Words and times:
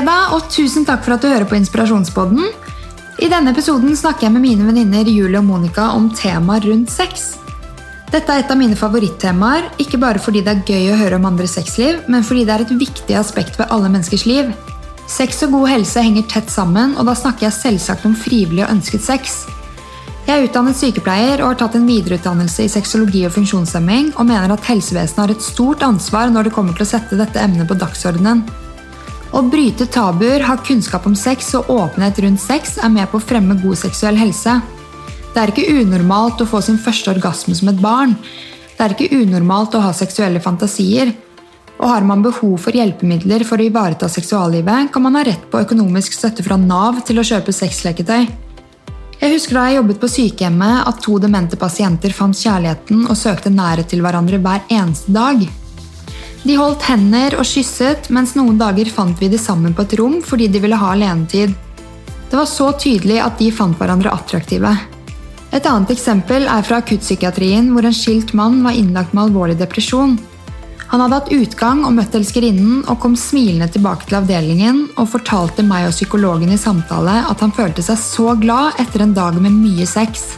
fredag, 0.00 0.32
og 0.32 0.46
tusen 0.48 0.86
takk 0.88 1.02
for 1.04 1.12
at 1.12 1.24
du 1.24 1.28
hører 1.28 1.44
på 1.44 1.58
Inspirasjonspodden. 1.58 2.46
I 3.20 3.28
denne 3.28 3.52
episoden 3.52 3.92
snakker 3.98 4.26
jeg 4.26 4.32
med 4.32 4.44
mine 4.46 4.64
venninner 4.64 5.04
Julie 5.04 5.36
og 5.36 5.44
Monica 5.44 5.90
om 5.92 6.06
temaer 6.16 6.64
rundt 6.64 6.88
sex. 6.88 7.34
Dette 8.08 8.32
er 8.32 8.40
et 8.40 8.50
av 8.50 8.56
mine 8.56 8.78
favorittemaer, 8.78 9.68
ikke 9.82 10.00
bare 10.00 10.22
fordi 10.22 10.40
det 10.46 10.54
er 10.54 10.62
gøy 10.64 10.94
å 10.94 10.96
høre 11.02 11.18
om 11.20 11.26
andres 11.28 11.52
sexliv, 11.58 11.98
men 12.08 12.24
fordi 12.24 12.46
det 12.48 12.54
er 12.54 12.64
et 12.64 12.72
viktig 12.80 13.18
aspekt 13.18 13.58
ved 13.60 13.68
alle 13.68 13.90
menneskers 13.92 14.24
liv. 14.24 14.48
Sex 15.10 15.42
og 15.44 15.52
god 15.58 15.68
helse 15.74 16.06
henger 16.06 16.24
tett 16.32 16.48
sammen, 16.48 16.96
og 16.96 17.10
da 17.10 17.16
snakker 17.18 17.50
jeg 17.50 17.58
selvsagt 17.58 18.08
om 18.08 18.16
frivillig 18.16 18.64
og 18.64 18.72
ønsket 18.78 19.04
sex. 19.04 19.36
Jeg 20.24 20.32
er 20.32 20.48
utdannet 20.48 20.80
sykepleier 20.80 21.42
og 21.42 21.50
har 21.50 21.60
tatt 21.60 21.76
en 21.76 21.84
videreutdannelse 21.90 22.64
i 22.64 22.72
sexologi 22.72 23.26
og 23.28 23.36
funksjonshemming, 23.36 24.14
og 24.16 24.32
mener 24.32 24.56
at 24.56 24.64
helsevesenet 24.70 25.26
har 25.26 25.36
et 25.36 25.44
stort 25.44 25.84
ansvar 25.84 26.32
når 26.32 26.48
det 26.48 26.56
kommer 26.56 26.78
til 26.78 26.88
å 26.88 26.92
sette 26.94 27.20
dette 27.20 27.44
emnet 27.44 27.68
på 27.68 27.76
dagsordenen. 27.84 28.46
Å 29.30 29.40
bryte 29.46 29.86
tabuer, 29.86 30.42
ha 30.42 30.56
kunnskap 30.58 31.06
om 31.06 31.14
sex 31.14 31.52
og 31.54 31.70
åpenhet 31.70 32.18
rundt 32.24 32.42
sex 32.42 32.76
er 32.82 32.90
med 32.90 33.06
på 33.12 33.20
å 33.20 33.22
fremme 33.22 33.54
god 33.62 33.78
seksuell 33.78 34.18
helse. 34.18 34.56
Det 35.30 35.38
er 35.38 35.52
ikke 35.52 35.82
unormalt 35.84 36.42
å 36.42 36.48
få 36.50 36.58
sin 36.66 36.80
første 36.82 37.12
orgasme 37.12 37.54
som 37.54 37.70
et 37.70 37.78
barn. 37.78 38.16
Det 38.74 38.82
er 38.82 38.96
ikke 38.96 39.22
unormalt 39.22 39.76
å 39.78 39.84
ha 39.84 39.92
seksuelle 39.94 40.42
fantasier. 40.42 41.12
Og 41.80 41.86
har 41.88 42.04
man 42.04 42.24
behov 42.26 42.58
for 42.60 42.76
hjelpemidler 42.76 43.46
for 43.46 43.62
å 43.62 43.68
ivareta 43.70 44.10
seksuallivet, 44.10 44.90
kan 44.92 45.06
man 45.06 45.16
ha 45.16 45.22
rett 45.24 45.46
på 45.52 45.62
økonomisk 45.62 46.18
støtte 46.18 46.44
fra 46.44 46.58
Nav 46.60 46.98
til 47.06 47.22
å 47.22 47.24
kjøpe 47.24 47.54
sexleketøy. 47.54 48.26
Jeg 49.20 49.34
husker 49.36 49.56
da 49.56 49.68
jeg 49.68 49.78
jobbet 49.78 50.00
på 50.00 50.08
sykehjemmet 50.10 50.88
at 50.88 51.00
to 51.04 51.18
demente 51.20 51.56
pasienter 51.60 52.12
fant 52.16 52.36
kjærligheten 52.36 53.06
og 53.06 53.18
søkte 53.20 53.52
nærhet 53.52 53.92
til 53.92 54.02
hverandre 54.02 54.40
hver 54.42 54.64
eneste 54.72 55.12
dag. 55.14 55.44
De 56.40 56.56
holdt 56.56 56.86
hender 56.88 57.36
og 57.36 57.44
kysset, 57.44 58.08
mens 58.08 58.32
noen 58.36 58.56
dager 58.60 58.88
fant 58.88 59.18
vi 59.20 59.28
de 59.28 59.38
sammen 59.40 59.74
på 59.76 59.84
et 59.84 59.98
rom 60.00 60.20
fordi 60.24 60.48
de 60.48 60.62
ville 60.62 60.78
ha 60.80 60.94
alenetid. 60.94 61.52
Det 62.30 62.38
var 62.38 62.48
så 62.48 62.70
tydelig 62.80 63.18
at 63.20 63.36
de 63.40 63.50
fant 63.52 63.76
hverandre 63.76 64.12
attraktive. 64.14 64.72
Et 65.50 65.66
annet 65.66 65.90
eksempel 65.92 66.46
er 66.46 66.64
fra 66.64 66.78
akuttpsykiatrien, 66.80 67.72
hvor 67.74 67.84
en 67.84 67.96
skilt 67.96 68.32
mann 68.38 68.60
var 68.64 68.76
innlagt 68.78 69.12
med 69.12 69.26
alvorlig 69.26 69.58
depresjon. 69.58 70.14
Han 70.90 71.02
hadde 71.04 71.18
hatt 71.18 71.32
utgang 71.34 71.84
og 71.86 71.94
møtt 71.94 72.14
elskerinnen 72.18 72.84
og 72.90 72.98
kom 73.02 73.16
smilende 73.18 73.68
tilbake 73.70 74.08
til 74.08 74.18
avdelingen 74.18 74.84
og 74.96 75.10
fortalte 75.12 75.62
meg 75.66 75.86
og 75.86 75.94
psykologen 75.94 76.50
i 76.54 76.58
samtale 76.58 77.20
at 77.30 77.44
han 77.44 77.54
følte 77.54 77.84
seg 77.86 77.98
så 78.00 78.32
glad 78.40 78.80
etter 78.82 79.04
en 79.04 79.14
dag 79.14 79.38
med 79.42 79.54
mye 79.54 79.86
sex. 79.86 80.32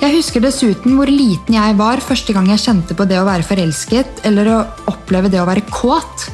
Jeg 0.00 0.14
husker 0.14 0.40
dessuten 0.40 0.94
hvor 0.96 1.10
liten 1.12 1.58
jeg 1.58 1.74
var 1.76 2.00
første 2.00 2.32
gang 2.32 2.46
jeg 2.48 2.62
kjente 2.62 2.94
på 2.96 3.04
det 3.08 3.18
å 3.20 3.26
være 3.26 3.44
forelsket 3.44 4.22
eller 4.28 4.48
å 4.48 4.60
oppleve 4.88 5.28
det 5.28 5.42
å 5.42 5.48
være 5.48 5.66
kåt. 5.68 6.30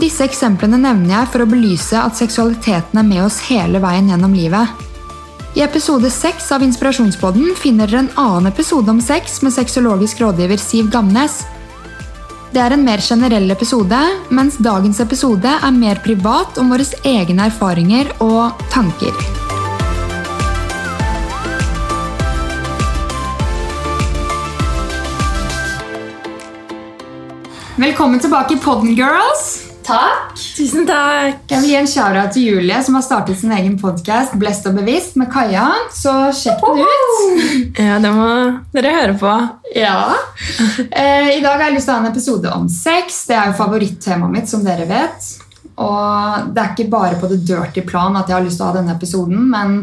Disse 0.00 0.24
eksemplene 0.24 0.78
nevner 0.80 1.18
jeg 1.18 1.28
for 1.34 1.44
å 1.44 1.48
belyse 1.50 1.98
at 2.00 2.16
seksualiteten 2.16 2.96
er 2.96 3.04
med 3.04 3.20
oss 3.26 3.42
hele 3.50 3.82
veien 3.84 4.08
gjennom 4.08 4.32
livet. 4.32 4.88
I 5.52 5.60
episode 5.66 6.08
6 6.08 6.48
av 6.56 6.64
Inspirasjonspodden 6.64 7.52
finner 7.60 7.90
dere 7.90 8.06
en 8.06 8.10
annen 8.16 8.48
episode 8.48 8.88
om 8.88 9.04
sex 9.04 9.42
med 9.44 9.52
sexologisk 9.52 10.24
rådgiver 10.24 10.56
Siv 10.56 10.88
Gamnes. 10.94 11.42
Det 12.52 12.64
er 12.64 12.72
en 12.72 12.84
mer 12.88 13.04
generell 13.04 13.52
episode, 13.52 14.00
mens 14.32 14.56
dagens 14.56 15.04
episode 15.04 15.52
er 15.60 15.76
mer 15.76 16.00
privat 16.04 16.56
om 16.60 16.72
våre 16.72 16.88
egne 17.04 17.52
erfaringer 17.52 18.16
og 18.24 18.68
tanker. 18.72 19.41
Velkommen 27.76 28.20
tilbake 28.20 28.54
i 28.54 28.58
Podden 28.58 28.94
Girls. 28.94 29.68
Takk. 29.82 30.34
Tusen 30.56 30.84
takk. 30.86 31.38
Jeg 31.48 31.62
vil 31.62 31.70
gi 31.70 31.76
en 31.78 31.88
shout 31.88 32.34
til 32.34 32.44
Julie, 32.50 32.76
som 32.84 32.98
har 32.98 33.04
startet 33.06 33.38
sin 33.40 33.52
egen 33.56 33.78
podkast 33.80 34.34
Blest 34.38 34.66
og 34.68 34.76
bevisst 34.76 35.16
med 35.16 35.30
Kaja. 35.32 35.70
Så 35.96 36.12
sjekk 36.36 36.60
den 36.66 36.82
ut. 36.84 37.80
Ja, 37.80 37.96
det 38.02 38.10
må 38.12 38.26
dere 38.76 38.92
høre 38.98 39.14
på. 39.18 39.32
Ja. 39.72 40.12
Eh, 40.90 41.38
I 41.38 41.40
dag 41.40 41.56
har 41.56 41.64
jeg 41.70 41.78
lyst 41.78 41.88
til 41.88 41.94
å 41.94 41.96
ha 41.96 42.02
en 42.04 42.10
episode 42.10 42.52
om 42.52 42.68
sex. 42.68 43.22
Det 43.30 43.38
er 43.38 43.48
jo 43.50 43.56
favorittemaet 43.62 44.36
mitt, 44.36 44.52
som 44.52 44.66
dere 44.66 44.84
vet. 44.90 45.30
Og 45.80 46.52
det 46.52 46.62
er 46.62 46.74
ikke 46.74 46.90
bare 46.92 47.16
på 47.22 47.32
det 47.32 47.40
dirty 47.48 47.86
plan 47.88 48.20
at 48.20 48.28
jeg 48.28 48.36
har 48.36 48.44
lyst 48.44 48.60
til 48.60 48.66
å 48.68 48.70
ha 48.70 48.76
denne 48.76 48.98
episoden, 48.98 49.48
men 49.48 49.80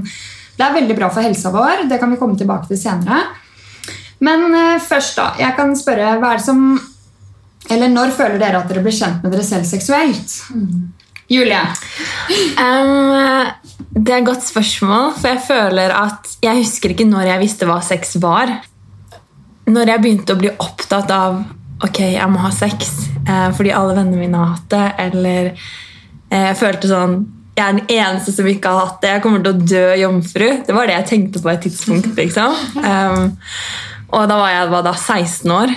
det 0.59 0.61
er 0.67 0.77
veldig 0.77 0.95
bra 1.01 1.09
for 1.09 1.25
helsa 1.25 1.49
vår. 1.57 1.87
Det 1.89 1.97
kan 1.97 2.13
vi 2.13 2.21
komme 2.21 2.37
tilbake 2.37 2.69
til 2.69 2.79
senere. 2.85 3.25
Men 4.21 4.45
eh, 4.53 4.77
først, 4.83 5.17
da. 5.17 5.33
Jeg 5.41 5.57
kan 5.57 5.73
spørre, 5.79 6.19
hva 6.21 6.35
er 6.35 6.39
det 6.43 6.45
som 6.45 6.63
eller 7.69 7.91
når 7.91 8.15
føler 8.17 8.39
dere 8.41 8.61
at 8.61 8.71
dere 8.71 8.83
blir 8.85 8.95
kjent 8.95 9.23
med 9.23 9.33
dere 9.33 9.45
selv 9.45 9.67
seksuelt? 9.69 10.35
Mm. 10.55 10.89
Julie? 11.29 11.61
Um, 12.57 13.13
det 13.93 14.13
er 14.13 14.21
et 14.21 14.27
godt 14.27 14.45
spørsmål, 14.47 15.13
for 15.19 15.29
jeg 15.29 15.43
føler 15.45 15.93
at 15.93 16.31
jeg 16.41 16.63
husker 16.63 16.93
ikke 16.93 17.07
når 17.09 17.29
jeg 17.33 17.43
visste 17.43 17.69
hva 17.69 17.79
sex 17.85 18.15
var. 18.21 18.55
Når 19.69 19.93
jeg 19.93 20.01
begynte 20.01 20.33
å 20.33 20.39
bli 20.39 20.51
opptatt 20.57 21.11
av 21.13 21.43
ok, 21.85 21.99
jeg 22.15 22.29
må 22.31 22.41
ha 22.43 22.49
sex 22.51 22.89
eh, 23.23 23.49
fordi 23.55 23.71
alle 23.71 23.95
vennene 23.95 24.19
mine 24.19 24.39
har 24.39 24.55
hatt 24.55 24.65
det, 24.73 24.87
eller 25.05 25.51
eh, 25.51 26.47
jeg 26.49 26.57
følte 26.59 26.89
sånn 26.91 27.19
jeg 27.59 27.65
er 27.65 27.75
den 27.75 27.91
eneste 27.91 28.31
som 28.31 28.47
ikke 28.47 28.71
har 28.71 28.85
hatt 28.87 29.01
det. 29.03 29.09
Jeg 29.17 29.23
kommer 29.25 29.41
til 29.43 29.51
å 29.51 29.67
dø 29.67 29.95
jomfru. 29.99 30.45
Det 30.63 30.75
var 30.75 30.87
det 30.87 30.93
jeg 30.95 31.07
tenkte 31.09 31.41
på 31.43 31.49
et 31.51 31.65
tidspunkt. 31.67 32.13
liksom. 32.15 32.55
Um, 32.89 33.33
og 34.15 34.23
da 34.31 34.37
var 34.39 34.53
jeg 34.53 34.69
var 34.71 34.85
da 34.87 34.93
16 34.95 35.51
år. 35.53 35.73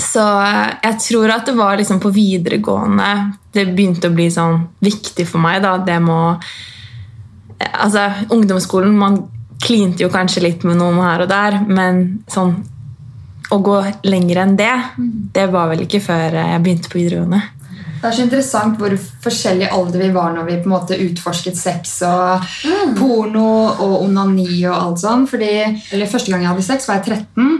Så 0.00 0.24
eh, 0.24 0.74
jeg 0.88 1.00
tror 1.06 1.34
at 1.34 1.48
det 1.48 1.56
var 1.58 1.76
liksom 1.76 2.00
på 2.00 2.12
videregående 2.14 3.12
det 3.52 3.66
begynte 3.76 4.08
å 4.08 4.16
bli 4.16 4.30
sånn 4.32 4.62
viktig 4.80 5.26
for 5.28 5.42
meg. 5.44 5.62
da, 5.64 5.76
det 5.78 6.00
må 6.02 6.20
Altså, 7.62 8.08
ungdomsskolen 8.34 8.96
Man 8.98 9.20
klinte 9.62 10.02
jo 10.02 10.08
kanskje 10.10 10.42
litt 10.42 10.64
med 10.66 10.80
noen 10.80 10.98
her 10.98 11.22
og 11.22 11.28
der, 11.30 11.60
men 11.68 12.24
sånn 12.26 12.56
å 13.52 13.58
gå 13.62 13.76
lenger 14.08 14.40
enn 14.42 14.56
det, 14.58 14.72
det 15.36 15.44
var 15.52 15.68
vel 15.70 15.84
ikke 15.84 16.00
før 16.02 16.34
jeg 16.40 16.62
begynte 16.64 16.90
på 16.90 16.98
videregående. 16.98 17.42
Det 18.02 18.08
er 18.08 18.16
så 18.16 18.24
interessant 18.24 18.80
hvor 18.80 18.96
forskjellig 19.22 19.68
alder 19.70 20.02
vi 20.02 20.08
var 20.16 20.32
når 20.34 20.48
vi 20.48 20.56
på 20.64 20.66
en 20.66 20.72
måte 20.72 20.98
utforsket 21.04 21.60
sex 21.60 22.00
og 22.08 22.42
mm. 22.42 22.96
porno 22.98 23.52
og 23.84 23.94
onani 24.00 24.64
og 24.64 24.74
alt 24.74 25.04
sånn. 25.04 25.28
Fordi, 25.30 25.52
eller 25.94 26.10
Første 26.10 26.32
gang 26.32 26.42
jeg 26.42 26.50
hadde 26.50 26.66
sex, 26.66 26.88
var 26.90 26.98
jeg 26.98 27.20
13. 27.20 27.52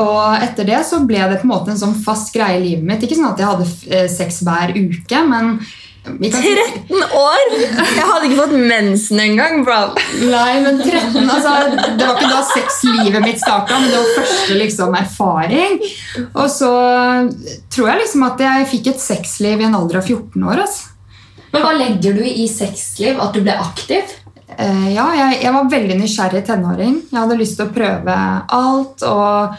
Og 0.00 0.42
etter 0.42 0.68
det 0.68 0.82
så 0.88 1.02
ble 1.06 1.20
det 1.30 1.40
på 1.40 1.48
en 1.48 1.52
måte 1.52 1.72
en 1.74 1.80
sånn 1.80 1.96
fast 2.04 2.32
greie 2.34 2.58
i 2.58 2.64
livet 2.64 2.86
mitt. 2.88 3.04
Ikke 3.04 3.18
sånn 3.18 3.32
at 3.32 3.40
jeg 3.42 3.50
hadde 3.50 3.70
eh, 3.92 4.10
sex 4.12 4.42
hver 4.46 4.74
uke, 4.76 5.24
men 5.28 5.56
13 6.02 7.02
år?! 7.14 7.42
Jeg 7.54 8.06
hadde 8.08 8.26
ikke 8.26 8.38
fått 8.40 8.54
mensen 8.58 9.20
engang, 9.22 9.60
bro. 9.66 9.92
Nei, 10.26 10.54
men 10.64 10.80
13, 10.82 11.28
altså, 11.30 11.52
Det 11.98 12.08
var 12.08 12.16
ikke 12.16 12.30
da 12.32 12.40
sexlivet 12.48 13.22
mitt 13.22 13.38
starta, 13.38 13.78
men 13.78 13.92
det 13.92 14.00
var 14.00 14.16
første 14.16 14.56
liksom, 14.58 14.96
erfaring. 14.98 15.76
Og 16.32 16.48
så 16.50 16.72
tror 17.70 17.92
jeg 17.92 18.00
liksom 18.02 18.24
at 18.26 18.42
jeg 18.42 18.70
fikk 18.72 18.90
et 18.94 19.04
sexliv 19.04 19.62
i 19.62 19.68
en 19.68 19.78
alder 19.78 20.00
av 20.00 20.10
14 20.10 20.48
år. 20.48 20.64
Altså. 20.64 20.90
Men 21.52 21.66
Hva 21.66 21.76
legger 21.76 22.18
du 22.18 22.24
i 22.26 22.48
sexliv? 22.50 23.20
At 23.22 23.36
du 23.36 23.44
ble 23.44 23.54
aktiv? 23.54 24.16
Uh, 24.52 24.88
ja, 24.92 25.06
jeg, 25.16 25.38
jeg, 25.44 25.52
var 25.54 25.70
veldig 25.70 26.00
nysgjerrig 26.00 26.42
tenåring. 26.48 26.98
Jeg 27.12 27.20
hadde 27.20 27.38
lyst 27.38 27.60
til 27.60 27.70
å 27.70 27.76
prøve 27.76 28.18
alt. 28.58 29.06
og 29.06 29.54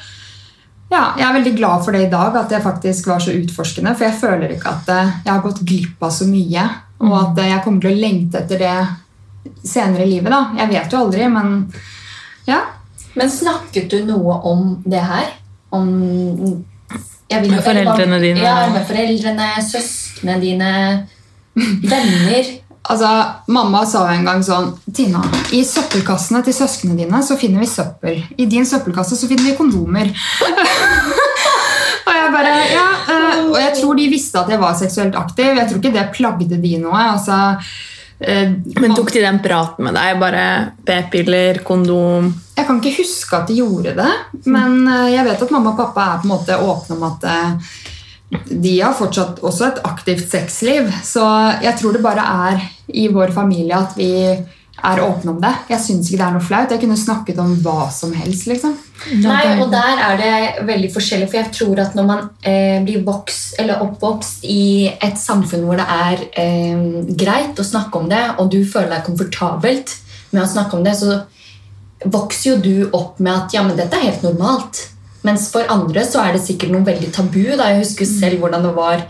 ja, 0.94 1.04
jeg 1.18 1.26
er 1.28 1.38
veldig 1.38 1.54
glad 1.58 1.86
for 1.86 1.96
det 1.96 2.06
i 2.06 2.12
dag, 2.12 2.36
at 2.44 2.52
jeg 2.54 2.64
faktisk 2.64 3.08
var 3.10 3.24
så 3.24 3.34
utforskende. 3.36 3.96
For 3.98 4.08
jeg 4.08 4.20
føler 4.20 4.54
ikke 4.56 4.74
at 4.74 4.92
eh, 4.94 5.16
jeg 5.26 5.32
har 5.34 5.46
gått 5.46 5.64
glipp 5.66 6.06
av 6.06 6.14
så 6.14 6.28
mye. 6.30 6.68
Og 7.02 7.10
mm. 7.10 7.18
at 7.22 7.42
eh, 7.42 7.50
jeg 7.52 7.64
kommer 7.66 7.84
til 7.84 7.94
å 7.94 8.04
lengte 8.04 8.44
etter 8.44 8.62
det 8.62 8.76
senere 9.68 10.06
i 10.06 10.12
livet. 10.16 10.32
da. 10.32 10.44
Jeg 10.62 10.72
vet 10.74 10.94
jo 10.94 11.02
aldri, 11.06 11.28
men 11.34 11.58
ja. 12.50 12.62
Men 13.14 13.30
snakket 13.30 13.92
du 13.92 14.00
noe 14.08 14.40
om 14.50 14.70
det 14.86 15.02
her? 15.06 15.34
Om 15.74 15.90
Med 17.34 17.60
foreldrene 17.66 18.20
dine? 18.22 18.42
Ja, 18.46 18.68
med 18.70 18.86
foreldrene, 18.86 19.50
søsknene 19.66 20.38
dine, 20.42 20.72
venner. 21.56 22.50
Altså, 22.84 23.08
Mamma 23.48 23.86
sa 23.88 24.04
en 24.12 24.26
gang 24.28 24.42
sånn 24.44 24.74
Tina, 24.92 25.22
i 25.56 25.62
søppelkassene 25.64 26.42
til 26.44 26.56
søsknene 26.58 26.98
dine 27.00 27.22
så 27.24 27.38
finner 27.40 27.64
vi 27.64 27.70
søppel. 27.72 28.20
I 28.36 28.48
din 28.52 28.68
søppelkasse 28.68 29.16
så 29.16 29.30
finner 29.30 29.48
vi 29.48 29.56
kondomer. 29.56 30.10
og 32.08 32.12
jeg 32.12 32.34
bare, 32.36 32.52
ja, 32.74 32.90
uh, 33.08 33.40
og 33.54 33.58
jeg 33.62 33.78
tror 33.80 34.00
de 34.00 34.10
visste 34.12 34.42
at 34.42 34.52
jeg 34.52 34.60
var 34.60 34.76
seksuelt 34.76 35.16
aktiv. 35.16 35.54
Jeg 35.56 35.70
tror 35.70 35.80
ikke 35.80 35.96
det 35.96 36.12
plagde 36.18 36.60
de 36.60 36.78
noe. 36.84 37.08
altså... 37.16 37.40
Uh, 38.24 38.52
Men 38.80 38.94
tok 38.96 39.10
de 39.16 39.24
den 39.24 39.40
praten 39.44 39.88
med 39.88 39.96
deg? 39.98 40.20
Bare 40.22 40.44
p-piller, 40.86 41.58
kondom 41.66 42.30
Jeg 42.56 42.68
kan 42.68 42.78
ikke 42.80 43.02
huske 43.02 43.40
at 43.40 43.50
de 43.50 43.58
gjorde 43.64 43.96
det. 43.96 44.12
Men 44.44 44.84
uh, 44.92 45.08
jeg 45.12 45.24
vet 45.28 45.48
at 45.48 45.56
mamma 45.56 45.72
og 45.72 45.80
pappa 45.80 46.12
er 46.12 46.22
på 46.22 46.28
en 46.28 46.36
måte 46.36 46.60
åpne 46.68 47.00
om 47.00 47.08
at 47.10 47.28
de 48.50 48.74
har 48.80 48.96
fortsatt 48.98 49.42
også 49.46 49.70
et 49.70 49.80
aktivt 49.88 50.28
sexliv. 50.32 50.90
Så 51.06 51.24
jeg 51.64 51.78
tror 51.80 51.96
det 51.96 52.04
bare 52.04 52.26
er 52.50 52.68
i 52.94 53.08
vår 53.14 53.34
familie 53.36 53.78
at 53.78 53.98
vi 53.98 54.12
er 54.84 55.00
åpne 55.00 55.32
om 55.32 55.40
det. 55.42 55.52
Jeg 55.72 55.80
syns 55.80 56.10
ikke 56.10 56.20
det 56.20 56.26
er 56.26 56.36
noe 56.36 56.44
flaut. 56.44 56.72
Jeg 56.74 56.82
kunne 56.82 57.00
snakket 57.00 57.40
om 57.40 57.54
hva 57.64 57.88
som 57.94 58.14
helst. 58.18 58.48
liksom. 58.50 58.74
Nei, 59.24 59.44
og 59.62 59.70
der 59.72 60.02
er 60.08 60.20
det 60.20 60.66
veldig 60.68 60.90
forskjellig, 60.94 61.30
for 61.32 61.40
jeg 61.40 61.54
tror 61.56 61.82
at 61.86 61.96
når 61.96 62.08
man 62.08 62.24
eh, 62.42 62.80
blir 62.84 63.04
vokst, 63.06 63.56
eller 63.62 63.84
oppvokst 63.86 64.48
i 64.50 64.90
et 64.92 65.20
samfunn 65.20 65.68
hvor 65.68 65.80
det 65.80 65.88
er 65.88 66.26
eh, 66.40 66.88
greit 67.20 67.60
å 67.60 67.68
snakke 67.68 68.02
om 68.02 68.10
det, 68.12 68.24
og 68.40 68.52
du 68.52 68.64
føler 68.66 68.92
deg 68.98 69.08
komfortabelt 69.08 69.96
med 70.34 70.44
å 70.44 70.50
snakke 70.50 70.80
om 70.80 70.84
det, 70.84 70.98
så 71.00 71.22
vokser 72.04 72.50
jo 72.50 72.58
du 72.64 72.98
opp 72.98 73.22
med 73.24 73.34
at 73.36 73.56
ja, 73.56 73.64
men 73.64 73.80
dette 73.80 73.96
er 73.96 74.10
helt 74.10 74.26
normalt. 74.26 74.88
Mens 75.24 75.48
for 75.54 75.68
andre 75.72 76.04
så 76.08 76.24
er 76.24 76.36
det 76.36 76.44
sikkert 76.46 76.74
noe 76.74 76.86
veldig 76.88 77.12
tabu. 77.16 77.44
Da. 77.58 77.70
Jeg 77.72 77.84
husker 77.86 78.10
selv 78.10 78.44
hvordan 78.44 78.66
det 78.68 78.74
var 78.76 79.06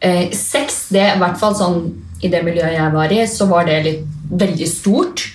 eh, 0.00 0.30
sex. 0.36 0.86
Det, 0.94 1.04
I 1.14 1.18
hvert 1.20 1.40
fall 1.40 1.56
sånn, 1.58 1.82
i 2.24 2.30
det 2.32 2.40
miljøet 2.46 2.76
jeg 2.78 2.94
var 2.94 3.12
i, 3.12 3.20
så 3.28 3.48
var 3.50 3.68
det 3.68 3.82
litt, 3.86 4.06
veldig 4.30 4.68
stort. 4.70 5.26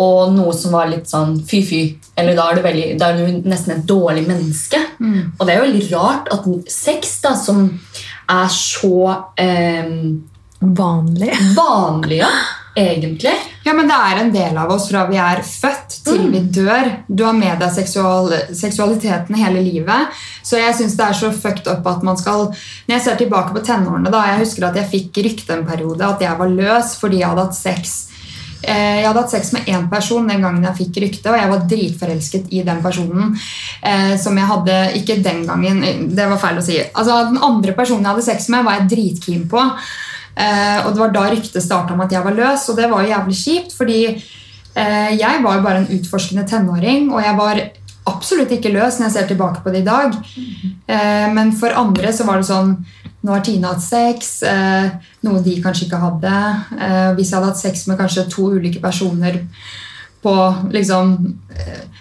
Og 0.00 0.30
noe 0.32 0.52
som 0.54 0.72
var 0.74 0.86
litt 0.90 1.08
sånn 1.10 1.40
fy-fy. 1.46 1.80
Eller 2.18 2.36
da 2.38 2.48
er, 2.50 2.58
du 2.60 2.66
veldig, 2.66 2.88
da 3.00 3.10
er 3.10 3.18
du 3.18 3.48
nesten 3.50 3.74
et 3.74 3.86
dårlig 3.90 4.22
menneske. 4.28 4.78
Og 5.38 5.46
det 5.46 5.54
er 5.54 5.58
jo 5.58 5.66
veldig 5.68 5.86
rart 5.94 6.30
at 6.34 6.46
sex, 6.70 7.16
da, 7.24 7.34
som 7.38 7.64
er 8.30 8.48
så 8.54 8.94
eh, 9.40 9.90
Vanlig. 10.60 11.30
vanlig, 11.56 12.18
ja, 12.20 12.28
egentlig 12.76 13.32
Ja, 13.64 13.72
men 13.76 13.88
det 13.90 13.96
er 13.96 14.20
en 14.20 14.32
del 14.32 14.56
av 14.58 14.70
oss 14.72 14.88
fra 14.90 15.04
vi 15.10 15.18
er 15.20 15.42
født 15.44 15.96
til 16.06 16.30
vi 16.32 16.40
dør. 16.54 16.88
Du 17.08 17.24
har 17.26 17.34
med 17.36 17.58
deg 17.60 17.72
seksual, 17.74 18.30
seksualiteten 18.56 19.36
hele 19.36 19.60
livet. 19.62 20.14
Så 20.42 20.56
jeg 20.60 20.74
syns 20.78 20.96
det 20.96 21.06
er 21.06 21.18
så 21.18 21.32
fucked 21.34 21.68
up 21.68 21.86
at 21.86 22.02
man 22.06 22.16
skal 22.16 22.48
Når 22.50 22.94
jeg 22.96 23.02
ser 23.04 23.16
tilbake 23.20 23.52
på 23.54 23.64
tenårene, 23.66 24.10
da, 24.10 24.22
jeg 24.32 24.44
husker 24.46 24.68
at 24.70 24.76
jeg 24.80 24.90
fikk 24.94 25.24
rykte 25.26 25.56
en 25.58 25.66
periode 25.66 26.06
at 26.06 26.22
jeg 26.24 26.38
var 26.38 26.48
løs 26.48 26.94
fordi 27.00 27.20
jeg 27.20 27.28
hadde 27.28 27.48
hatt 27.48 27.58
sex 27.58 27.98
Eh, 28.62 28.98
Jeg 29.00 29.06
hadde 29.06 29.22
hatt 29.22 29.30
sex 29.32 29.52
med 29.54 29.64
én 29.72 29.86
person 29.88 30.26
den 30.28 30.42
gangen 30.44 30.62
jeg 30.68 30.76
fikk 30.76 30.98
rykte, 31.00 31.30
og 31.32 31.38
jeg 31.38 31.48
var 31.48 31.62
dritforelsket 31.70 32.50
i 32.52 32.62
den 32.62 32.82
personen. 32.84 33.30
eh, 33.82 34.16
Som 34.20 34.36
jeg 34.36 34.46
hadde 34.50 34.92
Ikke 35.00 35.22
den 35.22 35.46
gangen, 35.46 35.80
det 36.14 36.28
var 36.28 36.36
feil 36.36 36.58
å 36.60 36.62
si. 36.62 36.76
Altså 36.94 37.30
Den 37.30 37.38
andre 37.42 37.72
personen 37.72 38.04
jeg 38.04 38.10
hadde 38.12 38.26
sex 38.26 38.48
med, 38.52 38.64
var 38.64 38.78
jeg 38.80 38.90
dritkeen 38.90 39.48
på. 39.48 39.64
Eh, 40.40 40.86
Og 40.86 40.94
det 40.94 41.00
var 41.02 41.10
da 41.14 41.26
ryktet 41.30 41.62
starta 41.62 41.92
om 41.94 42.00
at 42.00 42.12
jeg 42.14 42.24
var 42.24 42.36
løs, 42.38 42.68
og 42.70 42.76
det 42.78 42.88
var 42.90 43.02
jo 43.02 43.12
jævlig 43.12 43.36
kjipt, 43.36 43.74
fordi 43.76 43.98
eh, 44.74 45.10
jeg 45.18 45.42
var 45.44 45.58
jo 45.58 45.66
bare 45.66 45.82
en 45.82 45.90
utforskende 45.98 46.46
tenåring, 46.48 47.10
og 47.12 47.20
jeg 47.22 47.36
var 47.36 47.60
absolutt 48.10 48.50
ikke 48.56 48.72
løs 48.72 48.96
når 48.98 49.06
jeg 49.08 49.12
ser 49.18 49.28
tilbake 49.28 49.60
på 49.62 49.70
det 49.74 49.82
i 49.82 49.88
dag. 49.90 50.16
Eh, 50.88 51.28
Men 51.34 51.52
for 51.52 51.76
andre 51.76 52.12
så 52.16 52.24
var 52.26 52.40
det 52.40 52.48
sånn 52.48 52.72
Nå 53.20 53.34
har 53.34 53.42
Tine 53.44 53.68
hatt 53.68 53.82
sex, 53.84 54.40
noe 55.22 55.42
de 55.44 55.58
kanskje 55.60 55.84
ikke 55.84 55.98
hadde. 56.00 56.30
Hvis 57.18 57.28
jeg 57.28 57.36
hadde 57.36 57.50
hatt 57.50 57.58
sex 57.60 57.82
med 57.90 57.98
kanskje 57.98 58.22
to 58.32 58.46
ulike 58.54 58.80
personer 58.80 59.36
på 60.24 60.32
liksom 60.72 61.12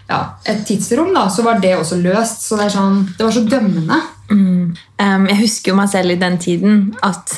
ja, 0.07 0.19
et 0.47 0.61
tidsrom, 0.69 1.11
da, 1.13 1.25
så 1.27 1.43
var 1.43 1.59
det 1.59 1.73
også 1.75 1.99
løst. 1.99 2.47
Så 2.47 2.55
det, 2.55 2.69
sånn, 2.71 3.01
det 3.17 3.25
var 3.27 3.35
så 3.35 3.43
dømmende. 3.51 3.99
Um, 4.31 5.27
jeg 5.27 5.41
husker 5.41 5.73
jo 5.73 5.75
meg 5.81 5.91
selv 5.91 6.15
i 6.15 6.19
den 6.23 6.37
tiden 6.39 6.79
at 7.03 7.35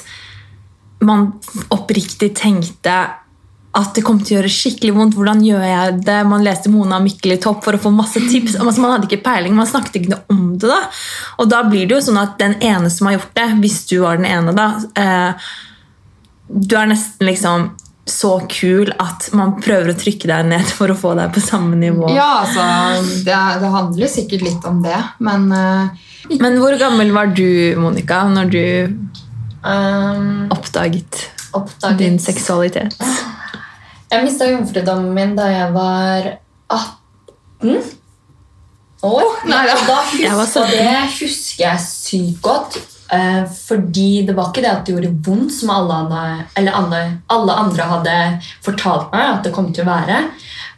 man 1.01 1.31
oppriktig 1.73 2.33
tenkte 2.37 2.99
at 3.71 3.95
det 3.95 4.03
kom 4.03 4.17
til 4.19 4.35
å 4.35 4.39
gjøre 4.41 4.51
skikkelig 4.51 4.93
vondt. 4.97 5.15
Hvordan 5.15 5.43
gjør 5.45 5.63
jeg 5.63 5.99
det? 6.03 6.17
Man 6.27 6.43
leste 6.43 6.71
Mona 6.71 6.99
Mikkel 7.03 7.37
i 7.37 7.41
topp 7.41 7.61
for 7.63 7.77
å 7.77 7.81
få 7.81 7.91
masse 7.95 8.19
tips. 8.19 8.57
Altså, 8.59 8.83
man 8.83 8.97
hadde 8.97 9.07
ikke 9.07 9.23
peiling, 9.23 9.55
man 9.55 9.69
snakket 9.69 10.01
ikke 10.01 10.15
noe 10.15 10.35
om 10.35 10.41
det. 10.59 10.67
da. 10.67 10.81
Og 11.39 11.51
da 11.51 11.61
blir 11.69 11.87
det 11.87 11.95
jo 11.95 12.05
sånn 12.09 12.19
at 12.19 12.35
den 12.41 12.57
ene 12.59 12.91
som 12.91 13.07
har 13.07 13.15
gjort 13.15 13.37
det, 13.39 13.47
hvis 13.63 13.77
du 13.91 14.01
var 14.03 14.19
den 14.19 14.27
ene, 14.27 14.55
da 14.57 14.73
eh, 14.99 15.53
Du 16.51 16.75
er 16.75 16.91
nesten 16.91 17.29
liksom 17.29 17.69
så 18.11 18.31
kul 18.49 18.89
at 18.99 19.29
man 19.37 19.53
prøver 19.61 19.93
å 19.93 19.95
trykke 19.95 20.27
deg 20.27 20.49
ned 20.51 20.67
for 20.77 20.91
å 20.91 20.97
få 20.97 21.15
deg 21.15 21.31
på 21.31 21.43
samme 21.45 21.79
nivå. 21.79 22.11
Ja, 22.11 22.43
altså, 22.43 22.67
det, 23.23 23.39
det 23.63 23.71
handler 23.71 24.11
sikkert 24.11 24.43
litt 24.49 24.67
om 24.67 24.83
det, 24.83 24.99
men 25.23 25.47
eh, 25.55 26.07
Men 26.43 26.59
hvor 26.59 26.75
gammel 26.79 27.15
var 27.15 27.31
du, 27.31 27.77
Monica, 27.79 28.25
når 28.27 28.51
du 28.51 28.63
um, 29.63 30.47
oppdaget 30.53 31.25
oppdaget 31.53 31.97
din 31.99 32.19
seksualitet? 32.19 32.95
Jeg 34.11 34.25
mista 34.25 34.47
jomfrudommen 34.49 35.13
min 35.15 35.35
da 35.37 35.47
jeg 35.51 35.73
var 35.75 36.29
18 36.67 37.83
år. 39.07 39.27
nei 39.47 39.61
da. 39.67 39.75
Da 39.87 39.99
huska 40.11 40.31
husker, 40.37 40.65
17. 40.65 40.71
det 40.71 40.95
husker 41.19 41.63
jeg 41.65 41.85
sykt 41.85 42.41
godt. 42.45 42.79
Uh, 43.11 43.43
fordi 43.67 44.23
det 44.23 44.35
var 44.37 44.51
ikke 44.51 44.63
det 44.63 44.71
at 44.71 44.85
det 44.87 44.93
gjorde 44.95 45.15
vondt, 45.25 45.51
som 45.51 45.71
alle 45.73 45.95
andre, 46.05 46.21
eller 46.55 46.77
andre, 46.79 47.01
alle 47.27 47.57
andre 47.59 47.87
hadde 47.89 48.13
fortalt 48.63 49.09
meg 49.11 49.25
at 49.33 49.47
det 49.47 49.51
kom 49.55 49.71
til 49.75 49.83
å 49.83 49.91
være. 49.91 50.21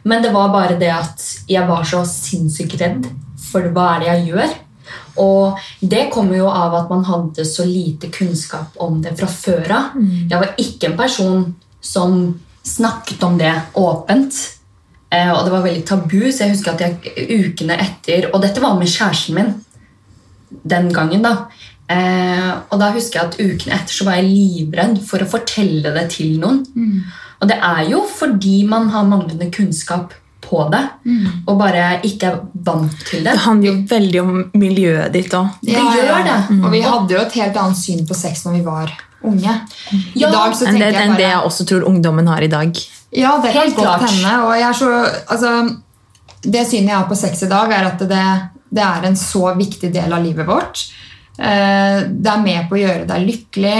Men 0.04 0.24
det 0.24 0.32
var 0.34 0.50
bare 0.52 0.78
det 0.80 0.90
at 0.90 1.22
jeg 1.48 1.62
var 1.68 1.86
så 1.88 2.02
sinnssykt 2.08 2.74
redd 2.82 3.06
for 3.38 3.70
hva 3.70 3.94
er 3.94 4.02
det 4.02 4.10
jeg 4.10 4.26
gjør. 4.32 4.56
Og 5.20 5.58
det 5.80 6.08
kommer 6.12 6.38
jo 6.38 6.48
av 6.50 6.74
at 6.74 6.90
man 6.90 7.04
hadde 7.06 7.44
så 7.46 7.66
lite 7.68 8.10
kunnskap 8.14 8.74
om 8.82 9.00
det 9.02 9.14
fra 9.18 9.28
før 9.30 9.76
av. 9.76 9.98
Jeg 10.30 10.40
var 10.40 10.54
ikke 10.58 10.90
en 10.90 10.98
person 10.98 11.44
som 11.80 12.40
snakket 12.64 13.22
om 13.22 13.38
det 13.38 13.52
åpent. 13.74 14.34
Eh, 15.10 15.30
og 15.30 15.44
det 15.44 15.52
var 15.52 15.62
veldig 15.62 15.84
tabu, 15.86 16.32
så 16.32 16.44
jeg 16.44 16.54
husker 16.54 16.72
at 16.72 16.80
jeg 16.80 17.28
ukene 17.44 17.76
etter 17.78 18.30
Og 18.32 18.40
dette 18.42 18.62
var 18.62 18.78
med 18.78 18.90
kjæresten 18.90 19.34
min 19.34 19.52
den 20.64 20.92
gangen, 20.94 21.22
da. 21.22 21.46
Eh, 21.90 22.50
og 22.70 22.78
da 22.80 22.90
husker 22.94 23.20
jeg 23.20 23.28
at 23.28 23.38
ukene 23.40 23.76
etter 23.76 23.92
så 23.92 24.06
var 24.06 24.18
jeg 24.18 24.30
livredd 24.32 25.00
for 25.04 25.22
å 25.22 25.28
fortelle 25.28 25.92
det 25.94 26.08
til 26.16 26.38
noen. 26.40 26.64
Og 27.40 27.48
det 27.50 27.58
er 27.60 27.82
jo 27.90 28.04
fordi 28.08 28.64
man 28.66 28.88
har 28.90 29.04
manglende 29.04 29.50
kunnskap 29.52 30.14
på 30.48 30.62
det, 30.72 30.82
og 31.46 31.58
bare 31.58 32.00
ikke 32.06 32.28
er 32.30 32.38
vant 32.66 32.94
til 33.08 33.24
det. 33.24 33.32
Det 33.32 33.42
handler 33.46 33.68
jo 33.70 33.74
veldig 33.90 34.20
om 34.22 34.32
miljøet 34.60 35.12
ditt 35.12 35.32
òg. 35.34 35.48
Det 35.62 35.74
gjør 35.76 36.24
det. 36.28 36.38
Og 36.64 36.70
vi 36.72 36.80
hadde 36.84 37.14
jo 37.16 37.20
et 37.24 37.32
helt 37.40 37.56
annet 37.56 37.76
syn 37.80 38.04
på 38.08 38.14
sex 38.14 38.44
når 38.46 38.52
vi 38.58 38.64
var 38.66 38.92
unge. 39.24 39.54
Ja, 40.14 40.28
I 40.28 40.32
dag 40.32 40.54
så 40.56 40.66
Enn 40.68 40.74
tenker 40.76 40.90
det, 40.90 40.94
jeg 40.94 41.08
enn 41.08 41.16
det 41.16 41.28
jeg 41.30 41.44
også 41.48 41.64
tror 41.70 41.86
ungdommen 41.88 42.26
har 42.28 42.42
i 42.44 42.50
dag. 42.52 42.76
Ja, 43.14 43.36
det 43.42 43.52
kan 43.54 43.62
Helt 43.62 43.76
godt 43.76 43.86
klart. 43.86 44.10
hende. 44.10 44.34
Og 44.44 44.52
jeg 44.58 44.68
er 44.68 44.72
så, 44.72 44.90
altså, 45.32 45.52
det 46.44 46.66
synet 46.68 46.90
jeg 46.92 46.98
har 46.98 47.08
på 47.08 47.16
sex 47.16 47.42
i 47.46 47.48
dag, 47.48 47.70
er 47.72 47.86
at 47.92 47.98
det, 48.10 48.24
det 48.74 48.82
er 48.84 49.06
en 49.08 49.16
så 49.16 49.54
viktig 49.56 49.92
del 49.94 50.12
av 50.12 50.22
livet 50.24 50.46
vårt. 50.46 50.84
Eh, 51.38 52.00
Det 52.10 52.30
er 52.30 52.42
med 52.44 52.68
på 52.68 52.76
å 52.76 52.82
gjøre 52.82 53.06
deg 53.08 53.24
lykkelig. 53.30 53.78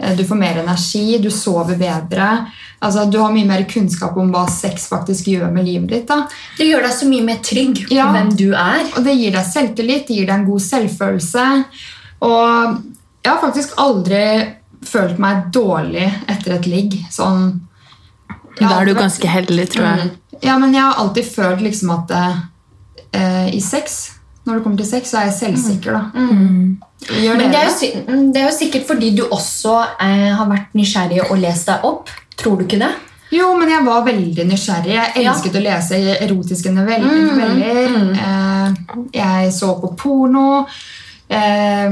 Eh, 0.00 0.16
Du 0.16 0.24
får 0.24 0.36
mer 0.40 0.58
energi, 0.62 1.18
du 1.22 1.30
sover 1.30 1.76
bedre. 1.78 2.46
Altså, 2.82 3.04
du 3.10 3.18
har 3.20 3.32
mye 3.32 3.46
mer 3.46 3.64
kunnskap 3.68 4.16
om 4.16 4.30
hva 4.32 4.46
sex 4.50 4.88
faktisk 4.88 5.26
gjør 5.28 5.50
med 5.52 5.64
livet 5.68 5.88
ditt. 5.92 6.06
Da. 6.08 6.22
Det 6.58 6.66
gjør 6.70 6.82
deg 6.88 6.92
så 6.96 7.08
mye 7.10 7.24
mer 7.24 7.36
trygg 7.44 7.82
på 7.88 7.94
Ja. 7.94 8.10
hvem 8.12 8.30
du 8.36 8.52
er. 8.54 8.84
Og 8.96 9.04
det 9.04 9.16
gir 9.18 9.32
deg 9.32 9.44
selvtillit, 9.44 10.06
det 10.08 10.16
gir 10.16 10.26
deg 10.26 10.34
en 10.38 10.46
god 10.46 10.60
selvfølelse. 10.60 11.64
Og 12.22 12.78
jeg 13.24 13.32
har 13.32 13.40
faktisk 13.42 13.74
aldri 13.78 14.24
følt 14.82 15.18
meg 15.18 15.50
dårlig 15.52 16.06
etter 16.28 16.54
et 16.56 16.66
ligg. 16.66 16.94
Sånn 17.12 17.60
Da 18.60 18.80
er 18.80 18.84
du 18.86 18.94
ganske 18.94 19.28
heldig, 19.28 19.68
tror 19.72 19.84
jeg. 19.84 20.10
Ja, 20.42 20.58
men 20.58 20.72
jeg 20.74 20.82
har 20.82 20.94
alltid 20.96 21.24
følt 21.34 21.60
liksom 21.60 21.90
at 21.94 22.10
eh, 23.12 23.48
i 23.54 23.60
sex 23.60 24.12
Når 24.46 24.54
det 24.56 24.62
kommer 24.64 24.78
til 24.80 24.86
sex, 24.88 25.10
så 25.12 25.18
er 25.20 25.28
jeg 25.28 25.36
selvsikker, 25.36 25.92
da. 25.92 26.00
Gjør 27.10 27.36
Men 27.36 27.52
det 27.52 27.58
er, 27.60 27.68
jo, 27.68 27.90
mm, 28.08 28.24
det 28.32 28.40
er 28.42 28.46
jo 28.48 28.56
sikkert 28.56 28.86
fordi 28.88 29.10
du 29.16 29.22
også 29.32 29.74
eh, 30.00 30.30
har 30.36 30.48
vært 30.50 30.74
nysgjerrig 30.76 31.20
og 31.30 31.38
lest 31.40 31.68
deg 31.70 31.84
opp. 31.88 32.08
Tror 32.40 32.56
du 32.60 32.64
ikke 32.64 32.80
det? 32.80 32.90
Jo, 33.32 33.52
men 33.60 33.68
jeg 33.70 33.84
var 33.86 34.02
veldig 34.08 34.44
nysgjerrig. 34.48 34.94
Jeg 34.96 35.22
Ja. 35.24 35.30
elsket 35.32 35.54
å 35.60 35.62
lese 35.62 36.00
erotiske 36.24 36.72
noveller. 36.74 37.12
Mm. 37.38 38.12
Eh, 38.16 38.72
jeg 39.14 39.52
så 39.54 39.74
på 39.80 39.92
porno. 39.96 40.66
Eh, 41.28 41.90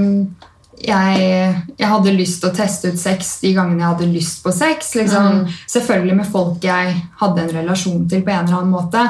jeg, 0.78 1.54
jeg 1.78 1.88
hadde 1.90 2.12
lyst 2.16 2.40
til 2.42 2.50
å 2.50 2.54
teste 2.54 2.92
ut 2.92 2.98
sex 3.00 3.40
de 3.42 3.52
gangene 3.56 3.82
jeg 3.82 3.92
hadde 3.92 4.10
lyst 4.12 4.42
på 4.44 4.52
sex. 4.54 4.92
Liksom. 4.98 5.44
Selvfølgelig 5.66 6.16
med 6.20 6.32
folk 6.32 6.64
jeg 6.64 6.96
hadde 7.20 7.44
en 7.44 7.54
relasjon 7.62 8.08
til 8.10 8.22
på 8.26 8.30
en 8.34 8.44
eller 8.46 8.60
annen 8.60 8.74
måte. 8.74 9.06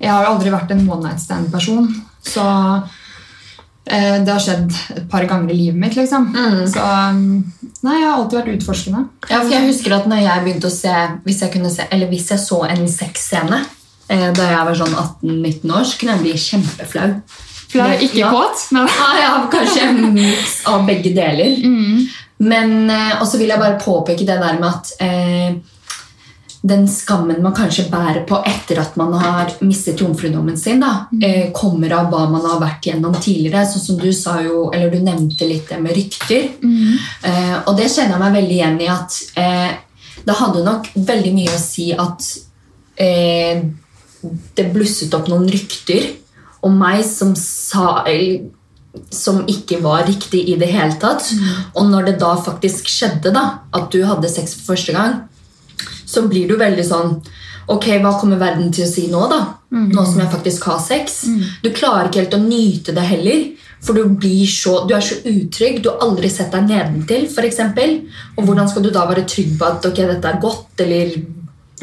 Jeg 0.00 0.10
har 0.10 0.26
aldri 0.28 0.50
vært 0.52 0.70
en 0.74 0.84
one 0.90 1.06
night 1.08 1.22
stand-person, 1.22 1.88
så 2.24 2.44
eh, 3.84 4.16
det 4.24 4.32
har 4.32 4.42
skjedd 4.42 4.72
et 4.96 5.06
par 5.10 5.26
ganger 5.30 5.52
i 5.52 5.58
livet 5.58 5.80
mitt. 5.80 5.96
liksom. 5.98 6.30
Så 6.72 6.82
mm, 6.82 7.70
nei, 7.84 7.96
jeg 8.00 8.08
har 8.08 8.18
alltid 8.18 8.40
vært 8.40 8.52
utforskende. 8.56 9.06
Ja, 9.28 9.40
for 9.40 9.54
jeg 9.54 9.70
husker 9.70 9.96
at 9.98 10.10
når 10.10 10.24
jeg 10.24 10.44
begynte 10.44 10.70
å 10.70 10.74
se 10.74 10.92
Hvis 11.24 11.40
jeg, 11.44 11.52
kunne 11.54 11.72
se, 11.72 11.88
eller 11.90 12.10
hvis 12.12 12.30
jeg 12.32 12.42
så 12.42 12.62
en 12.68 12.86
sexscene 12.90 13.62
eh, 14.08 14.30
da 14.36 14.50
jeg 14.50 14.68
var 14.70 14.78
sånn 14.82 14.94
18-19 14.94 15.74
år, 15.74 15.88
så 15.88 16.00
kunne 16.00 16.16
jeg 16.16 16.24
bli 16.24 16.36
kjempeflau. 16.48 17.10
Flau, 17.74 17.90
ikke 18.06 18.20
ja. 18.20 18.30
kåt, 18.30 18.66
men 18.74 18.86
Ja, 18.86 19.08
ja, 19.18 19.30
kanskje 19.50 19.88
en 19.88 20.12
miks 20.14 20.60
av 20.70 20.84
begge 20.86 21.10
deler. 21.16 21.56
Men 22.44 22.90
eh, 22.90 23.14
Og 23.20 23.28
så 23.28 23.40
vil 23.40 23.52
jeg 23.52 23.62
bare 23.62 23.80
påpeke 23.82 24.26
det 24.26 24.40
der 24.40 24.60
med 24.60 24.68
at 24.70 24.92
eh, 25.02 25.56
den 26.64 26.86
skammen 26.88 27.42
man 27.44 27.52
kanskje 27.52 27.90
bærer 27.92 28.22
på 28.24 28.38
etter 28.48 28.78
at 28.80 28.94
man 28.96 29.12
har 29.20 29.50
mistet 29.60 30.00
jomfrudommen 30.00 30.56
sin, 30.56 30.80
da, 30.80 31.10
mm. 31.12 31.52
kommer 31.56 31.92
av 31.92 32.08
hva 32.08 32.22
man 32.32 32.46
har 32.48 32.62
vært 32.62 32.88
gjennom 32.88 33.12
tidligere. 33.18 33.66
Sånn 33.68 33.84
som 33.84 33.98
du 34.00 34.08
sa 34.16 34.38
jo, 34.40 34.70
eller 34.72 34.88
du 34.88 35.02
nevnte 35.04 35.44
litt 35.48 35.68
det 35.68 35.80
med 35.84 35.92
rykter. 35.92 36.46
Eh, 37.28 37.56
og 37.66 37.76
det 37.76 37.90
kjenner 37.92 38.16
jeg 38.16 38.22
meg 38.22 38.38
veldig 38.38 38.56
igjen 38.56 38.80
i 38.80 38.88
at 38.94 39.18
eh, 39.42 39.74
det 40.24 40.38
hadde 40.40 40.64
nok 40.64 40.88
veldig 40.96 41.34
mye 41.36 41.52
å 41.52 41.60
si 41.60 41.90
at 41.92 42.30
eh, 42.96 43.60
det 44.56 44.66
blusset 44.72 45.12
opp 45.18 45.28
noen 45.28 45.44
rykter 45.52 46.14
om 46.64 46.80
meg 46.80 47.04
som 47.04 47.34
sa 47.36 48.06
eller, 48.08 48.48
som 49.12 49.42
ikke 49.50 49.82
var 49.84 50.06
riktig 50.08 50.46
i 50.48 50.56
det 50.56 50.70
hele 50.72 50.96
tatt. 51.02 51.28
Og 51.74 51.92
når 51.92 52.08
det 52.08 52.18
da 52.24 52.32
faktisk 52.40 52.88
skjedde, 52.88 53.34
da, 53.36 53.44
at 53.74 53.92
du 53.92 54.00
hadde 54.08 54.32
sex 54.32 54.56
for 54.56 54.72
første 54.72 54.96
gang, 54.96 55.24
så 56.06 56.26
blir 56.28 56.48
du 56.48 56.56
veldig 56.60 56.84
sånn 56.86 57.18
Ok, 57.72 57.86
hva 58.04 58.10
kommer 58.20 58.36
verden 58.36 58.66
til 58.76 58.84
å 58.84 58.88
si 58.90 59.06
nå, 59.08 59.22
da? 59.30 59.38
Nå 59.72 60.02
som 60.04 60.18
jeg 60.20 60.28
faktisk 60.28 60.66
har 60.68 60.80
sex. 60.84 61.22
Du 61.64 61.70
klarer 61.72 62.10
ikke 62.10 62.20
helt 62.20 62.34
å 62.36 62.40
nyte 62.42 62.92
det 62.92 63.04
heller. 63.08 63.46
For 63.80 63.96
du, 63.96 64.02
blir 64.20 64.44
så, 64.48 64.82
du 64.88 64.92
er 64.96 65.00
så 65.00 65.16
utrygg. 65.24 65.78
Du 65.82 65.88
har 65.88 66.02
aldri 66.04 66.28
sett 66.28 66.52
deg 66.52 66.68
nedentil, 66.68 67.24
f.eks. 67.24 67.62
Og 68.36 68.44
hvordan 68.44 68.68
skal 68.68 68.84
du 68.84 68.90
da 68.92 69.06
være 69.08 69.24
trygg 69.28 69.56
på 69.60 69.64
at 69.64 69.88
ok, 69.88 69.96
dette 70.12 70.28
er 70.34 70.42
godt, 70.44 70.84
eller 70.84 71.16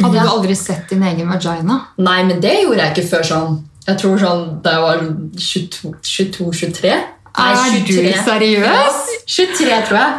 Hadde 0.02 0.16
Ja. 0.16 0.24
du 0.24 0.30
aldri 0.30 0.56
sett 0.56 0.90
din 0.90 1.02
egen 1.04 1.28
vagina? 1.30 1.80
Nei, 1.98 2.22
men 2.30 2.40
det 2.42 2.54
gjorde 2.62 2.86
jeg 2.86 2.94
ikke 2.96 3.10
før 3.10 3.24
sånn 3.28 3.58
Jeg 3.88 3.98
tror 4.00 4.22
sånn 4.22 4.46
da 4.64 4.72
jeg 4.78 4.82
var 4.86 5.02
22-23. 5.36 6.92
Er 6.92 7.56
du 7.56 7.92
seriøs? 8.26 8.70
Ja, 8.70 8.86
23, 9.26 9.82
tror 9.88 9.98
jeg. 10.00 10.14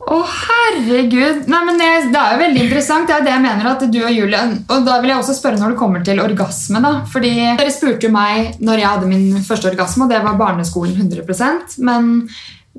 Å, 0.00 0.16
herregud! 0.24 1.44
Nei, 1.50 1.58
men 1.66 1.76
det, 1.78 1.88
det 2.10 2.18
er 2.18 2.32
jo 2.32 2.40
veldig 2.40 2.62
interessant. 2.64 3.06
Det 3.06 3.14
er 3.18 3.24
det 3.26 3.34
jeg 3.34 3.42
mener 3.44 3.66
at 3.68 3.82
du 3.92 3.98
og 4.00 4.14
Julie 4.14 4.40
Og 4.72 4.86
da 4.86 4.94
vil 5.02 5.12
jeg 5.12 5.20
også 5.20 5.34
spørre 5.36 5.60
når 5.60 5.74
det 5.74 5.80
kommer 5.82 6.04
til 6.06 6.22
orgasme. 6.22 6.80
da 6.80 6.92
Fordi 7.12 7.32
Dere 7.60 7.74
spurte 7.74 8.08
jo 8.08 8.14
meg 8.14 8.56
når 8.64 8.80
jeg 8.80 8.88
hadde 8.88 9.10
min 9.10 9.44
første 9.44 9.68
orgasme, 9.70 10.06
og 10.06 10.14
det 10.14 10.22
var 10.24 10.38
barneskolen 10.40 10.96
100% 10.96 11.76
Men 11.84 12.08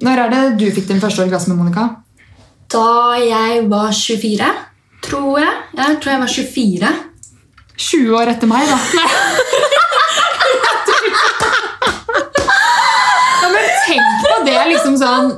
når 0.01 0.23
er 0.23 0.33
det 0.33 0.41
du 0.63 0.65
fikk 0.73 0.87
din 0.89 1.03
første 1.03 1.21
orgasme, 1.21 1.53
Monica? 1.59 1.83
Da 2.71 3.19
jeg 3.19 3.67
var 3.69 3.91
24, 3.93 4.49
tror 5.05 5.39
jeg. 5.43 5.55
Jeg 5.77 5.97
tror 6.01 6.13
jeg 6.13 6.21
var 6.23 6.31
24. 6.31 6.91
20 7.81 8.17
år 8.17 8.31
etter 8.33 8.49
meg, 8.49 8.65
da. 8.71 8.77
ja, 13.43 13.47
men 13.51 13.69
tenk 13.85 14.25
på 14.25 14.35
det, 14.47 14.57
liksom 14.71 14.97
sånn 15.01 15.31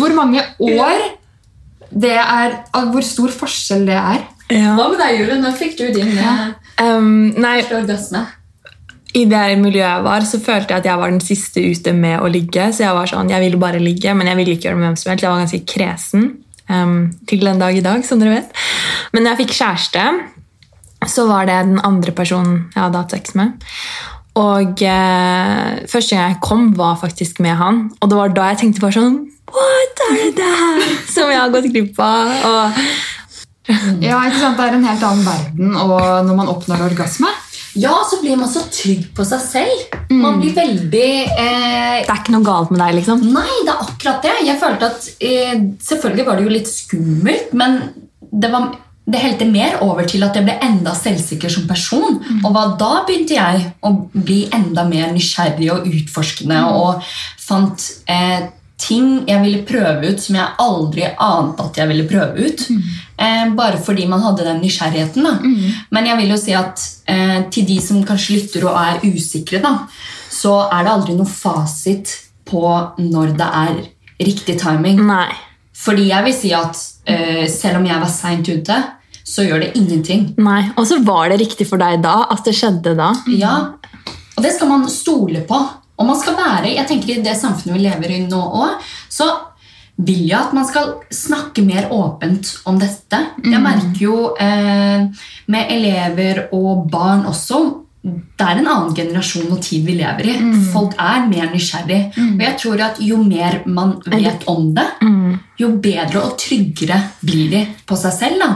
Hvor 0.00 0.14
mange 0.16 0.44
år 0.58 1.21
det 1.92 2.14
er 2.16 2.54
Hvor 2.92 3.04
stor 3.04 3.32
forskjell 3.42 3.86
det 3.88 3.98
er. 3.98 4.22
Hva 4.52 4.86
med 4.90 5.00
deg, 5.00 5.18
Julie? 5.20 5.40
Når 5.40 5.56
fikk 5.56 5.78
du 5.78 5.84
din 5.94 6.12
ja. 6.16 6.52
Um, 6.82 7.32
nei, 7.40 7.60
orgasme? 7.72 8.24
I 9.12 9.26
det 9.28 9.40
miljøet 9.60 9.84
jeg 9.84 10.04
var, 10.06 10.24
så 10.24 10.40
følte 10.40 10.72
jeg 10.72 10.82
at 10.82 10.86
jeg 10.88 11.00
var 11.00 11.10
den 11.12 11.24
siste 11.24 11.60
ute 11.60 11.92
med 11.96 12.20
å 12.24 12.30
ligge. 12.32 12.70
Så 12.72 12.86
jeg 12.86 12.96
var 12.96 13.10
sånn, 13.10 13.32
jeg 13.32 13.44
ville 13.44 13.60
bare 13.60 13.80
ligge, 13.80 14.14
men 14.16 14.28
jeg 14.30 14.38
ville 14.40 14.56
ikke 14.56 14.70
gjøre 14.70 14.78
det 14.78 14.82
med 14.82 14.88
hvem 14.90 15.00
som 15.00 15.12
helst. 15.12 15.24
Jeg 15.24 15.32
var 15.32 15.42
ganske 15.42 15.64
kresen 15.68 16.28
um, 16.68 16.94
til 17.28 17.44
den 17.44 17.60
dag 17.60 17.76
i 17.76 17.84
dag, 17.84 18.06
som 18.08 18.22
dere 18.22 18.38
vet. 18.38 18.62
Men 19.12 19.24
når 19.24 19.34
jeg 19.34 19.42
fikk 19.44 19.58
kjæreste, 19.58 20.06
så 21.12 21.26
var 21.28 21.48
det 21.48 21.60
den 21.68 21.82
andre 21.84 22.14
personen 22.16 22.56
jeg 22.72 22.80
hadde 22.80 23.04
hatt 23.04 23.16
sex 23.16 23.36
med. 23.36 23.68
Og 24.40 24.80
eh, 24.80 25.82
første 25.92 26.16
gang 26.16 26.30
jeg 26.30 26.40
kom, 26.44 26.70
var 26.78 26.96
faktisk 27.00 27.42
med 27.44 27.58
han. 27.60 27.82
Og 28.00 28.08
det 28.08 28.16
var 28.16 28.32
da 28.32 28.48
jeg 28.52 28.62
tenkte 28.62 28.84
bare 28.84 28.96
sånn 28.96 29.18
What 29.52 30.04
er 30.08 30.18
det 30.18 30.32
der? 30.40 30.84
Som 31.12 31.30
jeg 31.32 31.40
har 31.40 31.52
gått 31.54 31.70
glipp 31.72 31.98
av. 32.02 32.32
Og 32.50 32.82
Ja, 34.02 34.18
ikke 34.26 34.40
sant? 34.40 34.58
Det 34.58 34.64
er 34.66 34.76
en 34.76 34.86
helt 34.88 35.04
annen 35.06 35.26
verden 35.26 35.76
og 35.78 35.98
når 36.26 36.38
man 36.38 36.50
oppnår 36.50 36.82
orgasme. 36.90 37.30
Ja, 37.78 37.94
så 38.04 38.18
blir 38.20 38.36
man 38.36 38.50
så 38.52 38.64
trygg 38.68 39.06
på 39.16 39.24
seg 39.24 39.40
selv. 39.40 39.94
Man 40.12 40.40
blir 40.42 40.52
veldig 40.56 41.10
eh, 41.24 42.02
det 42.02 42.10
er 42.10 42.18
ikke 42.18 42.34
noe 42.34 42.44
galt 42.44 42.72
med 42.72 42.82
deg, 42.82 42.98
liksom. 42.98 43.22
Nei, 43.32 43.48
det 43.64 43.72
er 43.72 43.84
akkurat 43.86 44.26
det. 44.26 44.32
Jeg 44.44 44.60
følte 44.60 44.90
at 44.90 45.06
eh, 45.24 45.62
Selvfølgelig 45.80 46.26
var 46.26 46.36
det 46.36 46.44
jo 46.44 46.52
litt 46.52 46.68
skummelt, 46.68 47.54
men 47.56 47.78
det, 48.20 48.50
var, 48.52 48.66
det 49.08 49.22
helte 49.22 49.48
mer 49.48 49.78
over 49.86 50.04
til 50.10 50.26
at 50.26 50.36
jeg 50.36 50.44
ble 50.48 50.58
enda 50.66 50.92
selvsikker 50.98 51.52
som 51.54 51.64
person. 51.70 52.18
Og 52.42 52.58
da 52.82 52.90
begynte 53.08 53.38
jeg 53.38 53.64
å 53.80 53.94
bli 54.12 54.42
enda 54.52 54.84
mer 54.90 55.14
nysgjerrig 55.16 55.70
og 55.72 55.88
utforskende 55.88 56.60
og 56.76 57.08
fant 57.40 57.88
eh, 58.10 58.50
ting 58.82 59.22
jeg 59.28 59.38
ville 59.44 59.62
prøve 59.68 60.10
ut 60.10 60.22
som 60.22 60.36
jeg 60.38 60.54
aldri 60.64 61.04
ante 61.12 61.66
at 61.68 61.78
jeg 61.78 61.90
ville 61.90 62.06
prøve 62.10 62.48
ut. 62.48 62.64
Eh, 63.22 63.44
bare 63.54 63.78
fordi 63.78 64.08
man 64.10 64.24
hadde 64.24 64.46
den 64.48 64.62
nysgjerrigheten. 64.64 65.22
Da. 65.28 65.36
Men 65.94 66.08
jeg 66.10 66.18
vil 66.22 66.34
jo 66.34 66.40
si 66.40 66.56
at 66.58 66.82
eh, 67.06 67.38
til 67.54 67.68
de 67.68 67.78
som 67.84 68.02
kanskje 68.08 68.38
lytter 68.40 68.66
og 68.66 68.78
er 68.80 69.04
usikre, 69.06 69.62
da, 69.62 69.76
så 70.32 70.56
er 70.72 70.82
det 70.86 70.94
aldri 70.96 71.14
noe 71.18 71.30
fasit 71.30 72.16
på 72.48 72.64
når 72.98 73.36
det 73.38 73.50
er 73.62 73.78
riktig 74.22 74.58
timing. 74.60 75.04
Nei. 75.06 75.30
Fordi 75.82 76.08
jeg 76.10 76.26
vil 76.26 76.34
si 76.36 76.50
at 76.54 76.82
eh, 77.10 77.46
selv 77.50 77.80
om 77.80 77.86
jeg 77.88 78.02
var 78.02 78.10
seint 78.10 78.50
ute, 78.50 78.80
så 79.22 79.44
gjør 79.46 79.62
det 79.62 79.70
ingenting. 79.78 80.26
Nei. 80.42 80.64
Og 80.76 80.86
så 80.90 80.98
var 81.06 81.30
det 81.30 81.38
riktig 81.44 81.68
for 81.70 81.80
deg 81.80 82.02
da 82.04 82.24
at 82.30 82.42
det 82.46 82.56
skjedde 82.58 82.96
da. 82.98 83.12
Ja, 83.38 83.54
Og 84.36 84.42
det 84.42 84.54
skal 84.56 84.70
man 84.70 84.88
stole 84.90 85.44
på. 85.46 85.58
Og 86.02 86.10
man 86.10 86.18
skal 86.18 86.36
være, 86.38 86.74
jeg 86.74 86.88
tenker 86.90 87.14
I 87.14 87.22
det 87.24 87.38
samfunnet 87.38 87.78
vi 87.78 87.86
lever 87.86 88.16
i 88.16 88.20
nå 88.26 88.42
òg, 88.42 88.92
så 89.12 89.30
vil 90.02 90.24
jeg 90.26 90.38
at 90.38 90.54
man 90.56 90.66
skal 90.66 90.96
snakke 91.14 91.62
mer 91.62 91.86
åpent 91.94 92.48
om 92.66 92.80
dette. 92.80 93.20
Jeg 93.44 93.62
merker 93.62 94.02
jo 94.02 94.16
eh, 94.40 95.04
med 95.52 95.72
elever 95.76 96.48
og 96.56 96.88
barn 96.90 97.26
også 97.30 97.62
det 98.02 98.42
er 98.42 98.58
en 98.58 98.66
annen 98.66 98.94
generasjon 98.96 99.50
og 99.54 99.60
tid 99.62 99.84
vi 99.86 99.94
lever 100.00 100.26
i. 100.32 100.32
Folk 100.72 100.96
er 100.98 101.28
mer 101.30 101.52
nysgjerrig. 101.52 102.00
Og 102.32 102.40
jeg 102.42 102.56
tror 102.58 102.80
at 102.88 102.98
jo 103.04 103.20
mer 103.22 103.60
man 103.70 103.92
vet 104.10 104.42
om 104.50 104.72
det, 104.74 104.88
jo 105.60 105.68
bedre 105.84 106.24
og 106.24 106.34
tryggere 106.42 106.98
blir 107.22 107.52
de 107.52 107.60
på 107.86 107.98
seg 108.00 108.16
selv. 108.16 108.42
Da. 108.42 108.50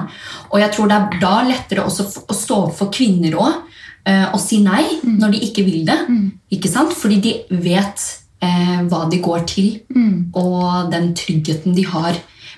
Og 0.50 0.58
jeg 0.64 0.74
tror 0.74 0.90
det 0.90 0.98
er 0.98 1.22
da 1.22 1.36
lettere 1.46 1.86
også 1.86 2.26
å 2.26 2.34
stå 2.34 2.58
opp 2.64 2.74
for 2.80 2.90
kvinner 2.90 3.38
òg 3.38 3.62
og 4.32 4.38
si 4.40 4.60
nei 4.62 4.84
når 5.02 5.32
de 5.34 5.40
ikke 5.48 5.64
vil 5.66 5.82
det. 5.88 5.98
Ikke 6.54 6.70
sant? 6.70 6.92
Fordi 6.94 7.16
de 7.24 7.34
vet 7.50 8.04
eh, 8.44 8.78
hva 8.86 9.04
de 9.10 9.18
går 9.24 9.44
til, 9.50 9.80
og 10.36 10.90
den 10.92 11.12
tryggheten 11.18 11.74
de 11.74 11.84
har 11.90 12.14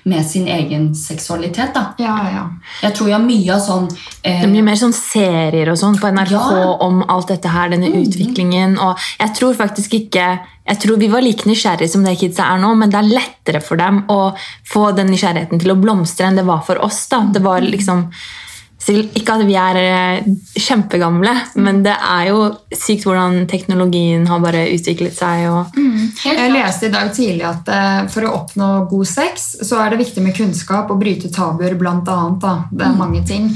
med 0.09 0.23
sin 0.25 0.45
egen 0.47 0.95
seksualitet. 0.95 1.73
Da. 1.75 1.81
Ja, 1.99 2.13
ja. 2.31 2.43
Jeg 2.81 2.95
tror 2.95 3.09
jeg 3.09 3.17
har 3.17 3.25
mye 3.25 3.51
av 3.51 3.59
sånn 3.61 3.89
eh, 4.23 4.39
Det 4.41 4.47
blir 4.49 4.63
mer 4.63 4.77
sånn 4.79 4.93
serier 4.95 5.69
og 5.73 5.77
sånn 5.77 5.97
på 5.99 6.07
NRK 6.15 6.31
Ja. 6.31 6.43
Mm. 6.69 6.81
om 6.85 7.01
alt 7.11 7.27
dette 7.33 7.51
her, 7.51 7.69
denne 7.73 7.89
utviklingen. 7.99 8.77
Og 8.79 8.95
jeg 9.19 9.35
tror 9.35 9.53
faktisk 9.59 9.93
ikke 9.99 10.39
Jeg 10.69 10.79
tror 10.79 10.97
vi 11.01 11.07
var 11.11 11.21
like 11.25 11.49
nysgjerrige 11.49 11.89
som 11.89 12.03
det 12.05 12.15
kidsa 12.21 12.45
er 12.53 12.59
nå, 12.61 12.75
men 12.77 12.89
det 12.93 12.99
er 12.99 13.09
lettere 13.09 13.61
for 13.61 13.75
dem 13.75 14.03
å 14.07 14.35
få 14.69 14.91
den 14.95 15.09
nysgjerrigheten 15.11 15.59
til 15.59 15.71
å 15.73 15.79
blomstre 15.81 16.27
enn 16.29 16.37
det 16.37 16.45
var 16.45 16.61
for 16.61 16.77
oss. 16.85 17.07
da. 17.09 17.23
Det 17.33 17.41
var 17.41 17.59
liksom 17.65 18.03
sikkert 18.13 18.48
Ikke 18.89 19.35
at 19.35 19.43
vi 19.45 19.55
er 19.59 19.77
eh, 19.77 20.29
kjempegamle, 20.55 21.33
men 21.61 21.81
det 21.85 21.93
er 21.93 22.29
jo 22.31 22.45
sykt 22.73 23.03
hvordan 23.05 23.43
teknologien 23.51 24.23
har 24.29 24.39
bare 24.41 24.63
utviklet 24.71 25.13
seg. 25.13 25.45
og 25.51 25.75
helt 25.75 26.39
Jeg 26.39 26.53
leste 26.53 26.87
i 26.87 26.93
dag 26.93 27.11
tidlig 27.13 27.45
at 27.45 27.69
eh, 27.75 27.99
for 28.09 28.25
å 28.25 28.31
oppnå 28.39 28.69
god 28.89 29.09
sex, 29.11 29.51
så 29.67 29.83
er 29.83 29.91
det 29.91 30.01
viktig 30.05 30.23
med 30.23 30.37
kunnskap 30.37 30.89
og 30.89 31.01
bryte 31.03 31.29
tabuer, 31.33 31.75
blant 31.77 32.07
annet. 32.09 32.39
Da. 32.41 32.55
Det 32.71 32.87
er 32.87 32.97
mange 32.97 33.21
ting. 33.27 33.51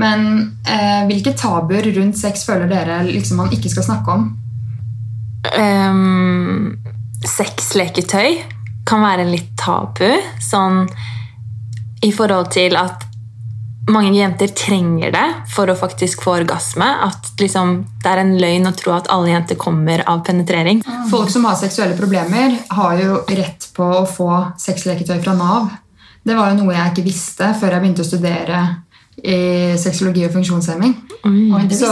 Men 0.00 0.24
eh, 0.66 1.02
hvilke 1.10 1.34
tabuer 1.38 1.90
rundt 1.98 2.18
sex 2.18 2.46
føler 2.46 2.70
dere 2.70 3.02
liksom, 3.10 3.42
man 3.42 3.52
ikke 3.54 3.74
skal 3.74 3.90
snakke 3.90 4.16
om? 4.16 4.32
um, 5.52 6.76
Sexleketøy 7.24 8.38
kan 8.88 9.04
være 9.04 9.26
litt 9.28 9.52
tabu. 9.60 10.08
Sånn 10.42 10.84
i 12.04 12.10
forhold 12.12 12.50
til 12.52 12.76
at 12.76 13.06
mange 13.90 14.16
jenter 14.16 14.48
trenger 14.56 15.12
det 15.12 15.26
for 15.52 15.68
å 15.68 15.76
faktisk 15.76 16.24
få 16.24 16.38
orgasme. 16.40 16.86
At 17.04 17.34
liksom, 17.40 17.76
det 18.02 18.12
er 18.12 18.22
en 18.22 18.34
løgn 18.40 18.70
å 18.70 18.74
tro 18.76 18.94
at 18.96 19.10
alle 19.12 19.34
jenter 19.34 19.58
kommer 19.60 20.04
av 20.10 20.24
penetrering. 20.26 20.82
Folk 21.10 21.32
som 21.32 21.44
har 21.48 21.58
seksuelle 21.60 21.96
problemer, 21.98 22.58
har 22.70 23.00
jo 23.00 23.20
rett 23.28 23.68
på 23.76 23.90
å 24.00 24.06
få 24.08 24.30
sexleketøy 24.60 25.18
fra 25.24 25.36
Nav. 25.38 25.68
Det 26.24 26.36
var 26.36 26.52
jo 26.52 26.62
noe 26.62 26.76
jeg 26.76 26.94
ikke 26.94 27.08
visste 27.10 27.50
før 27.60 27.76
jeg 27.76 27.84
begynte 27.84 28.04
å 28.04 28.08
studere 28.08 28.62
i 29.22 29.76
sexologi 29.78 30.24
og 30.26 30.32
funksjonshemming. 30.34 30.94
Oi, 31.24 31.68
Så 31.70 31.90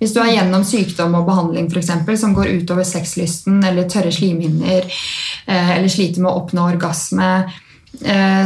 hvis 0.00 0.12
du 0.12 0.18
er 0.20 0.32
gjennom 0.34 0.64
sykdom 0.66 1.14
og 1.14 1.28
behandling 1.28 1.68
for 1.70 1.80
eksempel, 1.80 2.18
som 2.18 2.34
går 2.34 2.50
utover 2.58 2.84
sexlysten 2.84 3.62
eller 3.64 3.88
tørre 3.88 4.10
slimhinner, 4.12 4.88
eh, 5.46 5.70
eller 5.76 5.88
sliter 5.88 6.24
med 6.24 6.32
å 6.32 6.42
oppnå 6.42 6.66
orgasme, 6.72 7.30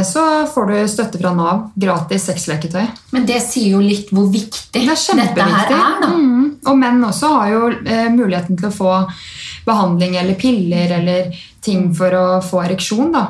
så 0.07 0.45
får 0.47 0.65
du 0.69 0.75
støtte 0.87 1.19
fra 1.19 1.33
Nav. 1.35 1.65
Gratis 1.75 2.29
sexleketøy. 2.29 2.85
Men 3.11 3.25
det 3.27 3.41
sier 3.43 3.75
jo 3.75 3.81
litt 3.83 4.11
hvor 4.15 4.29
viktig 4.31 4.85
Det 4.85 4.85
er 4.95 5.19
dette 5.19 5.47
her 5.53 5.73
er. 5.75 6.01
da. 6.01 6.11
Mm. 6.15 6.45
Og 6.71 6.77
menn 6.77 7.03
også 7.03 7.31
har 7.35 7.51
jo 7.51 7.61
eh, 7.83 8.07
muligheten 8.13 8.59
til 8.59 8.69
å 8.69 8.75
få 8.75 8.91
behandling 9.65 10.15
eller 10.21 10.37
piller 10.39 10.95
eller 10.99 11.31
ting 11.61 11.89
for 11.95 12.15
å 12.15 12.25
få 12.45 12.63
ereksjon. 12.65 13.11
da. 13.13 13.25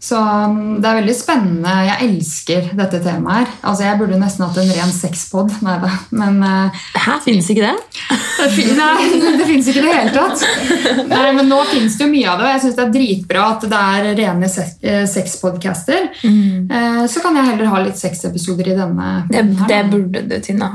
Så 0.00 0.16
mm, 0.16 0.78
det 0.80 0.88
er 0.88 0.96
veldig 0.96 1.14
spennende. 1.16 1.72
Jeg 1.84 2.06
elsker 2.08 2.68
dette 2.78 3.00
temaet 3.04 3.42
her. 3.42 3.50
Altså, 3.68 3.84
Jeg 3.84 3.98
burde 4.00 4.20
nesten 4.20 4.46
hatt 4.46 4.60
en 4.62 4.70
ren 4.78 4.92
sexpod. 4.96 5.52
Nei 5.66 5.74
da. 5.82 5.90
Men 6.16 6.38
Hæ? 6.42 6.62
Her 7.04 7.18
finnes 7.24 7.50
ikke 7.52 7.66
det. 7.66 7.74
det, 8.38 8.46
finnes, 8.54 8.78
nei, 8.78 9.34
det 9.40 9.48
fins 9.50 9.68
ikke 9.68 9.82
i 9.82 9.84
det 9.84 9.96
hele 9.98 10.14
tatt. 10.14 10.46
Nei, 11.10 11.26
men 11.36 11.50
nå 11.52 11.58
fins 11.68 11.98
det 11.98 12.06
jo 12.06 12.12
mye 12.14 12.30
av 12.32 12.40
det, 12.40 12.46
og 12.46 12.54
jeg 12.54 12.62
syns 12.64 12.78
det 12.78 12.86
er 12.86 12.94
dritbra 12.94 13.44
at 13.56 13.66
det 13.74 13.82
er 13.90 14.08
rene 14.22 14.48
eh, 14.48 15.02
sexpodcaster. 15.10 16.08
Eh, 16.24 17.02
Så 17.10 17.20
kan 17.24 17.36
jeg 17.36 17.50
heller 17.52 17.68
ha 17.74 17.82
litt 17.84 18.00
sexepisoder 18.00 18.72
i 18.72 18.78
denne. 18.78 19.12
Det, 19.28 19.44
det 19.68 19.82
burde 19.92 20.24
du, 20.30 20.38
Tina. 20.44 20.72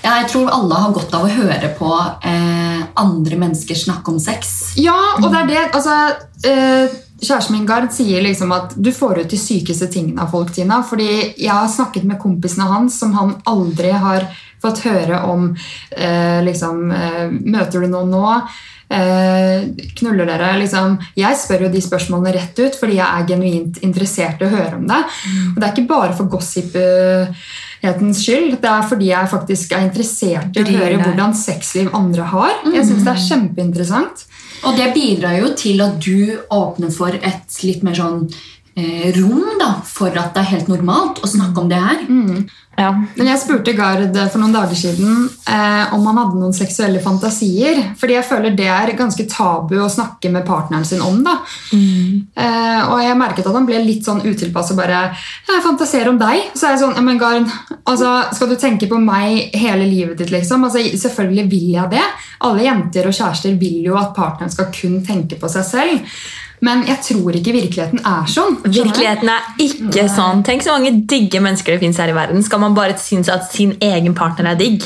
Jeg 0.00 0.28
tror 0.32 0.48
alle 0.48 0.78
har 0.80 0.94
godt 0.96 1.12
av 1.12 1.26
å 1.26 1.32
høre 1.34 1.68
på 1.76 1.90
eh, 2.24 2.80
andre 3.02 3.36
mennesker 3.42 3.76
snakke 3.76 4.14
om 4.14 4.20
sex. 4.22 4.72
Ja, 4.80 4.96
og 5.20 5.26
det 5.28 5.42
er 5.42 5.50
det 5.50 5.64
altså, 5.76 5.96
eh, 6.48 6.94
Kjæresten 7.20 7.56
min 7.56 7.66
Gard 7.68 7.90
sier 7.92 8.22
liksom 8.24 8.52
at 8.56 8.72
du 8.76 8.90
får 8.96 9.22
ut 9.22 9.32
de 9.32 9.38
sykeste 9.38 9.90
tingene 9.92 10.24
av 10.24 10.32
folk. 10.32 10.52
Tina, 10.54 10.80
fordi 10.82 11.34
Jeg 11.36 11.52
har 11.52 11.68
snakket 11.68 12.06
med 12.08 12.20
kompisene 12.20 12.68
hans 12.70 12.98
som 12.98 13.12
han 13.12 13.34
aldri 13.44 13.92
har 13.92 14.26
fått 14.60 14.82
høre 14.84 15.22
om 15.28 15.50
eh, 15.96 16.40
liksom, 16.44 16.90
eh, 16.92 17.28
Møter 17.30 17.80
du 17.84 17.88
noen 17.92 18.12
nå? 18.12 18.24
Eh, 18.90 19.68
knuller 20.00 20.26
dere? 20.26 20.54
Liksom. 20.58 20.96
Jeg 21.14 21.38
spør 21.38 21.66
jo 21.66 21.72
de 21.72 21.82
spørsmålene 21.84 22.34
rett 22.34 22.58
ut 22.58 22.78
fordi 22.80 22.98
jeg 22.98 23.06
er 23.06 23.28
genuint 23.28 23.80
interessert 23.86 24.42
i 24.42 24.48
å 24.48 24.54
høre 24.54 24.80
om 24.80 24.86
det. 24.88 25.00
Og 25.52 25.60
det 25.60 25.68
er 25.68 25.74
ikke 25.76 25.92
bare 25.92 26.16
for 26.18 26.32
gossiphetens 27.80 28.22
skyld. 28.24 28.60
Det 28.60 28.68
er 28.68 28.88
fordi 28.88 29.10
jeg 29.10 29.30
faktisk 29.30 29.72
er 29.72 29.86
interessert 29.86 30.56
i 30.56 30.62
å 30.62 30.66
høre 30.68 31.00
hvordan 31.00 31.34
sexliv 31.34 31.90
andre 31.94 32.22
har. 32.22 32.52
Jeg 32.74 32.86
synes 32.86 33.04
det 33.04 33.12
er 33.14 33.26
kjempeinteressant. 33.28 34.26
Og 34.64 34.76
det 34.76 34.92
bidrar 34.92 35.38
jo 35.40 35.54
til 35.56 35.80
at 35.80 35.98
du 36.00 36.38
åpner 36.50 36.90
for 36.92 37.10
et 37.14 37.62
litt 37.64 37.82
mer 37.82 37.94
sånn 37.96 38.28
rom 39.18 39.58
da, 39.60 39.74
for 39.86 40.14
at 40.16 40.34
det 40.34 40.42
er 40.44 40.52
helt 40.54 40.68
normalt 40.72 41.22
å 41.24 41.30
snakke 41.30 41.62
om 41.62 41.70
det 41.70 41.80
her. 41.80 42.04
Ja. 42.80 42.90
Men 43.16 43.28
jeg 43.28 43.40
spurte 43.42 43.74
Gard 43.76 44.14
for 44.32 44.40
noen 44.40 44.54
dager 44.54 44.78
siden 44.78 45.26
eh, 45.50 45.92
om 45.92 46.06
han 46.08 46.20
hadde 46.20 46.38
noen 46.40 46.54
seksuelle 46.56 47.02
fantasier. 47.04 47.80
Fordi 48.00 48.16
jeg 48.16 48.26
føler 48.28 48.54
det 48.56 48.68
er 48.72 48.92
ganske 48.96 49.26
tabu 49.28 49.74
å 49.82 49.90
snakke 49.92 50.30
med 50.32 50.46
partneren 50.48 50.86
sin 50.88 51.02
om. 51.04 51.20
da. 51.26 51.36
Eh, 51.74 52.80
og 52.86 53.02
jeg 53.04 53.18
merket 53.20 53.50
at 53.50 53.58
han 53.58 53.68
ble 53.68 53.82
litt 53.84 54.06
sånn 54.08 54.22
utilpass 54.24 54.72
og 54.72 54.80
bare 54.80 55.02
Jeg 55.12 55.64
fantaserer 55.66 56.12
om 56.12 56.20
deg. 56.20 56.50
Så 56.54 56.68
er 56.68 56.76
jeg 56.76 56.82
sånn, 56.84 56.96
ja, 56.96 57.04
men 57.04 57.20
Gard, 57.20 57.50
altså, 57.84 58.14
Skal 58.36 58.52
du 58.52 58.56
tenke 58.60 58.88
på 58.88 59.00
meg 59.02 59.56
hele 59.60 59.84
livet 59.84 60.22
ditt? 60.22 60.32
liksom? 60.32 60.64
Altså, 60.64 60.80
selvfølgelig 61.04 61.48
vil 61.50 61.72
jeg 61.76 61.96
det. 61.98 62.06
Alle 62.46 62.64
jenter 62.64 63.10
og 63.10 63.16
kjærester 63.16 63.58
vil 63.60 63.82
jo 63.90 63.98
at 64.00 64.14
partneren 64.16 64.52
skal 64.52 64.70
kun 64.72 65.02
tenke 65.04 65.36
på 65.40 65.50
seg 65.52 65.66
selv. 65.68 66.14
Men 66.60 66.82
jeg 66.84 67.00
tror 67.06 67.36
ikke 67.38 67.54
virkeligheten 67.56 68.02
er 68.04 68.26
sånn. 68.28 68.58
Virkeligheten 68.66 69.30
er 69.32 69.46
ikke 69.64 70.04
sånn. 70.12 70.42
Tenk 70.44 70.64
så 70.64 70.74
mange 70.74 70.92
digge 71.08 71.40
mennesker 71.40 71.72
det 71.72 71.80
finnes 71.80 72.00
her 72.02 72.12
i 72.12 72.16
verden. 72.16 72.42
Skal 72.44 72.60
man 72.60 72.76
bare 72.76 72.98
synes 73.00 73.30
at 73.32 73.48
sin 73.52 73.72
egen 73.80 74.12
partner 74.18 74.50
er 74.52 74.58
digg? 74.60 74.84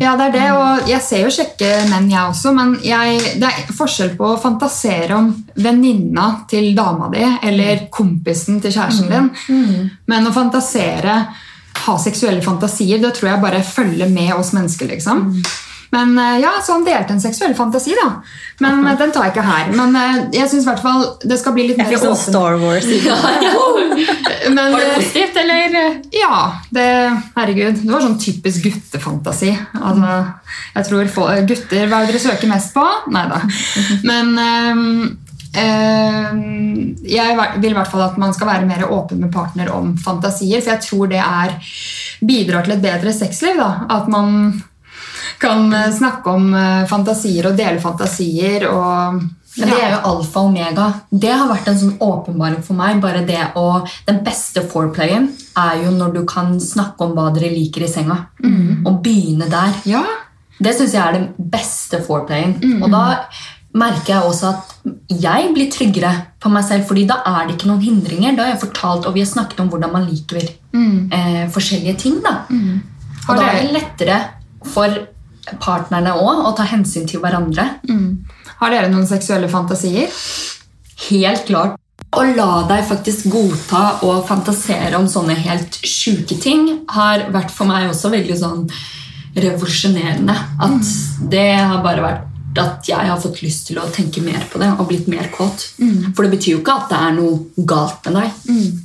Ja, 0.00 0.14
det 0.16 0.30
er 0.30 0.34
det, 0.38 0.46
og 0.56 0.88
jeg 0.88 1.04
ser 1.04 1.26
jo 1.26 1.34
kjekke 1.34 1.70
menn, 1.90 2.08
jeg 2.10 2.24
også, 2.24 2.54
men 2.56 2.74
jeg, 2.86 3.20
det 3.42 3.50
er 3.52 3.70
forskjell 3.76 4.14
på 4.16 4.32
å 4.32 4.40
fantasere 4.40 5.18
om 5.18 5.30
venninna 5.60 6.46
til 6.48 6.72
dama 6.76 7.10
di 7.12 7.22
eller 7.50 7.86
kompisen 7.92 8.60
til 8.64 8.72
kjæresten 8.72 9.12
din. 9.12 9.30
Men 10.08 10.26
å 10.28 10.32
fantasere, 10.32 11.20
ha 11.84 11.98
seksuelle 12.00 12.42
fantasier, 12.44 12.98
det 13.00 13.12
tror 13.16 13.34
jeg 13.34 13.44
bare 13.44 13.62
følger 13.64 14.08
med 14.08 14.32
oss 14.36 14.54
mennesker. 14.56 14.88
liksom. 14.96 15.34
Men 15.90 16.18
eh, 16.18 16.38
ja, 16.38 16.52
Så 16.66 16.72
han 16.72 16.84
delte 16.84 17.12
en 17.12 17.20
seksuell 17.20 17.54
fantasi, 17.54 17.94
da. 17.98 18.10
Men 18.62 18.86
eh, 18.86 18.98
den 18.98 19.12
tar 19.14 19.26
jeg 19.26 19.34
ikke 19.34 19.46
her. 19.46 19.70
Men 19.74 19.96
eh, 19.98 20.18
jeg 20.38 20.50
syns 20.50 20.66
i 20.66 20.70
hvert 20.70 20.82
fall 20.84 21.06
det 21.24 21.38
skal 21.40 21.56
bli 21.56 21.70
litt 21.70 21.80
mer 21.80 21.96
sånn 21.98 22.18
Star 22.18 22.58
Wars. 22.62 22.86
Men, 24.54 24.72
Var 24.72 24.80
det 24.80 24.92
positivt, 24.96 25.40
eller? 25.42 25.78
ja, 26.14 26.36
det, 26.74 26.86
herregud. 27.36 27.82
Det 27.82 27.90
var 27.90 28.04
sånn 28.04 28.20
typisk 28.20 28.68
guttefantasi. 28.68 29.52
Altså, 29.78 30.20
jeg 30.76 30.88
tror 30.88 31.10
få, 31.12 31.26
gutter 31.48 31.90
Hva 31.90 32.00
er 32.00 32.08
det 32.08 32.14
dere 32.14 32.22
søker 32.22 32.50
mest 32.50 32.72
på? 32.74 32.84
Nei 33.12 33.26
da. 33.30 33.40
Men 34.06 34.32
um, 34.40 34.80
ehm, 35.60 36.40
jeg 37.04 37.36
vil 37.60 37.70
i 37.70 37.76
hvert 37.76 37.90
fall 37.92 38.06
at 38.06 38.18
man 38.20 38.34
skal 38.36 38.50
være 38.52 38.68
mer 38.70 38.86
åpen 38.88 39.22
med 39.22 39.32
partner 39.34 39.70
om 39.74 39.92
fantasier. 40.00 40.62
For 40.62 40.74
jeg 40.74 40.86
tror 40.88 41.12
det 41.12 41.22
er, 41.22 41.54
bidrar 42.24 42.66
til 42.66 42.78
et 42.78 42.84
bedre 42.84 43.14
sexliv. 43.16 43.60
Da. 43.60 43.86
At 44.00 44.10
man 44.12 44.52
kan 45.40 45.72
eh, 45.72 45.90
snakke 45.96 46.32
om 46.36 46.48
eh, 46.54 46.86
fantasier 46.90 47.50
og 47.50 47.56
dele 47.58 47.80
fantasier. 47.82 48.66
og 48.70 49.20
Men 49.56 49.68
det 49.72 49.78
er 49.82 49.94
jo 49.96 50.00
alfa 50.12 50.40
og 50.44 50.50
omega. 50.52 50.86
Det 51.10 51.32
har 51.32 51.48
vært 51.50 51.68
en 51.72 51.78
sånn 51.80 51.96
åpenbaring 52.06 52.62
for 52.62 52.78
meg. 52.78 53.00
bare 53.02 53.24
det 53.26 53.40
å, 53.56 53.84
Den 54.06 54.22
beste 54.26 54.62
foreplayen 54.62 55.30
er 55.58 55.84
jo 55.84 55.90
når 55.96 56.12
du 56.14 56.24
kan 56.28 56.58
snakke 56.60 57.06
om 57.08 57.14
hva 57.16 57.30
dere 57.34 57.50
liker 57.54 57.82
i 57.86 57.88
senga. 57.90 58.18
Og 58.86 59.00
begynne 59.02 59.48
der. 59.50 59.72
Ja, 59.90 60.04
Det 60.60 60.74
syns 60.76 60.92
jeg 60.92 61.00
er 61.00 61.12
den 61.16 61.28
beste 61.50 62.02
foreplayen. 62.04 62.58
Og 62.82 62.90
da 62.92 63.22
merker 63.72 64.12
jeg 64.16 64.22
også 64.28 64.48
at 64.50 64.74
jeg 65.08 65.52
blir 65.54 65.70
tryggere 65.70 66.10
på 66.42 66.50
meg 66.52 66.64
selv, 66.66 66.84
fordi 66.88 67.06
da 67.06 67.20
er 67.26 67.46
det 67.46 67.54
ikke 67.56 67.68
noen 67.70 67.80
hindringer. 67.80 68.36
Da 68.36 68.44
har 68.44 68.52
jeg 68.52 68.60
fortalt, 68.66 69.06
og 69.06 69.14
vi 69.14 69.20
har 69.24 69.30
snakket 69.30 69.60
om 69.60 69.68
hvordan 69.70 69.92
man 69.92 70.04
liker 70.10 70.42
eh, 70.42 71.46
forskjellige 71.54 71.96
ting. 71.98 72.20
da. 72.22 72.44
Og 73.28 73.36
da 73.36 73.46
er 73.46 73.62
det 73.62 73.72
lettere 73.72 74.20
for 74.64 74.88
partnerne 75.60 76.12
òg 76.14 76.44
og 76.46 76.56
ta 76.56 76.64
hensyn 76.70 77.06
til 77.10 77.20
hverandre. 77.20 77.66
Har 78.60 78.70
dere 78.70 78.90
noen 78.92 79.06
seksuelle 79.08 79.48
fantasier? 79.48 80.08
Helt 81.08 81.46
klart. 81.48 81.76
Å 82.10 82.22
la 82.34 82.64
deg 82.66 82.82
faktisk 82.88 83.28
godta 83.30 84.00
og 84.02 84.24
fantasere 84.26 84.96
om 84.98 85.06
sånne 85.08 85.36
helt 85.38 85.76
sjuke 85.86 86.34
ting 86.42 86.80
har 86.90 87.28
vært 87.30 87.52
for 87.54 87.66
meg 87.70 87.86
også 87.90 88.10
veldig 88.10 88.36
sånn 88.40 88.64
revolusjonerende. 89.36 90.34
At 90.58 90.90
det 91.30 91.46
har 91.56 91.82
bare 91.84 92.02
vært 92.02 92.26
at 92.58 92.88
jeg 92.90 93.06
har 93.06 93.20
fått 93.22 93.44
lyst 93.44 93.68
til 93.68 93.78
å 93.78 93.86
tenke 93.94 94.20
mer 94.26 94.42
på 94.50 94.58
det 94.58 94.72
og 94.74 94.88
blitt 94.90 95.06
mer 95.08 95.28
kåt. 95.30 95.68
For 96.16 96.26
det 96.26 96.32
betyr 96.34 96.56
jo 96.56 96.62
ikke 96.64 96.74
at 96.80 96.90
det 96.90 96.98
er 96.98 97.14
noe 97.14 97.64
galt 97.70 98.08
med 98.10 98.18
deg. 98.18 98.80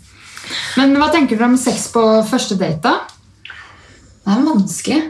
Men 0.77 0.93
hva 1.01 1.09
tenker 1.09 1.39
dere 1.39 1.49
om 1.49 1.57
sex 1.57 1.87
på 1.89 2.03
første 2.29 2.59
date? 2.61 2.77
da? 2.85 2.99
Det 4.25 4.35
er 4.35 4.45
vanskelig. 4.45 5.01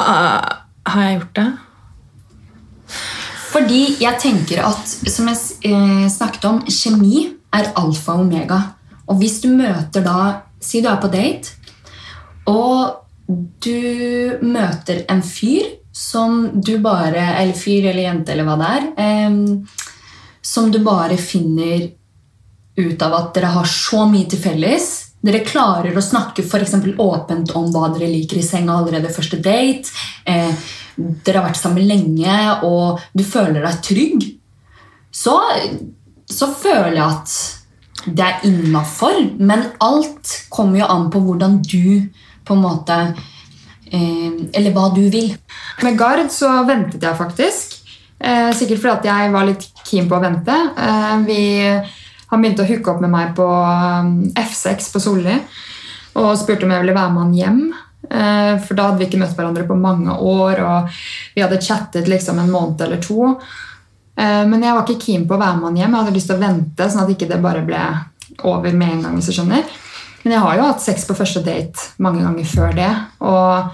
Ah, 0.00 0.59
har 0.94 1.06
jeg 1.06 1.18
gjort 1.20 1.40
det? 1.40 1.48
Fordi 3.50 3.80
jeg 4.00 4.20
tenker 4.22 4.62
at, 4.62 4.92
som 5.10 5.28
jeg 5.30 5.70
eh, 5.70 6.06
snakket 6.12 6.46
om, 6.48 6.60
kjemi 6.70 7.26
er 7.56 7.72
alfa 7.78 8.14
og 8.14 8.26
omega. 8.26 8.60
Og 9.10 9.18
hvis 9.22 9.40
du 9.42 9.50
møter 9.54 10.06
da 10.06 10.20
Si 10.60 10.82
du 10.84 10.90
er 10.90 10.98
på 11.00 11.08
date, 11.08 11.54
og 12.52 13.06
du 13.64 14.42
møter 14.44 15.06
en 15.08 15.22
fyr 15.24 15.70
som 15.88 16.50
du 16.52 16.74
bare 16.84 17.22
Eller 17.40 17.56
fyr 17.56 17.86
eller 17.90 18.02
jente 18.02 18.34
eller 18.34 18.44
hva 18.44 18.58
det 18.60 19.04
er. 19.04 19.46
som 20.42 20.70
du 20.72 20.78
bare 20.84 21.16
finner 21.16 21.90
ut 22.76 23.02
av 23.02 23.14
at 23.14 23.34
dere 23.34 23.54
har 23.56 23.64
så 23.68 24.06
mye 24.08 24.28
til 24.28 24.40
felles. 24.40 24.86
Dere 25.20 25.42
klarer 25.44 25.96
å 25.96 26.02
snakke 26.02 26.42
for 26.48 26.64
åpent 26.64 27.52
om 27.58 27.66
hva 27.72 27.90
dere 27.92 28.08
liker 28.08 28.40
i 28.40 28.44
senga 28.44 28.78
allerede 28.78 29.12
første 29.12 29.36
date. 29.36 29.90
Eh, 30.24 30.54
dere 30.96 31.40
har 31.40 31.48
vært 31.48 31.60
sammen 31.60 31.86
lenge, 31.88 32.36
og 32.66 33.00
du 33.16 33.24
føler 33.26 33.62
deg 33.64 33.80
trygg. 33.86 34.26
Så, 35.10 35.36
så 36.30 36.50
føler 36.54 36.98
jeg 36.98 37.06
at 37.06 37.36
det 38.06 38.26
er 38.26 38.46
innafor. 38.48 39.18
Men 39.38 39.66
alt 39.82 40.36
kommer 40.52 40.82
jo 40.82 40.90
an 40.90 41.10
på 41.12 41.22
hvordan 41.24 41.60
du 41.66 42.06
på 42.46 42.56
en 42.56 42.62
måte 42.64 42.96
eh, 43.92 44.30
Eller 44.56 44.72
hva 44.74 44.88
du 44.94 45.02
vil. 45.12 45.34
Med 45.84 45.98
Gard 45.98 46.30
så 46.34 46.52
ventet 46.68 47.04
jeg 47.04 47.18
faktisk. 47.18 47.76
Eh, 48.20 48.50
sikkert 48.56 48.82
fordi 48.82 48.96
at 48.98 49.10
jeg 49.10 49.32
var 49.34 49.48
litt 49.48 49.66
keen 49.84 50.08
på 50.08 50.18
å 50.18 50.22
vente. 50.24 50.56
Eh, 50.76 51.16
vi, 51.28 51.42
han 52.30 52.42
begynte 52.42 52.64
å 52.64 52.70
hooke 52.70 52.92
opp 52.92 53.04
med 53.04 53.12
meg 53.12 53.34
på 53.38 53.46
um, 53.46 54.16
F6 54.38 54.92
på 54.94 55.02
Solli 55.02 55.36
og 56.20 56.34
spurte 56.38 56.66
om 56.66 56.72
jeg 56.74 56.82
ville 56.82 56.96
være 56.96 57.12
med 57.14 57.22
han 57.22 57.36
hjem. 57.38 57.60
Eh, 58.08 58.54
for 58.64 58.78
da 58.78 58.88
hadde 58.88 59.02
vi 59.02 59.08
ikke 59.10 59.20
møtt 59.20 59.36
hverandre 59.36 59.66
på 59.68 59.76
mange 59.78 60.14
år, 60.14 60.62
og 60.64 61.02
vi 61.34 61.44
hadde 61.44 61.60
chattet 61.62 62.08
liksom 62.10 62.40
en 62.40 62.52
måned 62.52 62.80
eller 62.86 63.02
to. 63.04 63.34
Eh, 64.16 64.46
men 64.48 64.64
jeg 64.64 64.76
var 64.76 64.86
ikke 64.86 65.04
keen 65.04 65.28
på 65.28 65.36
å 65.36 65.42
være 65.42 65.58
med 65.58 65.68
han 65.70 65.82
hjem. 65.82 65.92
Jeg 65.92 66.04
hadde 66.04 66.16
lyst 66.16 66.32
til 66.32 66.38
å 66.38 66.44
vente, 66.46 66.88
sånn 66.88 67.04
at 67.04 67.14
ikke 67.14 67.30
det 67.30 67.42
bare 67.44 67.66
ble 67.66 67.84
over 68.48 68.72
med 68.72 68.96
en 68.96 69.04
gang. 69.06 69.20
hvis 69.20 69.30
du 69.30 69.36
skjønner. 69.36 69.68
Men 70.22 70.34
jeg 70.34 70.42
har 70.44 70.56
jo 70.56 70.66
hatt 70.68 70.82
sex 70.84 71.06
på 71.08 71.16
første 71.16 71.40
date 71.44 71.92
mange 71.98 72.24
ganger 72.24 72.44
før 72.44 72.74
det. 72.76 72.90
og 73.20 73.70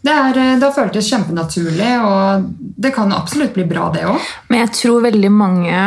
det, 0.00 0.12
er, 0.12 0.36
eh, 0.38 0.58
det 0.58 0.62
har 0.62 0.76
føltes 0.76 1.10
kjempenaturlig, 1.10 1.90
og 2.06 2.52
det 2.78 2.94
kan 2.94 3.12
absolutt 3.12 3.54
bli 3.54 3.64
bra, 3.68 3.90
det 3.94 4.06
òg. 4.06 4.20
Men 4.48 4.62
jeg 4.66 4.74
tror 4.78 5.02
veldig 5.08 5.32
mange 5.34 5.80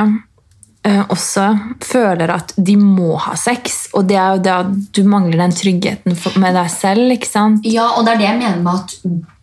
også 0.83 1.45
føler 1.85 2.31
at 2.33 2.53
de 2.57 2.75
må 2.79 3.15
ha 3.21 3.35
sex. 3.37 3.87
Og 3.93 4.07
det 4.09 4.17
er 4.17 4.37
jo 4.37 4.43
det 4.45 4.53
at 4.55 4.71
du 4.97 5.03
mangler 5.05 5.43
den 5.43 5.53
tryggheten 5.53 6.15
for, 6.17 6.39
med 6.41 6.57
deg 6.57 6.71
selv. 6.73 7.11
ikke 7.13 7.29
sant? 7.29 7.67
Ja, 7.69 7.91
og 7.97 8.05
det 8.05 8.15
er 8.15 8.21
det 8.21 8.29
jeg 8.29 8.39
mener 8.39 8.63
med 8.65 8.79
at 8.79 8.95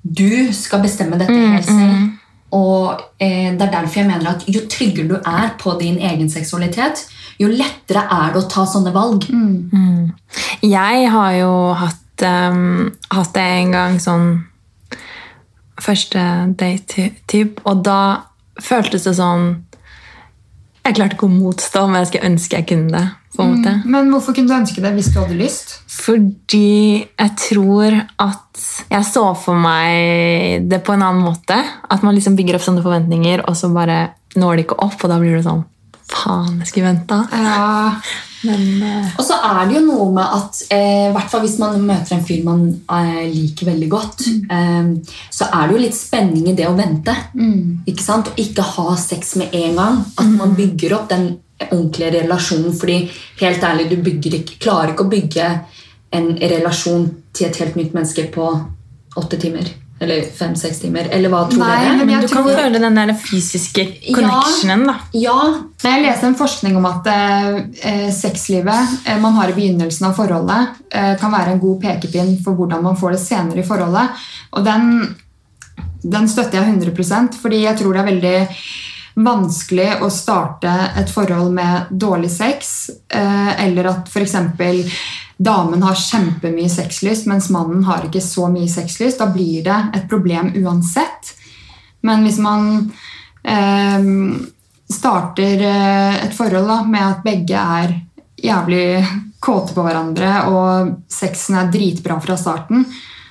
du 0.03 0.53
skal 0.57 0.83
bestemme 0.83 1.19
dette 1.21 1.37
helt 1.37 1.69
selv. 1.69 2.17
Og 2.57 3.01
eh, 3.21 3.53
det 3.53 3.61
er 3.61 3.73
derfor 3.73 4.01
jeg 4.01 4.09
mener 4.09 4.31
at 4.31 4.47
jo 4.49 4.65
tryggere 4.71 5.09
du 5.09 5.17
er 5.21 5.51
på 5.61 5.75
din 5.81 5.99
egen 6.01 6.31
seksualitet, 6.33 7.05
jo 7.39 7.51
lettere 7.53 8.07
er 8.09 8.33
det 8.33 8.41
å 8.41 8.49
ta 8.51 8.65
sånne 8.67 8.93
valg. 8.95 9.29
Jeg 10.65 11.11
har 11.13 11.33
jo 11.37 11.53
hatt, 11.77 12.25
um, 12.25 12.89
hatt 13.13 13.35
det 13.37 13.49
en 13.63 13.75
gang 13.77 13.99
sånn 14.03 14.31
Første 15.79 16.19
date-type, 16.59 17.63
og 17.63 17.85
da 17.87 18.27
føltes 18.59 19.05
det 19.07 19.13
sånn 19.15 19.45
Jeg 20.89 20.97
klarte 20.97 21.19
ikke 21.19 21.29
å 21.29 21.33
motstå, 21.35 21.85
men 21.85 22.01
jeg 22.01 22.09
skulle 22.09 22.29
ønske 22.31 22.57
jeg 22.57 22.67
kunne 22.71 22.93
det. 22.95 23.07
på 23.37 23.45
en 23.45 23.51
måte. 23.53 23.73
Men 23.85 24.09
hvorfor 24.11 24.35
kunne 24.35 24.49
du 24.49 24.57
ønske 24.57 24.83
det 24.83 24.95
hvis 24.97 25.11
du 25.13 25.19
hadde 25.21 25.37
lyst? 25.37 25.75
Fordi 25.93 27.05
jeg 27.05 27.33
tror 27.39 27.99
at 28.25 28.63
jeg 28.89 29.05
så 29.07 29.25
for 29.37 29.61
meg 29.61 30.65
det 30.71 30.81
på 30.87 30.97
en 30.97 31.05
annen 31.05 31.27
måte. 31.27 31.59
At 31.93 32.03
man 32.03 32.17
liksom 32.17 32.39
bygger 32.39 32.57
opp 32.57 32.65
sånne 32.65 32.83
forventninger, 32.87 33.45
og 33.45 33.59
så 33.59 33.69
bare 33.75 33.99
når 34.39 34.57
det 34.57 34.65
ikke 34.65 34.81
opp, 34.89 34.97
og 35.05 35.13
da 35.13 35.21
blir 35.21 35.37
det 35.37 35.45
sånn 35.45 35.63
Faen, 36.09 36.59
jeg 36.63 36.71
skulle 36.71 36.89
venta. 36.89 37.19
Ja, 37.33 38.01
Men 38.47 38.83
eh, 38.87 39.09
Og 39.19 39.25
så 39.27 39.35
er 39.45 39.65
det 39.67 39.75
jo 39.77 39.83
noe 39.89 40.07
med 40.15 40.35
at 40.37 40.61
eh, 40.71 41.09
hvert 41.15 41.31
fall 41.33 41.43
hvis 41.43 41.57
man 41.59 41.81
møter 41.83 42.15
en 42.15 42.23
fyr 42.25 42.45
man 42.47 42.63
eh, 42.71 43.25
liker 43.33 43.67
veldig 43.73 43.89
godt, 43.91 44.23
eh, 44.55 44.93
så 45.35 45.49
er 45.51 45.67
det 45.67 45.75
jo 45.75 45.83
litt 45.83 45.99
spenning 45.99 46.47
i 46.47 46.55
det 46.59 46.69
å 46.69 46.77
vente. 46.79 47.15
Ikke 47.91 48.05
sant? 48.05 48.31
Og 48.31 48.41
ikke 48.41 48.65
ha 48.77 48.95
sex 49.01 49.35
med 49.41 49.55
en 49.59 49.77
gang. 49.81 50.01
At 50.17 50.31
man 50.39 50.55
bygger 50.59 50.97
opp 51.01 51.11
den 51.11 51.29
ordentlige 51.67 52.15
relasjonen. 52.23 52.73
Fordi 52.79 53.01
helt 53.43 53.67
ærlig, 53.67 53.91
du 53.91 54.11
ikke, 54.13 54.59
klarer 54.63 54.95
ikke 54.95 55.09
å 55.09 55.13
bygge 55.13 55.51
en 56.15 56.31
relasjon 56.41 57.11
til 57.37 57.51
et 57.51 57.61
helt 57.61 57.77
nytt 57.77 57.95
menneske 57.97 58.29
på 58.33 58.49
åtte 59.19 59.41
timer. 59.41 59.69
Eller 60.01 60.23
fem-seks 60.23 60.79
timer. 60.79 61.09
Eller 61.11 61.33
hva 61.33 61.41
tror 61.51 61.59
Nei, 61.59 61.77
dere? 61.83 61.97
men 61.99 62.13
jeg 62.13 62.29
du 62.29 62.35
kan 62.37 62.47
føle 62.47 62.81
den 62.83 62.99
der 63.01 63.13
fysiske 63.19 63.85
connectionen, 64.15 64.85
da. 64.87 64.95
Ja, 65.19 65.39
Jeg 65.83 66.03
leste 66.05 66.29
en 66.31 66.39
forskning 66.39 66.77
om 66.79 66.87
at 66.87 67.07
eh, 67.11 67.57
eh, 67.83 68.09
sexlivet 68.15 69.07
eh, 69.07 69.19
man 69.19 69.35
har 69.39 69.51
i 69.51 69.57
begynnelsen 69.57 70.07
av 70.11 70.15
forholdet, 70.19 70.77
eh, 70.93 71.15
kan 71.19 71.35
være 71.35 71.57
en 71.57 71.63
god 71.63 71.81
pekepinn 71.83 72.37
for 72.45 72.55
hvordan 72.59 72.83
man 72.87 72.99
får 73.01 73.17
det 73.17 73.23
senere 73.25 73.63
i 73.63 73.67
forholdet. 73.67 74.23
Og 74.55 74.67
den, 74.67 75.17
den 76.03 76.31
støtter 76.31 76.61
jeg 76.61 76.79
100 76.79 77.35
fordi 77.43 77.65
jeg 77.65 77.79
tror 77.83 77.95
det 77.99 78.05
er 78.05 78.13
veldig 78.13 78.37
vanskelig 79.19 79.99
å 80.03 80.11
starte 80.13 80.73
et 80.97 81.11
forhold 81.11 81.51
med 81.55 81.91
dårlig 81.91 82.31
sex, 82.31 82.91
eh, 83.11 83.65
eller 83.65 83.91
at 83.91 84.11
f.eks. 84.11 84.37
damen 85.37 85.83
har 85.83 85.99
kjempemye 85.99 86.71
sexlyst, 86.71 87.27
mens 87.27 87.51
mannen 87.51 87.83
har 87.89 88.07
ikke 88.07 88.23
så 88.23 88.49
mye 88.53 88.71
sexlyst. 88.71 89.19
Da 89.19 89.27
blir 89.33 89.65
det 89.67 89.79
et 89.99 90.09
problem 90.11 90.53
uansett. 90.63 91.35
Men 92.07 92.23
hvis 92.27 92.39
man 92.39 92.93
eh, 93.43 94.07
starter 94.89 95.67
eh, 95.67 96.25
et 96.29 96.37
forhold 96.37 96.71
da, 96.71 96.83
med 96.87 97.07
at 97.09 97.25
begge 97.27 97.69
er 97.83 97.97
jævlig 98.39 99.03
kåte 99.43 99.75
på 99.75 99.83
hverandre, 99.83 100.35
og 100.51 100.95
sexen 101.11 101.59
er 101.59 101.73
dritbra 101.75 102.21
fra 102.23 102.39
starten, 102.39 102.87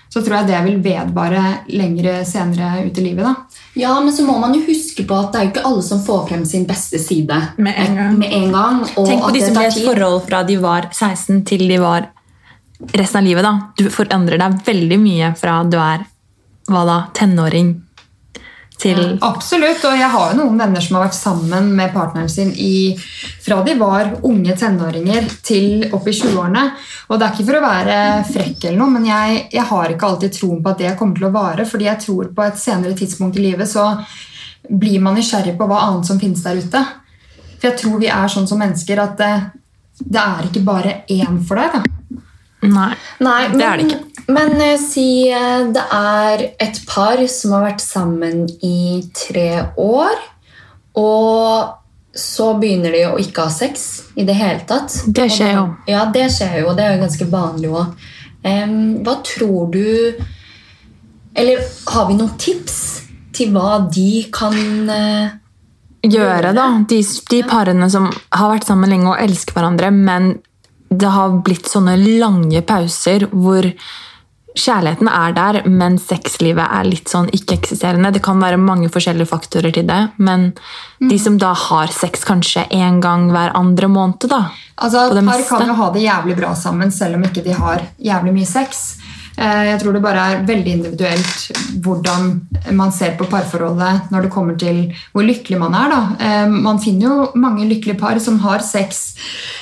så 0.10 0.22
tror 0.24 0.40
jeg 0.40 0.48
det 0.50 0.60
vil 0.66 0.78
vedvare 0.84 1.44
lengre 1.76 2.20
senere 2.26 2.86
ut 2.88 2.98
i 2.98 3.04
livet. 3.04 3.26
da. 3.26 3.62
Ja, 3.78 3.94
men 4.02 4.14
så 4.14 4.26
må 4.26 4.38
man 4.42 4.56
jo 4.56 4.64
huske 4.66 5.06
på 5.08 5.18
at 5.18 5.34
det 5.34 5.40
er 5.40 5.48
jo 5.48 5.52
ikke 5.54 5.66
alle 5.70 5.86
som 5.86 6.04
får 6.04 6.28
frem 6.30 6.46
sin 6.46 6.66
beste 6.70 7.00
side 7.02 7.40
Med 7.58 7.74
en 7.78 7.96
gang. 7.96 8.20
Med 8.20 8.34
en 8.34 8.52
gang 8.52 8.84
og 8.84 9.08
Tenk 9.08 9.22
på 9.22 9.32
at 9.32 9.34
de 9.38 9.42
som 9.46 9.58
ble 9.58 9.66
i 9.66 9.72
et 9.74 9.82
forhold 9.86 10.22
fra 10.30 10.44
de 10.48 10.60
var 10.62 10.90
16 10.92 11.44
til 11.50 11.68
de 11.70 11.82
var 11.82 12.08
resten 12.94 13.20
av 13.22 13.28
livet. 13.28 13.44
da. 13.44 13.54
Du 13.78 13.90
forandrer 13.94 14.42
deg 14.42 14.62
veldig 14.66 15.00
mye 15.02 15.34
fra 15.38 15.64
du 15.64 15.78
er 15.78 16.08
hva 16.68 16.84
da, 16.88 16.98
tenåring 17.16 17.76
til 18.78 19.18
Absolutt, 19.26 19.82
og 19.90 19.98
jeg 19.98 20.10
har 20.14 20.32
jo 20.32 20.38
noen 20.38 20.60
venner 20.62 20.84
som 20.84 20.98
har 20.98 21.08
vært 21.08 21.18
sammen 21.18 21.72
med 21.78 21.94
partneren 21.96 22.30
sin 22.30 22.52
i, 22.62 22.94
fra 23.42 23.60
de 23.66 23.74
var 23.80 24.12
unge 24.28 24.54
tenåringer 24.60 25.26
til 25.46 25.88
opp 25.90 26.06
i 26.06 26.14
20-årene. 26.14 26.64
Og 27.10 27.18
det 27.18 27.26
er 27.26 27.34
ikke 27.34 27.48
for 27.50 27.58
å 27.58 27.64
være 27.66 27.98
frekk, 28.30 28.68
eller 28.70 28.80
noe, 28.84 28.94
men 28.94 29.10
jeg, 29.10 29.42
jeg 29.58 29.66
har 29.72 29.94
ikke 29.94 30.12
alltid 30.12 30.38
troen 30.38 30.62
på 30.62 30.74
at 30.74 30.84
det 30.84 30.96
kommer 31.00 31.18
til 31.18 31.30
å 31.30 31.34
vare. 31.34 31.66
fordi 31.66 31.90
jeg 31.90 32.04
tror 32.06 32.32
på 32.38 32.46
et 32.46 32.62
senere 32.62 32.98
tidspunkt 32.98 33.42
i 33.42 33.48
livet 33.50 33.70
så 33.72 33.90
blir 34.70 35.02
man 35.02 35.18
nysgjerrig 35.18 35.58
på 35.58 35.68
hva 35.70 35.84
annet 35.88 36.10
som 36.10 36.22
finnes 36.22 36.44
der 36.46 36.62
ute. 36.62 36.86
For 37.58 37.72
jeg 37.72 37.80
tror 37.82 38.02
vi 38.02 38.14
er 38.14 38.30
sånn 38.30 38.50
som 38.50 38.62
mennesker 38.62 39.02
at 39.02 39.18
det, 39.18 39.36
det 40.06 40.22
er 40.22 40.50
ikke 40.52 40.68
bare 40.68 41.00
én 41.10 41.42
for 41.48 41.58
deg. 41.58 41.80
da. 41.80 41.97
Nei. 42.66 42.94
Nei, 43.22 43.42
men, 43.50 43.58
Det 43.60 43.66
er 43.66 43.78
det 43.78 43.88
ikke. 43.88 44.24
Men 44.34 44.62
eh, 44.62 44.78
si 44.82 45.08
eh, 45.30 45.68
det 45.74 45.84
er 45.94 46.46
et 46.64 46.80
par 46.90 47.22
som 47.32 47.54
har 47.56 47.68
vært 47.70 47.84
sammen 47.84 48.48
i 48.66 49.04
tre 49.16 49.50
år, 49.78 50.24
og 50.98 52.18
så 52.18 52.50
begynner 52.58 52.96
de 52.96 53.04
å 53.12 53.18
ikke 53.22 53.46
ha 53.46 53.54
sex 53.54 53.86
i 54.18 54.26
det 54.26 54.36
hele 54.40 54.66
tatt. 54.68 54.96
Det 55.06 55.28
skjer 55.30 55.54
jo. 55.54 55.66
Ja, 55.90 56.08
det 56.14 56.26
skjer 56.34 56.64
jo, 56.64 56.72
og 56.72 56.80
det 56.80 56.88
er 56.88 56.96
jo 56.96 57.04
ganske 57.06 57.30
vanlig 57.30 57.74
òg. 57.78 58.08
hva 59.06 59.16
tror 59.26 59.72
du 59.74 60.16
Eller 61.38 61.60
har 61.92 62.08
vi 62.08 62.16
noen 62.16 62.38
tips 62.40 62.78
til 63.36 63.52
hva 63.54 63.90
de 63.94 64.24
kan 64.34 64.90
eh, 64.90 65.36
Gjøre, 66.08 66.54
da. 66.56 66.68
De, 66.88 67.02
de 67.04 67.40
parene 67.44 67.90
som 67.90 68.08
har 68.08 68.52
vært 68.54 68.68
sammen 68.70 68.90
lenge 68.90 69.10
og 69.12 69.22
elsker 69.22 69.58
hverandre, 69.58 69.90
men 69.92 70.38
det 70.90 71.14
har 71.14 71.40
blitt 71.46 71.70
sånne 71.70 71.98
lange 72.20 72.62
pauser 72.68 73.28
hvor 73.32 73.68
kjærligheten 74.58 75.10
er 75.12 75.34
der, 75.38 75.60
men 75.70 75.98
sexlivet 76.02 76.66
er 76.66 76.88
litt 76.88 77.12
sånn 77.12 77.30
ikke-eksisterende. 77.36 78.12
Det 78.16 78.24
kan 78.26 78.42
være 78.42 78.58
mange 78.58 78.90
forskjellige 78.94 79.30
faktorer 79.30 79.74
til 79.76 79.86
det, 79.90 80.00
men 80.18 80.50
de 80.98 81.20
som 81.22 81.38
da 81.42 81.52
har 81.68 81.94
sex 81.94 82.26
kanskje 82.28 82.66
én 82.74 83.02
gang 83.04 83.30
hver 83.34 83.54
andre 83.58 83.90
måned, 83.92 84.30
da. 84.32 84.48
Altså, 84.78 85.08
Par 85.14 85.22
meste. 85.22 85.50
kan 85.50 85.68
jo 85.68 85.78
ha 85.78 85.92
det 85.94 86.06
jævlig 86.06 86.38
bra 86.38 86.56
sammen 86.56 86.92
selv 86.92 87.18
om 87.20 87.28
ikke 87.30 87.44
de 87.46 87.54
har 87.58 87.86
jævlig 88.02 88.34
mye 88.34 88.50
sex. 88.50 88.98
Eh, 89.38 89.64
Jeg 89.70 89.80
tror 89.82 89.94
det 89.94 90.02
bare 90.02 90.22
er 90.34 90.46
veldig 90.48 90.72
individuelt 90.74 91.82
hvordan 91.86 92.30
man 92.74 92.92
ser 92.92 93.14
på 93.20 93.28
parforholdet 93.30 94.10
når 94.12 94.26
det 94.26 94.32
kommer 94.34 94.56
til 94.58 94.80
hvor 95.14 95.24
lykkelig 95.28 95.60
man 95.62 95.76
er. 95.78 95.90
Da. 95.94 96.00
Eh, 96.20 96.48
Man 96.50 96.80
finner 96.82 97.06
jo 97.08 97.32
mange 97.36 97.68
lykkelige 97.70 98.00
par 98.00 98.18
som 98.20 98.40
har 98.40 98.60
sex 98.66 99.16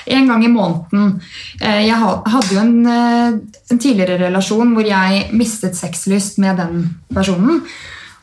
en 0.08 0.28
gang 0.32 0.46
i 0.46 0.52
måneden. 0.54 1.20
Eh, 1.62 1.82
Jeg 1.88 1.96
hadde 2.00 2.54
jo 2.56 2.60
en, 2.60 2.88
en 2.88 3.80
tidligere 3.80 4.20
relasjon 4.30 4.72
hvor 4.74 4.88
jeg 4.88 5.28
mistet 5.34 5.76
sexlyst 5.76 6.38
med 6.40 6.58
den 6.58 6.96
personen. 7.14 7.62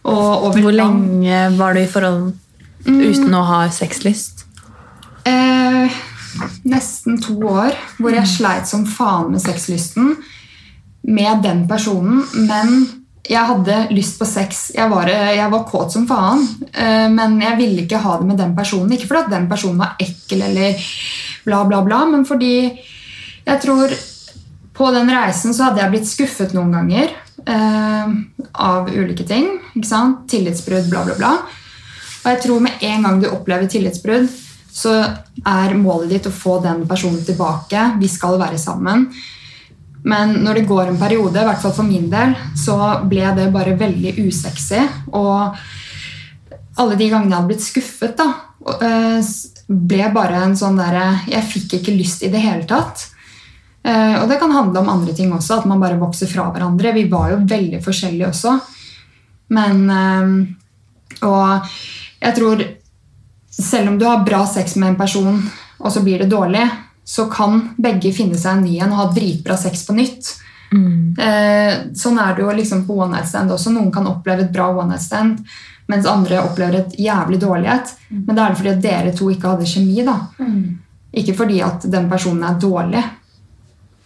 Hvor 0.03 0.73
lenge 0.73 1.51
var 1.59 1.75
du 1.75 1.81
i 1.81 1.87
forhold 1.87 2.33
uten 2.87 3.35
å 3.39 3.45
ha 3.47 3.61
sexlyst? 3.71 4.47
Eh, 5.29 5.93
nesten 6.67 7.21
to 7.23 7.37
år, 7.47 7.77
hvor 8.01 8.11
jeg 8.17 8.27
sleit 8.27 8.67
som 8.67 8.87
faen 8.89 9.31
med 9.31 9.43
sexlysten 9.45 10.17
med 11.03 11.43
den 11.43 11.65
personen. 11.69 12.23
Men 12.49 12.85
jeg 13.23 13.47
hadde 13.47 13.79
lyst 13.95 14.19
på 14.19 14.27
sex. 14.27 14.71
Jeg 14.75 14.91
var, 14.91 15.09
jeg 15.09 15.51
var 15.53 15.67
kåt 15.69 15.95
som 15.95 16.07
faen, 16.11 16.43
eh, 16.73 17.09
men 17.13 17.39
jeg 17.43 17.59
ville 17.61 17.85
ikke 17.85 18.03
ha 18.03 18.17
det 18.19 18.29
med 18.29 18.41
den 18.41 18.55
personen. 18.57 18.93
Ikke 18.95 19.11
fordi 19.11 19.27
at 19.27 19.35
den 19.37 19.49
personen 19.51 19.83
var 19.83 19.97
ekkel 20.03 20.43
eller 20.49 20.89
bla, 21.47 21.63
bla, 21.69 21.83
bla, 21.87 22.05
men 22.11 22.27
fordi 22.27 22.55
jeg 23.43 23.63
tror 23.63 23.95
på 24.73 24.91
den 24.95 25.11
reisen 25.13 25.55
så 25.55 25.69
hadde 25.69 25.83
jeg 25.83 25.93
blitt 25.93 26.09
skuffet 26.09 26.55
noen 26.57 26.73
ganger 26.75 27.11
eh, 27.47 28.15
av 28.53 28.91
ulike 28.91 29.27
ting. 29.29 29.49
Ikke 29.75 29.89
sant? 29.89 30.25
Tillitsbrudd, 30.33 30.89
bla, 30.91 31.05
bla, 31.07 31.19
bla. 31.19 31.35
Og 32.23 32.31
jeg 32.31 32.43
tror 32.45 32.63
med 32.63 32.83
en 32.87 33.07
gang 33.07 33.21
du 33.23 33.29
opplever 33.31 33.71
tillitsbrudd, 33.71 34.31
så 34.73 34.95
er 35.47 35.75
målet 35.77 36.15
ditt 36.15 36.27
å 36.31 36.35
få 36.35 36.57
den 36.65 36.87
personen 36.89 37.23
tilbake. 37.27 37.93
Vi 38.01 38.11
skal 38.11 38.39
være 38.41 38.59
sammen. 38.59 39.11
Men 40.03 40.35
når 40.43 40.59
det 40.59 40.67
går 40.67 40.91
en 40.91 40.99
periode, 40.99 41.39
i 41.39 41.47
hvert 41.47 41.63
fall 41.63 41.75
for 41.77 41.87
min 41.87 42.09
del, 42.11 42.35
så 42.59 42.77
ble 43.09 43.23
det 43.37 43.53
bare 43.55 43.77
veldig 43.79 44.17
usexy. 44.25 44.81
Og 45.15 45.55
alle 46.83 46.99
de 46.99 47.09
gangene 47.09 47.31
jeg 47.31 47.39
hadde 47.39 47.51
blitt 47.53 47.67
skuffet, 47.67 48.17
da, 48.19 48.29
eh, 48.83 49.33
ble 49.73 50.11
bare 50.13 50.43
en 50.45 50.57
sånn 50.59 50.77
derre 50.77 51.23
Jeg 51.31 51.45
fikk 51.49 51.79
ikke 51.79 51.95
lyst 51.97 52.23
i 52.23 52.33
det 52.33 52.43
hele 52.43 52.67
tatt. 52.67 53.07
Eh, 53.85 54.23
og 54.23 54.29
det 54.29 54.39
kan 54.39 54.51
handle 54.51 54.81
om 54.81 54.89
andre 54.89 55.15
ting 55.15 55.33
også, 55.33 55.61
at 55.61 55.67
man 55.67 55.81
bare 55.81 55.99
vokser 55.99 56.27
fra 56.31 56.51
hverandre. 56.51 56.95
Vi 56.95 57.09
var 57.11 57.31
jo 57.31 57.47
veldig 57.47 57.83
forskjellige 57.83 58.29
også. 58.29 58.61
Men 59.51 59.91
eh, 59.91 60.47
Og 61.23 61.75
jeg 62.23 62.35
tror 62.35 62.63
selv 63.53 63.89
om 63.91 63.99
du 63.99 64.07
har 64.07 64.25
bra 64.25 64.47
sex 64.47 64.77
med 64.77 64.89
en 64.89 64.97
person, 64.97 65.51
og 65.79 65.93
så 65.93 66.01
blir 66.03 66.23
det 66.23 66.31
dårlig, 66.33 66.65
så 67.05 67.27
kan 67.31 67.73
begge 67.83 68.13
finne 68.15 68.39
seg 68.39 68.59
en 68.59 68.65
ny 68.67 68.79
en 68.81 68.93
og 68.95 69.01
ha 69.01 69.11
dritbra 69.15 69.57
sex 69.59 69.87
på 69.89 69.97
nytt. 69.97 70.37
Eh, 70.73 71.75
sånn 71.99 72.21
er 72.23 72.37
det 72.37 72.45
jo 72.45 72.53
liksom 72.57 72.87
på 72.87 72.97
one 73.05 73.17
night 73.17 73.29
stand 73.29 73.53
også. 73.53 73.73
Noen 73.75 73.93
kan 73.93 74.09
oppleve 74.09 74.47
et 74.47 74.53
bra 74.55 74.71
one 74.73 74.95
night 74.95 75.05
stand, 75.05 75.43
mens 75.91 76.09
andre 76.09 76.41
opplever 76.47 76.81
et 76.81 76.95
jævlig 77.01 77.41
dårlig 77.43 77.69
et. 77.75 77.93
Men 78.15 78.37
da 78.37 78.47
er 78.47 78.55
det 78.55 78.61
fordi 78.63 78.77
dere 78.87 79.17
to 79.17 79.29
ikke 79.33 79.53
hadde 79.53 79.69
kjemi. 79.69 80.07
da. 80.07 80.17
Ikke 81.13 81.37
fordi 81.37 81.61
at 81.65 81.85
den 81.93 82.09
personen 82.09 82.47
er 82.49 82.61
dårlig, 82.61 83.03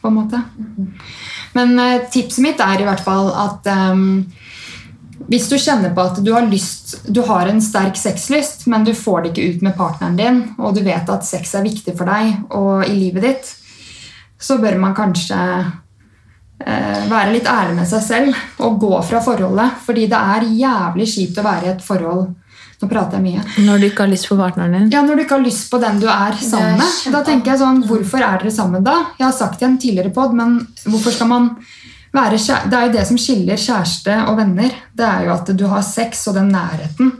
på 0.01 0.11
en 0.11 0.19
måte. 0.19 0.43
Men 1.55 1.79
eh, 1.79 2.03
tipset 2.11 2.43
mitt 2.45 2.61
er 2.61 2.83
i 2.83 2.89
hvert 2.89 3.05
fall 3.05 3.31
at 3.31 3.69
ehm, 3.71 4.27
hvis 5.27 5.49
du 5.51 5.57
kjenner 5.59 5.95
på 5.95 6.05
at 6.07 6.21
du 6.23 6.31
har 6.35 6.47
lyst 6.47 7.01
Du 7.07 7.23
har 7.27 7.49
en 7.51 7.63
sterk 7.63 7.99
sexlyst, 7.99 8.67
men 8.71 8.85
du 8.87 8.93
får 8.95 9.23
det 9.23 9.33
ikke 9.33 9.49
ut 9.57 9.65
med 9.67 9.77
partneren 9.79 10.19
din, 10.19 10.43
og 10.59 10.77
du 10.77 10.83
vet 10.87 11.09
at 11.11 11.27
sex 11.27 11.55
er 11.59 11.67
viktig 11.67 11.97
for 11.99 12.07
deg 12.11 12.55
og 12.55 12.87
i 12.87 12.95
livet 12.95 13.27
ditt, 13.27 13.51
så 14.39 14.59
bør 14.63 14.79
man 14.79 14.95
kanskje 14.95 15.39
eh, 16.63 17.05
være 17.11 17.33
litt 17.35 17.49
ærlig 17.51 17.79
med 17.81 17.89
seg 17.91 18.05
selv 18.05 18.63
og 18.63 18.81
gå 18.81 18.93
fra 19.09 19.23
forholdet. 19.25 19.79
Fordi 19.87 20.07
det 20.11 20.19
er 20.37 20.51
jævlig 20.61 21.07
kjipt 21.15 21.41
å 21.41 21.47
være 21.47 21.71
i 21.71 21.73
et 21.77 21.87
forhold 21.87 22.27
Nå 22.77 22.91
prater 22.91 23.17
jeg 23.17 23.25
mye. 23.25 23.43
Når 23.65 23.79
du 23.81 23.85
ikke 23.87 24.03
har 24.05 24.11
lyst 24.11 24.27
på 24.29 24.37
partneren 24.37 24.75
din. 24.77 24.89
Ja, 24.93 25.01
Når 25.01 25.17
du 25.17 25.23
ikke 25.23 25.39
har 25.39 25.45
lyst 25.47 25.71
på 25.73 25.79
den 25.81 25.97
du 25.97 26.11
er 26.13 26.35
sammen 26.37 26.77
med. 26.77 26.99
Da 27.15 27.23
tenker 27.25 27.55
jeg 27.55 27.63
sånn, 27.63 27.79
Hvorfor 27.89 28.21
er 28.21 28.43
dere 28.43 28.53
sammen 28.53 28.85
da? 28.85 28.99
Jeg 29.17 29.25
har 29.25 29.33
sagt 29.33 29.57
det 29.57 29.65
i 29.65 29.69
en 29.71 29.79
tidligere 29.81 30.13
pod, 30.13 30.35
men 30.37 30.59
hvorfor 30.85 31.15
skal 31.15 31.31
man 31.31 31.47
være 32.17 32.41
Det 32.71 32.79
er 32.79 32.87
jo 32.87 32.93
det 32.97 33.07
som 33.07 33.19
skiller 33.21 33.61
kjæreste 33.61 34.17
og 34.27 34.37
venner. 34.41 34.75
Det 34.97 35.07
er 35.07 35.27
jo 35.27 35.33
at 35.35 35.53
du 35.59 35.67
har 35.71 35.83
sex 35.83 36.27
og 36.27 36.35
den 36.35 36.49
nærheten. 36.55 37.13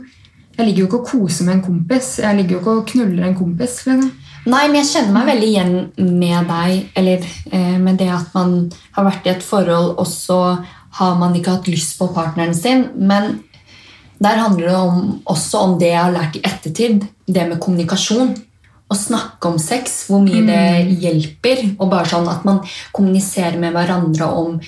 Jeg 0.57 0.65
ligger 0.65 0.79
jo 0.79 0.87
ikke 0.87 0.99
og 1.01 1.07
koser 1.07 1.45
med 1.45 1.53
en 1.53 1.65
kompis. 1.65 2.17
Jeg 2.19 2.35
ligger 2.35 2.55
jo 2.55 2.59
ikke 2.59 2.77
og 2.79 2.87
knuller 2.89 3.27
en 3.27 3.37
kompis. 3.37 3.75
Liksom. 3.85 4.11
Nei, 4.47 4.63
men 4.67 4.79
jeg 4.79 4.89
kjenner 4.89 5.13
meg 5.13 5.27
veldig 5.27 5.47
igjen 5.51 5.73
med 6.17 6.47
deg, 6.49 6.87
eller 6.97 7.25
eh, 7.51 7.75
med 7.83 7.99
det 7.99 8.07
at 8.15 8.33
man 8.33 8.55
har 8.95 9.05
vært 9.09 9.27
i 9.27 9.33
et 9.35 9.43
forhold, 9.43 9.97
og 9.99 10.07
så 10.07 10.39
har 10.97 11.17
man 11.19 11.35
ikke 11.35 11.57
hatt 11.57 11.69
lyst 11.69 11.97
på 11.99 12.07
partneren 12.15 12.55
sin. 12.57 12.87
Men 12.95 13.41
der 14.23 14.39
handler 14.41 14.69
det 14.71 14.77
om, 14.79 15.01
også 15.29 15.61
om 15.65 15.75
det 15.81 15.91
jeg 15.91 16.01
har 16.01 16.15
lært 16.15 16.39
i 16.39 16.43
ettertid, 16.47 17.05
det 17.27 17.47
med 17.49 17.59
kommunikasjon. 17.61 18.33
Å 18.89 18.95
snakke 18.95 19.49
om 19.49 19.57
sex, 19.59 20.05
hvor 20.07 20.21
mye 20.23 20.45
det 20.47 20.99
hjelper. 21.01 21.75
Og 21.79 21.89
bare 21.91 22.05
sånn 22.07 22.27
at 22.31 22.45
man 22.47 22.61
kommuniserer 22.95 23.57
med 23.59 23.73
hverandre 23.75 24.27
om 24.31 24.59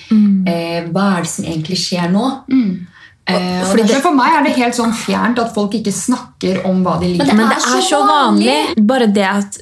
eh, 0.46 0.84
hva 0.92 1.06
er 1.16 1.22
det 1.24 1.30
som 1.30 1.44
egentlig 1.48 1.78
skjer 1.80 2.10
nå. 2.12 2.26
Eh, 3.30 3.60
og 3.62 3.66
Fordi 3.70 3.82
det- 3.86 3.94
det, 3.94 4.02
for 4.02 4.12
meg 4.12 4.32
er 4.36 4.44
det 4.44 4.56
helt 4.56 4.74
sånn 4.74 4.92
fjernt 4.92 5.38
at 5.38 5.54
folk 5.54 5.72
ikke 5.72 5.92
snakker 5.92 6.64
om 6.66 6.84
hva 6.84 6.98
de 7.00 7.14
liker. 7.14 7.26
det 7.26 7.34
Men 7.36 7.48
det 7.48 7.56
er 7.56 7.60
så 7.60 7.80
så 7.88 8.02
vanlig. 8.06 8.86
Bare 8.86 9.06
det 9.06 9.24
at 9.24 9.58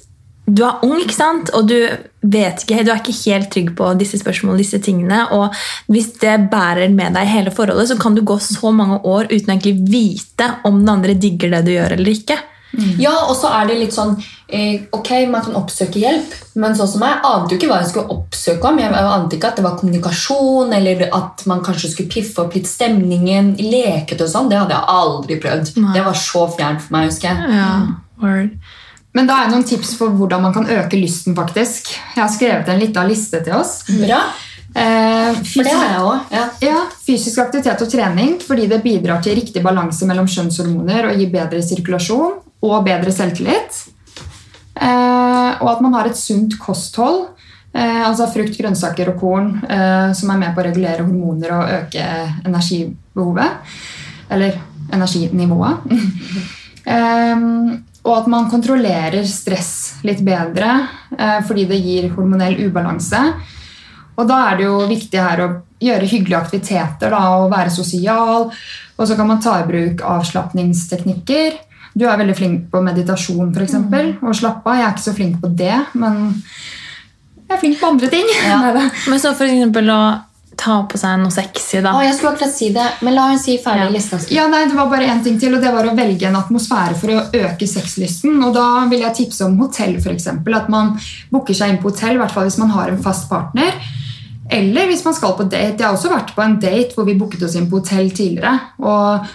du 0.51 0.65
er 0.65 0.79
ung, 0.83 0.99
ikke 0.99 1.13
sant? 1.13 1.51
og 1.55 1.67
du 1.69 1.77
vet 2.25 2.65
ikke, 2.65 2.83
du 2.85 2.91
er 2.91 2.97
ikke 3.03 3.31
helt 3.31 3.51
trygg 3.53 3.75
på 3.77 3.99
disse 3.99 4.19
spørsmålene. 4.19 4.57
disse 4.59 4.79
tingene, 4.83 5.31
og 5.31 5.53
Hvis 5.89 6.19
det 6.19 6.51
bærer 6.51 6.89
med 6.91 7.13
deg 7.15 7.27
hele 7.29 7.51
forholdet, 7.51 7.89
så 7.91 7.99
kan 8.01 8.15
du 8.15 8.23
gå 8.23 8.39
så 8.41 8.73
mange 8.75 8.99
år 9.05 9.25
uten 9.31 9.51
egentlig 9.55 9.77
vite 9.89 10.57
om 10.65 10.79
den 10.85 10.89
andre 10.89 11.15
digger 11.15 11.51
det 11.51 11.65
du 11.67 11.71
gjør 11.73 11.93
eller 11.93 12.11
ikke. 12.11 12.39
Ja, 13.01 13.15
og 13.27 13.35
så 13.39 13.49
er 13.49 13.69
det 13.69 13.79
litt 13.81 13.95
sånn 13.97 14.13
eh, 14.47 14.83
Ok, 14.95 15.09
man 15.33 15.41
kan 15.43 15.57
oppsøke 15.57 15.99
hjelp, 16.03 16.35
men 16.61 16.77
sånn 16.77 16.91
som 16.91 17.05
jeg 17.07 17.21
ante 17.25 17.55
jo 17.55 17.59
ikke 17.59 17.71
hva 17.71 17.79
jeg 17.81 17.91
skulle 17.91 18.13
oppsøke 18.15 18.69
om. 18.69 18.81
Jeg 18.83 18.93
ante 18.93 19.39
ikke 19.39 19.51
at 19.53 19.57
det 19.59 19.65
var 19.65 19.79
kommunikasjon, 19.81 20.75
eller 20.77 21.07
at 21.09 21.47
man 21.51 21.63
kanskje 21.65 21.93
skulle 21.95 22.13
piffe 22.13 22.43
opp 22.45 22.55
litt 22.59 22.69
stemningen. 22.69 23.55
Leket 23.59 24.21
og 24.25 24.31
sånn. 24.31 24.51
Det 24.53 24.61
hadde 24.61 24.77
jeg 24.77 24.95
aldri 24.99 25.39
prøvd. 25.43 25.73
Nei. 25.81 25.95
Det 25.97 26.05
var 26.11 26.21
så 26.21 26.45
fjernt 26.59 26.85
for 26.85 26.99
meg, 26.99 27.09
husker 27.09 27.33
jeg. 27.33 27.57
Ja. 27.57 27.73
Men 29.17 29.27
da 29.31 29.39
er 29.41 29.49
det 29.49 29.57
noen 29.57 29.67
tips 29.67 29.95
for 29.99 30.13
hvordan 30.15 30.45
man 30.45 30.55
kan 30.55 30.69
øke 30.69 31.01
lysten. 31.01 31.35
faktisk. 31.35 31.89
Jeg 32.15 32.23
har 32.23 32.31
skrevet 32.31 32.69
en 32.69 32.83
liten 32.83 33.09
liste 33.09 33.41
til 33.45 33.57
oss. 33.57 33.81
Bra. 33.89 34.21
Eh, 34.79 35.39
For 35.43 35.67
det 35.67 35.75
har 35.75 35.89
jeg 35.91 36.03
òg. 36.05 36.33
Ja. 36.35 36.45
Ja, 36.63 36.81
Fysisk 37.03 37.41
aktivitet 37.43 37.83
og 37.85 37.91
trening 37.91 38.37
fordi 38.45 38.69
det 38.71 38.83
bidrar 38.85 39.23
til 39.25 39.39
riktig 39.39 39.63
balanse 39.65 40.07
mellom 40.09 40.29
kjønnshormoner 40.31 41.11
og 41.11 41.19
gir 41.19 41.33
bedre 41.33 41.63
sirkulasjon 41.65 42.39
og 42.69 42.77
bedre 42.87 43.15
selvtillit. 43.15 43.83
Eh, 44.79 45.51
og 45.59 45.69
at 45.73 45.83
man 45.83 45.97
har 45.99 46.11
et 46.11 46.19
sunt 46.19 46.55
kosthold, 46.63 47.27
eh, 47.75 48.05
altså 48.07 48.29
frukt, 48.31 48.55
grønnsaker 48.61 49.11
og 49.15 49.19
korn, 49.21 49.51
eh, 49.67 50.13
som 50.15 50.31
er 50.31 50.43
med 50.45 50.55
på 50.55 50.63
å 50.63 50.69
regulere 50.69 51.07
hormoner 51.07 51.57
og 51.57 51.75
øke 51.81 52.07
energibehovet. 52.47 53.75
Eller 54.31 54.61
energinivået. 54.95 55.91
eh, 56.95 57.47
og 58.09 58.15
at 58.15 58.29
man 58.31 58.49
kontrollerer 58.49 59.27
stress 59.29 59.99
litt 60.07 60.23
bedre 60.25 60.71
eh, 61.19 61.41
fordi 61.45 61.67
det 61.69 61.83
gir 61.83 62.13
hormonell 62.15 62.61
ubalanse. 62.69 63.21
Og 64.19 64.27
da 64.29 64.39
er 64.51 64.59
det 64.59 64.67
jo 64.67 64.81
viktig 64.91 65.21
her 65.23 65.43
å 65.45 65.49
gjøre 65.79 66.09
hyggelige 66.11 66.41
aktiviteter 66.41 67.13
da, 67.15 67.21
og 67.39 67.53
være 67.53 67.71
sosial. 67.71 68.49
Og 68.99 69.07
så 69.07 69.15
kan 69.19 69.29
man 69.31 69.41
ta 69.43 69.61
i 69.63 69.67
bruk 69.69 70.03
avslapningsteknikker. 70.03 71.59
Du 71.99 72.05
er 72.07 72.19
veldig 72.21 72.35
flink 72.37 72.67
på 72.73 72.83
meditasjon 72.85 73.53
for 73.55 73.65
eksempel, 73.65 74.17
og 74.23 74.35
slappe 74.37 74.69
av. 74.71 74.79
Jeg 74.79 74.87
er 74.89 74.95
ikke 74.97 75.07
så 75.07 75.15
flink 75.17 75.39
på 75.43 75.51
det, 75.59 75.77
men 75.99 76.19
jeg 77.49 77.57
er 77.57 77.61
flink 77.63 77.79
på 77.81 77.93
andre 77.95 78.11
ting. 78.13 78.27
Ja. 78.45 78.59
Men 79.11 79.21
så 79.23 79.33
for 79.39 79.49
eksempel 79.49 79.89
å 79.95 80.01
ta 80.59 80.81
på 80.91 80.99
seg 80.99 81.21
noe 81.23 81.31
sexy, 81.33 81.79
da. 81.85 81.93
Å, 81.95 82.03
jeg 82.03 82.17
skulle 82.19 82.33
akkurat 82.35 82.51
si 82.53 82.69
det, 82.75 82.87
men 83.07 83.15
la 83.15 83.29
hun 83.31 83.39
si 83.39 83.55
ferdig 83.63 83.85
Ja. 83.85 83.91
lista. 83.95 84.19
Ja, 84.35 84.47
nei, 84.51 84.65
Det 84.67 84.75
var 84.75 84.89
bare 84.91 85.07
én 85.07 85.23
ting 85.23 85.39
til, 85.39 85.55
og 85.55 85.63
det 85.63 85.71
var 85.73 85.87
å 85.87 85.95
velge 85.95 86.27
en 86.27 86.35
atmosfære 86.35 86.97
for 86.99 87.15
å 87.15 87.21
øke 87.31 87.69
sexlysten. 87.71 88.35
Og 88.43 88.53
da 88.57 88.65
vil 88.91 89.05
jeg 89.07 89.15
tipse 89.21 89.47
om 89.47 89.55
hotell, 89.63 89.95
f.eks. 90.03 90.27
At 90.27 90.69
man 90.69 90.99
booker 91.31 91.55
seg 91.55 91.71
inn 91.71 91.79
på 91.79 91.93
hotell, 91.93 92.17
i 92.17 92.19
hvert 92.19 92.35
fall 92.35 92.49
hvis 92.51 92.59
man 92.59 92.75
har 92.75 92.91
en 92.91 92.99
fast 93.03 93.29
partner. 93.31 93.71
Eller 94.51 94.89
hvis 94.89 95.05
man 95.05 95.17
skal 95.17 95.37
på 95.37 95.47
date. 95.49 95.77
Jeg 95.77 95.87
har 95.87 95.97
også 95.97 96.13
vært 96.13 96.35
på 96.37 96.45
en 96.45 96.59
date 96.63 96.97
hvor 96.97 97.07
vi 97.09 97.17
booket 97.19 97.45
oss 97.45 97.57
inn 97.59 97.69
på 97.71 97.83
hotell 97.83 98.11
tidligere. 98.17 98.55
Og 98.81 99.27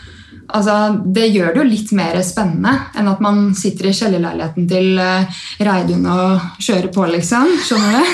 altså, 0.48 0.78
Det 1.06 1.28
gjør 1.30 1.54
det 1.54 1.62
jo 1.62 1.70
litt 1.70 1.92
mer 1.98 2.20
spennende 2.26 2.74
enn 2.98 3.12
at 3.12 3.22
man 3.24 3.46
sitter 3.58 3.90
i 3.90 3.96
kjellerleiligheten 3.98 4.70
til 4.70 4.98
uh, 5.00 5.44
Reidun 5.64 6.10
og 6.10 6.64
kjører 6.64 6.90
på, 6.94 7.06
liksom. 7.14 7.58
Skjønner 7.68 8.00
du? 8.00 8.14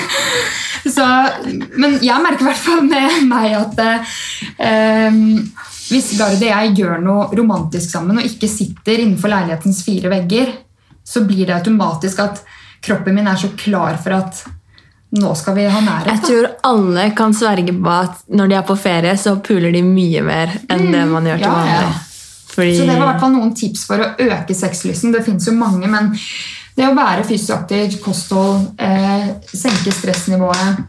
Så, 0.80 1.04
men 1.76 1.98
jeg 2.00 2.24
merker 2.24 2.44
i 2.44 2.48
hvert 2.48 2.62
fall 2.62 2.86
med 2.86 3.26
meg 3.28 3.52
at 3.52 3.80
eh, 3.84 5.18
hvis 5.90 6.14
Gard 6.16 6.38
og 6.38 6.46
jeg 6.46 6.70
gjør 6.78 7.02
noe 7.04 7.26
romantisk 7.36 7.92
sammen 7.92 8.16
og 8.16 8.24
ikke 8.24 8.48
sitter 8.48 9.02
innenfor 9.02 9.28
leilighetens 9.28 9.82
fire 9.84 10.08
vegger, 10.14 10.54
så 11.04 11.24
blir 11.28 11.50
det 11.50 11.58
automatisk 11.58 12.22
at 12.24 12.40
kroppen 12.80 13.18
min 13.18 13.28
er 13.28 13.36
så 13.40 13.50
klar 13.60 13.98
for 14.00 14.16
at 14.22 14.40
nå 15.10 15.32
skal 15.34 15.56
vi 15.56 15.64
ha 15.66 15.80
nærhet. 15.82 16.12
Jeg 16.12 16.22
tror 16.26 16.46
alle 16.70 17.08
kan 17.18 17.34
sverge 17.34 17.74
på 17.74 17.90
at 17.94 18.22
når 18.30 18.52
de 18.52 18.54
er 18.60 18.68
på 18.68 18.76
ferie, 18.78 19.16
så 19.18 19.36
puler 19.42 19.74
de 19.74 19.82
mye 19.82 20.22
mer 20.22 20.54
enn 20.70 20.86
det 20.92 21.02
man 21.10 21.26
gjør 21.26 21.42
til 21.42 21.48
Ja, 21.48 21.64
ja. 21.66 21.80
vanlig. 21.82 22.06
Fordi 22.50 22.76
Så 22.76 22.86
det 22.86 22.94
var 22.94 23.02
i 23.02 23.08
hvert 23.10 23.20
fall 23.20 23.34
noen 23.34 23.52
tips 23.54 23.84
for 23.86 24.02
å 24.02 24.08
øke 24.18 24.54
sexlysten. 24.54 25.12
Det 25.14 25.24
fins 25.26 25.46
jo 25.46 25.54
mange, 25.54 25.86
men 25.90 26.12
det 26.76 26.86
å 26.86 26.94
være 26.96 27.26
fysisk 27.26 27.54
aktiv, 27.54 27.98
kosthold, 28.02 28.72
eh, 28.78 29.28
senke 29.50 29.92
stressnivået 29.94 30.80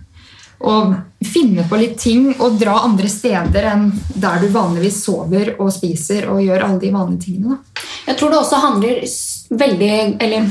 og 0.62 0.94
finne 1.26 1.66
på 1.70 1.78
litt 1.82 1.98
ting 1.98 2.28
og 2.38 2.60
dra 2.62 2.84
andre 2.86 3.10
steder 3.10 3.66
enn 3.72 3.88
der 4.14 4.44
du 4.44 4.52
vanligvis 4.54 5.00
sover 5.06 5.56
og 5.58 5.72
spiser 5.74 6.28
og 6.30 6.44
gjør 6.44 6.68
alle 6.68 6.80
de 6.84 6.92
vanlige 6.94 7.26
tingene. 7.26 7.58
Da. 7.58 7.82
Jeg 8.12 8.20
tror 8.20 8.30
det 8.30 8.38
også 8.42 8.60
handler 8.62 9.02
veldig 9.62 10.22
Eller 10.22 10.46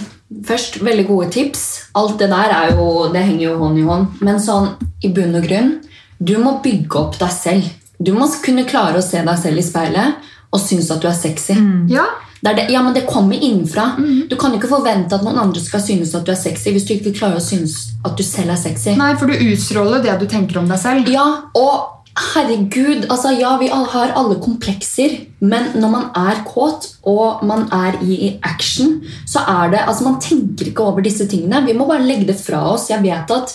først, 0.46 0.80
veldig 0.84 1.06
gode 1.08 1.28
tips. 1.34 1.62
Alt 1.98 2.18
det 2.20 2.30
der 2.30 2.54
er 2.54 2.74
jo, 2.76 3.08
det 3.12 3.24
henger 3.26 3.44
jo 3.48 3.58
hånd 3.58 3.78
i 3.78 3.86
hånd. 3.86 4.06
Men 4.24 4.40
sånn 4.42 4.72
i 5.02 5.10
bunn 5.14 5.34
og 5.38 5.46
grunn 5.46 5.78
Du 6.20 6.36
må 6.38 6.58
bygge 6.62 6.98
opp 7.00 7.18
deg 7.18 7.30
selv. 7.32 7.68
Du 8.00 8.12
må 8.12 8.26
kunne 8.44 8.66
klare 8.68 9.00
å 9.00 9.04
se 9.04 9.20
deg 9.24 9.38
selv 9.40 9.60
i 9.60 9.64
speilet 9.64 10.26
og 10.52 10.60
synes 10.60 10.90
at 10.90 11.00
du 11.00 11.06
er 11.08 11.16
sexy. 11.16 11.54
Ja, 11.88 12.04
Det 12.42 12.48
er 12.50 12.54
det, 12.56 12.64
ja, 12.72 12.80
men 12.82 12.94
det 12.94 13.02
kommer 13.06 13.36
innenfra. 13.36 13.96
Du 14.28 14.36
kan 14.40 14.54
ikke 14.56 14.68
forvente 14.70 15.14
at 15.14 15.24
noen 15.24 15.38
andre 15.38 15.60
skal 15.60 15.80
synes 15.84 16.14
at 16.16 16.24
du 16.24 16.32
er 16.32 16.38
sexy 16.40 16.72
hvis 16.72 16.86
du 16.88 16.94
ikke 16.94 17.12
klarer 17.18 17.36
å 17.36 17.44
synes 17.44 17.92
at 18.04 18.16
du 18.16 18.22
selv 18.24 18.54
er 18.54 18.56
sexy. 18.56 18.94
Nei, 18.96 19.12
for 19.20 19.28
du 19.28 19.36
utstråler 19.36 20.00
det 20.02 20.14
du 20.22 20.26
tenker 20.26 20.58
om 20.58 20.68
deg 20.68 20.80
selv. 20.80 21.08
Ja, 21.12 21.26
og 21.54 21.99
herregud, 22.16 23.06
altså 23.10 23.30
ja, 23.38 23.56
vi 23.60 23.68
har 23.70 24.12
alle 24.18 24.38
komplekser, 24.42 25.18
men 25.40 25.70
når 25.80 25.90
man 25.92 26.08
er 26.18 26.40
kåt 26.48 26.88
og 27.08 27.44
man 27.46 27.68
er 27.72 28.00
i 28.02 28.36
action, 28.42 29.00
så 29.26 29.44
er 29.48 29.70
det, 29.76 29.84
altså 29.86 30.04
man 30.08 30.20
tenker 30.20 30.66
ikke 30.72 30.82
over 30.90 31.00
disse 31.06 31.26
tingene. 31.30 31.62
Vi 31.66 31.76
må 31.78 31.86
bare 31.88 32.02
legge 32.06 32.26
det 32.28 32.36
fra 32.40 32.64
oss. 32.74 32.88
Jeg 32.90 33.02
vet 33.04 33.30
at 33.30 33.54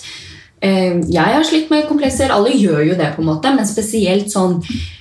eh, 0.64 0.96
jeg 1.12 1.34
har 1.36 1.44
slitt 1.46 1.70
med 1.70 1.86
komplekser, 1.86 2.32
alle 2.32 2.54
gjør 2.56 2.80
jo 2.88 2.96
det 2.98 3.10
på 3.14 3.22
en 3.22 3.28
måte, 3.28 3.52
men 3.54 3.68
spesielt 3.68 4.32
sånn, 4.32 4.56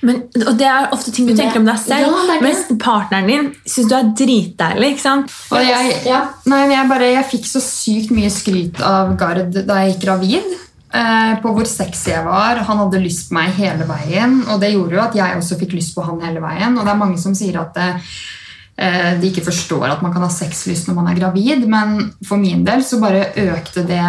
Men, 0.06 0.20
og 0.46 0.54
det 0.60 0.68
er 0.70 0.91
ofte 0.94 1.13
ting 1.15 1.26
du 1.26 1.34
tenker 1.34 1.62
om 1.63 1.65
deg 1.65 1.80
selv, 1.82 2.06
Ja, 2.06 2.12
det 2.28 2.36
det. 2.36 2.41
mens 2.44 2.68
partneren 2.84 3.32
din 3.32 3.50
syns 3.65 3.89
du 3.89 3.96
er 3.98 4.12
dritdeilig. 4.20 4.91
ikke 4.94 5.02
sant? 5.08 5.32
Og 5.56 5.63
jeg, 5.63 5.96
Ja. 6.06 6.22
nei, 6.46 6.68
men 6.68 6.76
jeg, 6.76 6.89
bare, 6.91 7.12
jeg 7.15 7.26
fikk 7.32 7.48
så 7.50 7.63
sykt 7.63 8.12
mye 8.12 8.30
skryt 8.30 8.82
av 8.84 9.15
Gard 9.18 9.56
da 9.65 9.80
jeg 9.86 9.96
gikk 9.96 10.06
gravid. 10.06 10.54
Eh, 10.93 11.34
på 11.41 11.52
hvor 11.56 11.67
sexy 11.67 12.12
jeg 12.13 12.24
var. 12.28 12.62
Han 12.67 12.80
hadde 12.86 13.02
lyst 13.04 13.30
på 13.30 13.39
meg 13.39 13.56
hele 13.58 13.88
veien. 13.89 14.38
Og 14.52 14.62
det 14.62 14.74
gjorde 14.76 14.95
jo 14.95 15.04
at 15.04 15.17
jeg 15.17 15.39
også 15.39 15.58
fikk 15.60 15.76
lyst 15.76 15.95
på 15.95 16.06
han 16.06 16.21
hele 16.24 16.43
veien. 16.43 16.78
Og 16.78 16.86
det 16.86 16.93
er 16.93 17.02
mange 17.02 17.19
som 17.21 17.36
sier 17.36 17.58
at 17.60 17.80
eh, 17.82 19.12
de 19.19 19.32
ikke 19.32 19.48
forstår 19.50 19.89
at 19.89 20.06
man 20.06 20.13
kan 20.13 20.24
ha 20.24 20.32
sexlyst 20.32 20.88
når 20.88 21.00
man 21.00 21.12
er 21.12 21.19
gravid, 21.19 21.67
men 21.71 21.98
for 22.28 22.39
min 22.39 22.63
del 22.67 22.84
så 22.86 23.02
bare 23.02 23.32
økte 23.48 23.86
det 23.88 24.06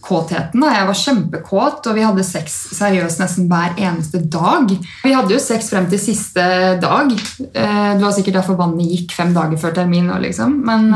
kåtheten. 0.00 0.62
Jeg 0.64 0.86
var 0.88 0.96
kjempekåt, 0.96 1.86
og 1.90 1.96
vi 1.98 2.06
hadde 2.06 2.24
sex 2.24 2.54
seriøst 2.78 3.20
nesten 3.20 3.50
hver 3.50 3.74
eneste 3.76 4.22
dag. 4.32 4.70
Vi 5.04 5.12
hadde 5.12 5.34
jo 5.34 5.42
sex 5.42 5.68
frem 5.72 5.90
til 5.90 6.00
siste 6.00 6.46
dag. 6.80 7.12
Eh, 7.50 7.92
Det 7.96 8.04
var 8.04 8.14
sikkert 8.16 8.40
derfor 8.40 8.60
vannet 8.60 8.92
gikk 8.92 9.16
fem 9.18 9.34
dager 9.36 9.60
før 9.60 9.74
termin. 9.82 10.12
Liksom. 10.22 10.60
Men 10.64 10.92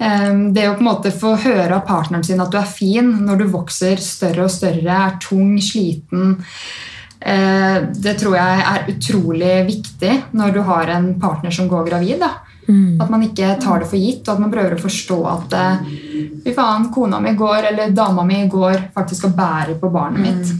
det 0.00 0.62
å 0.64 0.74
på 0.78 0.80
en 0.80 0.86
måte 0.86 1.10
få 1.12 1.34
høre 1.42 1.76
av 1.76 1.84
partneren 1.84 2.24
sin 2.24 2.40
at 2.40 2.52
du 2.52 2.56
er 2.56 2.68
fin 2.68 3.10
når 3.26 3.42
du 3.42 3.50
vokser 3.52 4.00
større 4.00 4.46
og 4.46 4.52
større, 4.52 4.94
er 4.96 5.18
tung, 5.20 5.58
sliten 5.60 6.38
eh, 7.20 7.76
Det 7.92 8.14
tror 8.22 8.38
jeg 8.38 8.62
er 8.70 8.88
utrolig 8.94 9.58
viktig 9.68 10.14
når 10.40 10.54
du 10.56 10.62
har 10.64 10.94
en 10.96 11.12
partner 11.20 11.52
som 11.52 11.68
går 11.68 11.90
gravid. 11.90 12.16
da. 12.22 12.32
At 13.02 13.10
man 13.10 13.22
ikke 13.26 13.54
tar 13.60 13.82
det 13.82 13.90
for 13.90 14.00
gitt, 14.00 14.24
og 14.24 14.34
at 14.34 14.42
man 14.46 14.52
prøver 14.52 14.76
å 14.76 14.82
forstå 14.82 15.20
at 15.28 15.56
eh, 15.58 15.94
fy 16.44 16.56
faen, 16.56 16.88
kona 16.94 17.20
mi 17.20 17.36
går, 17.36 17.70
eller 17.72 17.94
dama 17.96 18.24
mi 18.24 18.44
går 18.48 18.90
faktisk 18.94 19.28
og 19.28 19.36
bærer 19.36 19.76
på 19.80 19.90
barnet 19.92 20.24
mitt. 20.24 20.52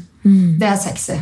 Det 0.61 0.69
er 0.69 0.81
sexy. 0.81 1.17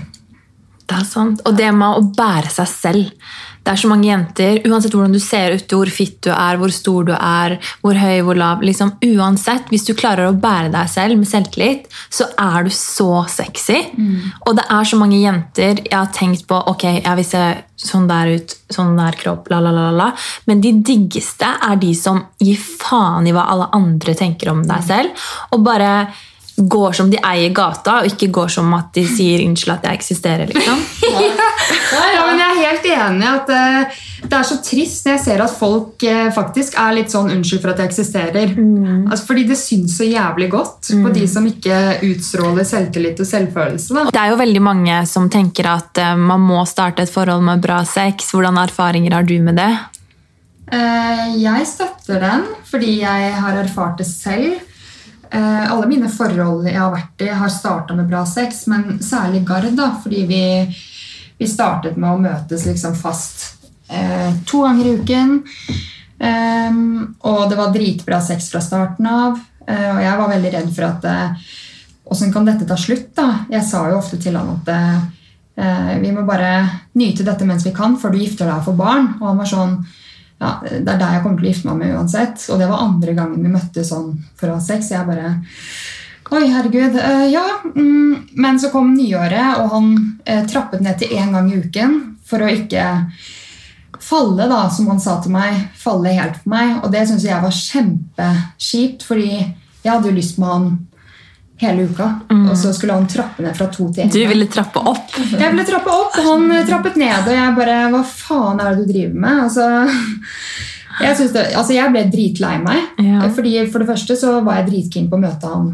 Det 0.88 0.96
er 0.96 1.04
sant. 1.04 1.42
Og 1.44 1.57
det 1.57 1.68
med 1.76 2.00
å 2.00 2.07
bære 2.16 2.50
seg 2.50 2.70
selv. 2.72 3.28
Det 3.64 3.73
er 3.73 3.81
så 3.81 3.90
mange 3.90 4.09
jenter, 4.09 4.61
uansett 4.68 4.94
hvordan 4.94 5.14
du 5.14 5.21
ser 5.23 5.57
ut, 5.59 5.75
hvor 5.75 5.90
fitt 5.92 6.18
du 6.25 6.31
er, 6.33 6.59
hvor 6.61 6.73
stor 6.75 7.09
du 7.09 7.12
er, 7.14 7.59
hvor 7.85 7.99
høy, 7.99 8.21
hvor 8.27 8.38
lav. 8.38 8.62
Liksom, 8.64 8.94
Uansett, 9.05 9.68
hvis 9.73 9.87
du 9.88 9.94
klarer 9.99 10.29
å 10.29 10.37
bære 10.37 10.73
deg 10.75 10.90
selv 10.90 11.18
med 11.18 11.29
selvtillit, 11.29 11.88
så 12.11 12.29
er 12.40 12.66
du 12.66 12.73
så 12.75 13.25
sexy. 13.31 13.81
Og 14.47 14.57
det 14.59 14.64
er 14.71 14.88
så 14.88 14.99
mange 15.01 15.21
jenter. 15.21 15.83
Jeg 15.85 15.97
har 15.97 16.12
tenkt 16.14 16.47
på 16.49 16.59
ok, 16.73 16.85
jeg 17.03 17.16
vil 17.21 17.29
se 17.29 17.44
sånn 17.79 18.09
der 18.11 18.33
ut, 18.38 18.57
sånn 18.75 18.97
der 18.99 19.18
kropp, 19.21 19.51
la, 19.53 19.61
la, 19.62 19.71
la, 19.75 19.90
la. 19.94 20.09
Men 20.51 20.62
de 20.64 20.73
diggeste 20.83 21.47
er 21.47 21.77
de 21.79 21.92
som 21.94 22.25
gir 22.42 22.59
faen 22.59 23.29
i 23.29 23.35
hva 23.37 23.47
alle 23.53 23.68
andre 23.77 24.16
tenker 24.18 24.51
om 24.55 24.64
deg 24.66 24.83
selv, 24.88 25.29
og 25.53 25.62
bare 25.66 25.92
går 26.59 26.92
som 26.92 27.11
de 27.11 27.18
eier 27.23 27.53
gata, 27.55 28.01
og 28.01 28.11
ikke 28.11 28.31
går 28.35 28.51
som 28.51 28.73
at 28.75 28.90
de 28.94 29.05
sier 29.07 29.44
'unnskyld 29.44 29.75
at 29.77 29.85
jeg 29.87 29.99
eksisterer'. 30.01 30.47
liksom. 30.53 30.79
Ja, 31.88 32.27
men 32.27 32.38
Jeg 32.38 32.49
er 32.49 32.68
helt 32.68 32.87
enig 32.92 33.27
at 33.29 33.51
uh, 33.51 33.99
det 34.29 34.37
er 34.37 34.42
så 34.44 34.57
trist 34.64 35.07
når 35.07 35.12
jeg 35.14 35.23
ser 35.25 35.42
at 35.44 35.55
folk 35.57 36.05
uh, 36.05 36.31
faktisk 36.35 36.77
er 36.77 36.97
litt 36.97 37.12
sånn 37.12 37.31
'unnskyld 37.31 37.62
for 37.62 37.71
at 37.71 37.79
jeg 37.79 37.90
eksisterer'. 37.90 38.55
Altså, 39.11 39.27
fordi 39.27 39.44
det 39.49 39.59
syns 39.59 39.97
så 39.97 40.05
jævlig 40.05 40.51
godt 40.51 40.90
på 41.03 41.12
de 41.14 41.27
som 41.29 41.47
ikke 41.47 42.01
utstråler 42.03 42.64
selvtillit 42.64 43.21
og 43.21 43.27
selvfølelse. 43.27 43.94
Da. 43.94 44.05
Det 44.11 44.21
er 44.21 44.33
jo 44.33 44.40
veldig 44.42 44.62
mange 44.62 45.07
som 45.07 45.31
tenker 45.31 45.66
at 45.66 45.99
uh, 46.03 46.16
man 46.16 46.40
må 46.40 46.64
starte 46.66 47.03
et 47.03 47.12
forhold 47.12 47.42
med 47.42 47.62
bra 47.62 47.85
sex. 47.85 48.33
Hvordan 48.33 48.59
erfaringer 48.59 49.14
har 49.14 49.23
du 49.23 49.38
med 49.42 49.57
det? 49.57 49.73
Jeg 50.68 51.64
støtter 51.64 52.21
den 52.21 52.42
fordi 52.68 52.99
jeg 53.01 53.33
har 53.33 53.57
erfart 53.57 53.97
det 53.99 54.07
selv. 54.07 54.59
Eh, 55.31 55.73
Alle 55.73 55.87
mine 55.91 56.09
forhold 56.09 56.67
jeg 56.69 56.79
har 56.79 56.93
vært 56.95 57.25
i, 57.27 57.29
har 57.29 57.53
starta 57.53 57.95
med 57.95 58.09
bra 58.09 58.25
sex, 58.27 58.67
men 58.71 58.99
særlig 59.05 59.45
Gard, 59.49 59.71
da, 59.77 59.91
fordi 60.03 60.25
vi, 60.29 60.43
vi 61.38 61.49
startet 61.49 61.97
med 62.01 62.11
å 62.11 62.23
møtes 62.23 62.64
liksom 62.67 62.97
fast 62.97 63.67
eh, 63.91 64.33
to 64.49 64.62
ganger 64.64 64.87
i 64.88 64.97
uken. 65.03 65.35
Ehm, 66.19 67.14
og 67.29 67.45
det 67.51 67.59
var 67.61 67.75
dritbra 67.75 68.21
sex 68.25 68.49
fra 68.53 68.61
starten 68.64 69.07
av. 69.07 69.38
eh, 69.69 69.91
og 69.97 70.01
jeg 70.03 70.19
var 70.19 70.33
veldig 70.33 70.53
redd 70.57 70.75
for 70.75 70.88
at 70.88 71.05
eh, 71.05 71.49
Åssen 72.09 72.31
kan 72.33 72.47
dette 72.49 72.64
ta 72.64 72.73
slutt? 72.81 73.11
da? 73.19 73.45
Jeg 73.53 73.67
sa 73.69 73.83
jo 73.91 73.99
ofte 73.99 74.17
til 74.17 74.33
han 74.38 74.55
at 74.55 74.69
eh, 74.73 75.97
vi 76.01 76.09
må 76.17 76.23
bare 76.25 76.62
nyte 76.97 77.21
dette 77.27 77.45
mens 77.45 77.67
vi 77.67 77.73
kan, 77.77 77.99
før 78.01 78.14
du 78.14 78.23
gifter 78.23 78.49
deg 78.49 78.62
og 78.62 78.64
får 78.71 78.77
barn. 78.79 79.11
Og 79.21 79.27
han 79.29 79.37
var 79.43 79.51
sånn 79.51 79.75
ja, 80.38 80.51
Det 80.62 80.87
er 80.87 80.98
deg 81.01 81.14
jeg 81.16 81.22
kommer 81.24 81.40
til 81.40 81.48
å 81.48 81.53
gifte 81.53 81.70
meg 81.70 81.81
med 81.83 81.94
uansett. 81.98 82.44
Og 82.53 82.61
det 82.61 82.68
var 82.70 82.85
andre 82.85 83.14
gangen 83.16 83.42
vi 83.42 83.53
møttes 83.53 83.90
sånn 83.90 84.12
for 84.38 84.51
å 84.51 84.59
ha 84.59 84.64
sex. 84.64 84.92
Jeg 84.94 85.09
bare 85.09 85.35
Oi, 86.29 86.44
herregud. 86.53 86.92
Uh, 86.92 87.24
ja. 87.33 87.46
Mm, 87.72 88.29
men 88.37 88.59
så 88.61 88.68
kom 88.68 88.90
nyåret, 88.92 89.62
og 89.62 89.70
han 89.72 89.92
uh, 90.29 90.42
trappet 90.51 90.83
ned 90.85 90.98
til 91.01 91.14
én 91.16 91.33
gang 91.33 91.48
i 91.48 91.57
uken 91.57 91.94
for 92.29 92.44
å 92.44 92.51
ikke 92.53 92.83
falle, 93.98 94.44
da, 94.51 94.66
som 94.70 94.90
han 94.92 95.01
sa 95.01 95.16
til 95.24 95.33
meg. 95.33 95.70
Falle 95.81 96.12
helt 96.18 96.42
på 96.42 96.53
meg. 96.53 96.83
Og 96.83 96.92
det 96.92 97.07
syns 97.09 97.24
jeg 97.24 97.40
var 97.40 97.57
kjempekjipt, 97.57 99.07
fordi 99.09 99.31
jeg 99.33 99.88
hadde 99.88 100.11
jo 100.11 100.18
lyst 100.18 100.37
med 100.37 100.53
han 100.53 100.68
hele 101.62 101.88
uka. 101.90 102.09
Og 102.31 102.55
så 102.59 102.73
skulle 102.77 102.94
han 102.94 103.09
trappe 103.11 103.42
ned 103.44 103.57
fra 103.57 103.66
to 103.73 103.88
til 103.92 104.05
én. 104.05 104.12
Du 104.12 104.21
ville 104.31 104.47
trappe 104.53 104.79
opp. 104.79 105.16
Jeg 105.18 105.51
ville 105.51 105.66
trappe 105.68 105.92
opp, 105.92 106.18
og 106.21 106.29
han 106.29 106.66
trappet 106.68 106.99
ned. 107.01 107.18
Og 107.27 107.35
jeg 107.35 107.57
bare 107.59 107.79
Hva 107.94 108.03
faen 108.07 108.62
er 108.62 108.71
det 108.71 108.85
du 108.85 108.92
driver 108.92 109.23
med? 109.27 109.42
Altså, 109.49 109.66
jeg, 111.05 111.31
det, 111.35 111.47
altså, 111.55 111.77
jeg 111.77 111.94
ble 111.94 112.05
dritlei 112.12 112.55
meg. 112.62 112.85
Ja. 113.05 113.31
Fordi 113.35 113.57
For 113.73 113.83
det 113.83 113.90
første 113.90 114.18
så 114.21 114.38
var 114.47 114.61
jeg 114.61 114.71
dritkeen 114.71 115.11
på 115.11 115.18
å 115.18 115.25
møte 115.25 115.55
han 115.55 115.73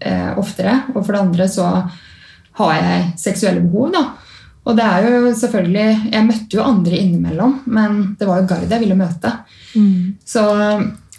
eh, 0.00 0.30
oftere. 0.38 0.78
Og 0.94 1.02
for 1.02 1.12
det 1.12 1.24
andre 1.24 1.50
så 1.50 1.72
har 2.60 2.78
jeg 2.78 3.10
seksuelle 3.20 3.64
behov. 3.66 3.90
da. 3.96 4.06
Og 4.66 4.74
det 4.74 4.82
er 4.82 5.04
jo 5.06 5.32
selvfølgelig 5.38 6.12
Jeg 6.12 6.26
møtte 6.26 6.58
jo 6.58 6.64
andre 6.66 6.98
innimellom, 6.98 7.58
men 7.70 7.98
det 8.18 8.26
var 8.28 8.40
jo 8.40 8.48
Gard 8.50 8.70
jeg 8.70 8.82
ville 8.82 8.98
møte. 8.98 9.32
Så, 10.24 10.42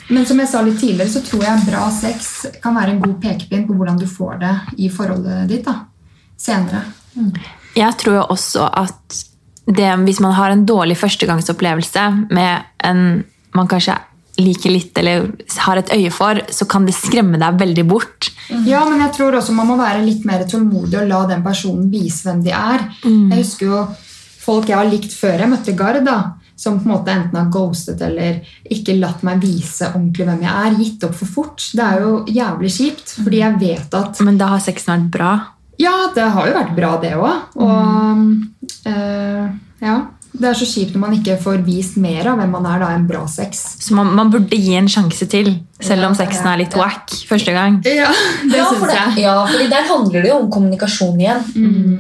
men 0.07 0.25
som 0.25 0.39
jeg 0.39 0.49
sa 0.49 0.61
litt 0.63 0.79
tidligere, 0.79 1.11
så 1.11 1.21
tror 1.25 1.43
jeg 1.43 1.65
bra 1.67 1.85
sex 1.91 2.33
kan 2.63 2.75
være 2.77 2.95
en 2.95 3.01
god 3.03 3.17
pekepinn 3.23 3.65
på 3.67 3.75
hvordan 3.77 3.99
du 3.99 4.07
får 4.09 4.37
det 4.43 4.53
i 4.83 4.91
forholdet 4.93 5.47
ditt 5.49 5.65
da, 5.67 5.81
senere. 6.39 6.85
Jeg 7.77 7.97
tror 7.99 8.31
også 8.31 8.69
at 8.71 9.23
det, 9.67 9.89
hvis 10.07 10.21
man 10.23 10.35
har 10.37 10.53
en 10.53 10.63
dårlig 10.67 10.95
førstegangsopplevelse 10.97 12.05
med 12.31 12.69
en 12.87 13.01
man 13.57 13.67
kanskje 13.67 13.97
liker 14.37 14.69
litt 14.69 14.97
eller 15.01 15.31
har 15.65 15.79
et 15.81 15.91
øye 15.95 16.11
for, 16.13 16.39
så 16.53 16.67
kan 16.69 16.85
det 16.85 16.93
skremme 16.95 17.39
deg 17.41 17.57
veldig 17.59 17.85
bort. 17.89 18.29
Ja, 18.67 18.83
men 18.85 19.01
jeg 19.01 19.15
tror 19.17 19.39
også 19.39 19.55
man 19.57 19.67
må 19.71 19.79
være 19.79 20.05
litt 20.05 20.27
mer 20.29 20.45
tålmodig 20.47 20.99
og 21.01 21.09
la 21.09 21.23
den 21.31 21.43
personen 21.45 21.89
vise 21.91 22.27
hvem 22.27 22.43
de 22.45 22.53
er. 22.53 22.85
Jeg 23.03 23.39
husker 23.41 23.71
jo 23.71 23.81
folk 24.47 24.69
jeg 24.69 24.77
har 24.77 24.91
likt 24.91 25.11
før 25.11 25.41
jeg 25.41 25.51
møtte 25.51 25.75
Gard, 25.75 26.03
da, 26.05 26.19
som 26.57 26.79
på 26.79 26.89
en 26.89 26.95
måte 26.95 27.13
enten 27.13 27.37
har 27.37 27.51
ghostet 27.53 28.01
eller 28.01 28.39
ikke 28.73 28.97
latt 28.97 29.21
meg 29.27 29.43
vise 29.43 29.91
ordentlig 29.91 30.25
hvem 30.27 30.41
jeg 30.47 30.65
er. 30.65 30.79
Gitt 30.81 31.05
opp 31.07 31.15
for 31.19 31.33
fort. 31.35 31.67
Det 31.77 31.85
er 31.85 32.01
jo 32.01 32.15
jævlig 32.25 32.73
kjipt, 32.73 33.13
fordi 33.21 33.43
jeg 33.43 33.61
vet 33.61 33.97
at 34.01 34.25
Men 34.25 34.41
da 34.41 34.49
har 34.55 34.65
sexen 34.65 34.93
vært 34.95 35.13
bra. 35.13 35.31
Ja, 35.77 35.93
det 36.15 36.25
har 36.33 36.49
jo 36.49 36.57
vært 36.57 36.75
bra, 36.77 36.91
det 37.01 37.13
òg. 37.13 37.57
Og 37.61 38.89
eh, 38.89 39.43
ja. 39.85 39.97
Det 40.37 40.49
er 40.49 40.57
så 40.57 40.67
kjipt 40.69 40.93
når 40.95 41.01
man 41.01 41.15
ikke 41.17 41.37
får 41.41 41.63
vist 41.65 41.97
mer 42.01 42.29
av 42.31 42.37
hvem 42.39 42.51
man 42.53 42.67
er 42.69 42.83
da 42.83 42.89
enn 42.95 43.07
bra 43.09 43.23
sex. 43.31 43.63
Så 43.83 43.95
man, 43.97 44.11
man 44.17 44.31
burde 44.33 44.57
gi 44.57 44.75
en 44.77 44.89
sjanse 44.91 45.27
til, 45.29 45.49
selv 45.83 46.07
om 46.07 46.17
sexen 46.17 46.49
er 46.51 46.61
litt 46.61 46.77
wack 46.77 47.13
første 47.29 47.55
gang. 47.55 47.79
Ja, 47.85 48.11
det 48.51 48.59
ja, 48.59 48.67
det, 48.71 48.91
jeg. 48.93 49.15
ja, 49.23 49.35
fordi 49.49 49.69
der 49.71 49.89
handler 49.89 50.25
det 50.25 50.31
jo 50.31 50.39
om 50.43 50.51
kommunikasjon 50.53 51.23
igjen. 51.23 51.47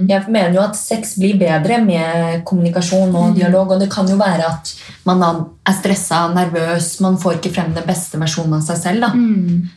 Jeg 0.09 0.25
mener 0.27 0.59
jo 0.59 0.63
at 0.65 0.77
sex 0.79 1.17
blir 1.21 1.39
bedre 1.41 1.81
med 1.85 2.43
kommunikasjon 2.47 3.15
og 3.15 3.33
dialog. 3.37 3.73
Og 3.75 3.81
det 3.81 3.89
kan 3.93 4.09
jo 4.09 4.19
være 4.19 4.47
at 4.51 4.73
man 5.07 5.25
er 5.27 5.75
stressa, 5.77 6.27
nervøs, 6.35 6.93
man 7.03 7.19
får 7.21 7.39
ikke 7.39 7.55
frem 7.57 7.73
den 7.75 7.85
beste 7.87 8.21
versjonen 8.21 8.59
av 8.59 8.65
seg 8.69 8.81
selv. 8.85 9.07
da. 9.07 9.76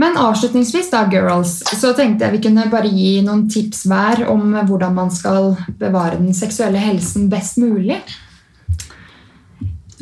Men 0.00 0.18
avslutningsvis 0.20 0.90
da, 0.92 1.04
girls, 1.10 1.60
så 1.80 1.92
tenkte 1.96 2.26
jeg 2.26 2.38
vi 2.38 2.42
kunne 2.48 2.66
bare 2.72 2.90
gi 2.90 3.20
noen 3.26 3.46
tips 3.50 3.84
hver 3.90 4.26
om 4.30 4.54
hvordan 4.68 4.96
man 4.96 5.12
skal 5.14 5.54
bevare 5.80 6.18
den 6.20 6.34
seksuelle 6.36 6.80
helsen 6.82 7.30
best 7.32 7.60
mulig. 7.60 8.00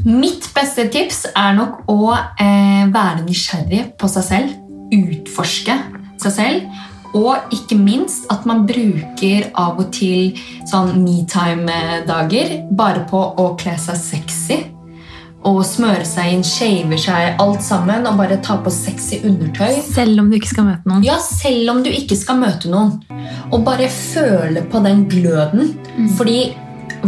Mitt 0.06 0.46
beste 0.54 0.86
tips 0.92 1.24
er 1.34 1.56
nok 1.58 1.88
å 1.90 2.12
eh, 2.14 2.84
være 2.92 3.24
nysgjerrig 3.26 3.82
på 3.98 4.10
seg 4.12 4.26
selv. 4.28 4.54
Utforske 4.94 5.74
seg 6.22 6.34
selv. 6.36 6.84
Og 7.18 7.52
ikke 7.54 7.76
minst 7.80 8.28
at 8.32 8.44
man 8.46 8.66
bruker 8.68 9.48
av 9.58 9.80
og 9.80 9.90
til 9.96 10.36
sånn 10.68 11.00
metime-dager 11.02 12.58
bare 12.76 13.06
på 13.08 13.22
å 13.40 13.50
kle 13.58 13.74
seg 13.80 13.98
sexy. 14.00 14.58
Og 15.48 15.62
smøre 15.64 16.04
seg 16.06 16.34
inn, 16.34 16.44
shave 16.44 16.98
seg, 17.00 17.38
alt 17.40 17.64
sammen. 17.64 18.06
Og 18.10 18.18
bare 18.20 18.38
ta 18.44 18.58
på 18.62 18.72
sexy 18.74 19.22
undertøy. 19.24 19.80
Selv 19.86 20.22
om 20.22 20.30
du 20.30 20.38
ikke 20.38 20.52
skal 20.52 20.68
møte 20.68 20.90
noen. 20.90 21.04
Ja, 21.06 21.18
selv 21.24 21.72
om 21.72 21.82
du 21.86 21.90
ikke 21.90 22.18
skal 22.18 22.40
møte 22.42 22.70
noen. 22.72 22.98
Og 23.52 23.62
bare 23.66 23.88
føle 23.92 24.64
på 24.68 24.82
den 24.84 25.06
gløden. 25.10 25.76
Fordi 26.18 26.40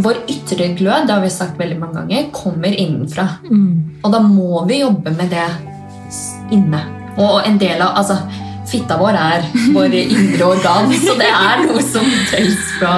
vår 0.01 0.21
ytre 0.31 0.71
glød 0.79 1.07
det 1.07 1.15
har 1.15 1.23
vi 1.23 1.29
sagt 1.33 1.59
veldig 1.59 1.79
mange 1.79 1.99
ganger, 1.99 2.29
kommer 2.35 2.71
innenfra. 2.71 3.27
Og 4.03 4.13
da 4.13 4.21
må 4.23 4.63
vi 4.69 4.81
jobbe 4.81 5.11
med 5.17 5.33
det 5.33 5.47
inne. 6.55 6.79
Og 7.19 7.41
en 7.47 7.59
del 7.59 7.81
av 7.83 7.99
altså, 7.99 8.21
Fitta 8.71 8.95
vår 8.95 9.17
er 9.19 9.45
vår 9.75 9.93
indre 9.99 10.45
organ, 10.47 10.93
så 10.95 11.17
det 11.19 11.27
er 11.27 11.65
noe 11.65 11.81
som 11.83 12.05
telles 12.31 12.69
fra 12.77 12.93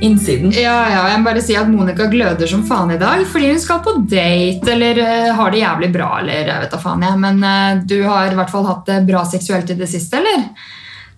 innsiden. 0.00 0.52
Ja, 0.54 0.76
ja, 0.90 1.02
jeg 1.10 1.20
må 1.20 1.28
bare 1.30 1.42
si 1.42 1.56
at 1.58 1.68
Monica 1.70 2.06
gløder 2.10 2.50
som 2.50 2.64
faen 2.66 2.92
i 2.94 3.00
dag 3.00 3.24
fordi 3.28 3.52
hun 3.52 3.60
skal 3.62 3.82
på 3.84 3.96
date 4.10 4.72
eller 4.74 5.00
uh, 5.02 5.30
har 5.38 5.52
det 5.54 5.62
jævlig 5.62 5.90
bra. 5.94 6.10
eller 6.20 6.50
jeg 6.52 6.64
vet 6.64 6.74
da 6.74 6.80
faen 6.82 7.04
jeg. 7.06 7.20
Men 7.24 7.44
uh, 7.44 7.84
du 7.84 7.98
har 8.06 8.32
i 8.32 8.38
hvert 8.38 8.52
fall 8.52 8.66
hatt 8.68 8.86
det 8.90 9.02
bra 9.08 9.24
seksuelt 9.28 9.70
i 9.74 9.78
det 9.78 9.90
siste, 9.90 10.22
eller? 10.22 10.48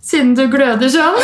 Siden 0.01 0.33
du 0.35 0.47
gløder 0.51 0.91
sånn. 0.91 1.19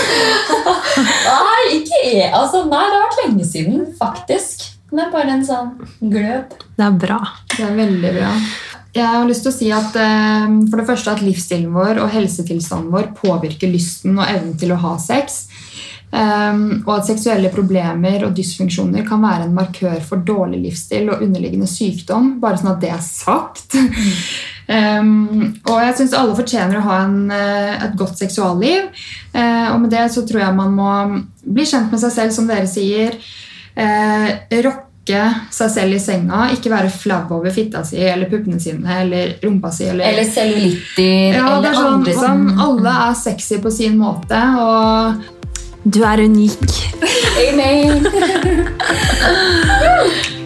Nei, 1.31 1.61
ikke 1.81 2.01
jeg. 2.05 2.29
altså, 2.29 2.67
nei, 2.69 2.85
det 2.85 2.99
har 2.99 3.05
vært 3.07 3.23
lenge 3.25 3.47
siden, 3.49 3.85
faktisk. 3.99 4.67
Det 4.93 5.03
er 5.03 5.11
bare 5.11 5.33
en 5.33 5.45
sånn 5.47 5.73
glød. 5.99 6.53
Det 6.77 6.85
er 6.85 6.99
bra. 7.01 7.19
Det 7.57 7.65
er 7.65 7.73
veldig 7.75 8.13
bra. 8.21 8.33
Jeg 8.97 9.13
har 9.13 9.27
lyst 9.29 9.45
til 9.45 9.51
å 9.51 9.57
si 9.57 9.67
at 9.75 9.97
eh, 10.01 10.53
for 10.71 10.81
det 10.81 10.87
første 10.89 11.13
at 11.13 11.25
livsstilen 11.25 11.73
vår 11.75 11.99
og 12.05 12.13
helsetilstanden 12.15 12.93
vår 12.95 13.11
påvirker 13.19 13.69
lysten 13.69 14.15
og 14.17 14.25
evnen 14.25 14.55
til 14.61 14.73
å 14.73 14.79
ha 14.85 14.95
sex. 15.03 15.47
Um, 16.17 16.61
og 16.87 16.93
at 16.95 17.09
seksuelle 17.11 17.51
problemer 17.53 18.23
og 18.25 18.33
dysfunksjoner 18.39 19.05
kan 19.05 19.21
være 19.21 19.45
en 19.45 19.57
markør 19.57 19.99
for 20.07 20.23
dårlig 20.25 20.63
livsstil 20.63 21.11
og 21.13 21.25
underliggende 21.27 21.69
sykdom. 21.69 22.37
Bare 22.41 22.57
sånn 22.61 22.73
at 22.73 22.81
det 22.81 22.93
er 22.95 23.03
sagt. 23.05 23.77
um, 23.77 25.51
og 25.69 25.77
jeg 25.85 25.99
syns 25.99 26.17
alle 26.17 26.39
fortjener 26.39 26.81
å 26.81 26.87
ha 26.87 27.03
en, 27.05 27.19
eh, 27.35 27.75
et 27.91 28.01
godt 28.01 28.17
seksualliv. 28.23 28.89
Uh, 29.37 29.75
og 29.75 29.83
med 29.85 29.93
det 29.93 30.07
så 30.15 30.25
tror 30.25 30.47
jeg 30.47 30.57
man 30.63 30.75
må 30.79 30.91
bli 31.45 31.69
kjent 31.69 31.93
med 31.93 32.01
seg 32.07 32.17
selv, 32.17 32.37
som 32.39 32.49
dere 32.49 32.71
sier. 32.71 33.21
Uh, 33.77 34.33
rocke 34.65 35.23
seg 35.53 35.69
selv 35.77 36.01
i 36.01 36.01
senga. 36.01 36.47
Ikke 36.57 36.73
være 36.73 36.97
flau 36.97 37.27
over 37.37 37.53
fitta 37.53 37.85
si 37.85 38.01
eller 38.01 38.33
puppene 38.33 38.57
sine 38.63 39.03
eller 39.05 39.37
rumpa 39.45 39.69
si. 39.69 39.85
Eller, 39.93 40.15
Eller 40.15 40.33
cellulitter. 40.33 41.37
ja, 41.37 41.47
eller 41.59 41.75
er 41.75 41.81
sånn, 41.83 41.95
andre 42.01 42.21
sånn, 42.25 42.53
Alle 42.71 43.01
er 43.05 43.17
sexy 43.21 43.61
på 43.61 43.71
sin 43.85 44.01
måte. 44.01 44.41
Og 44.65 45.36
Du 45.95 46.03
er 46.03 46.19
unik. 46.19 46.59
Amen. 47.49 48.07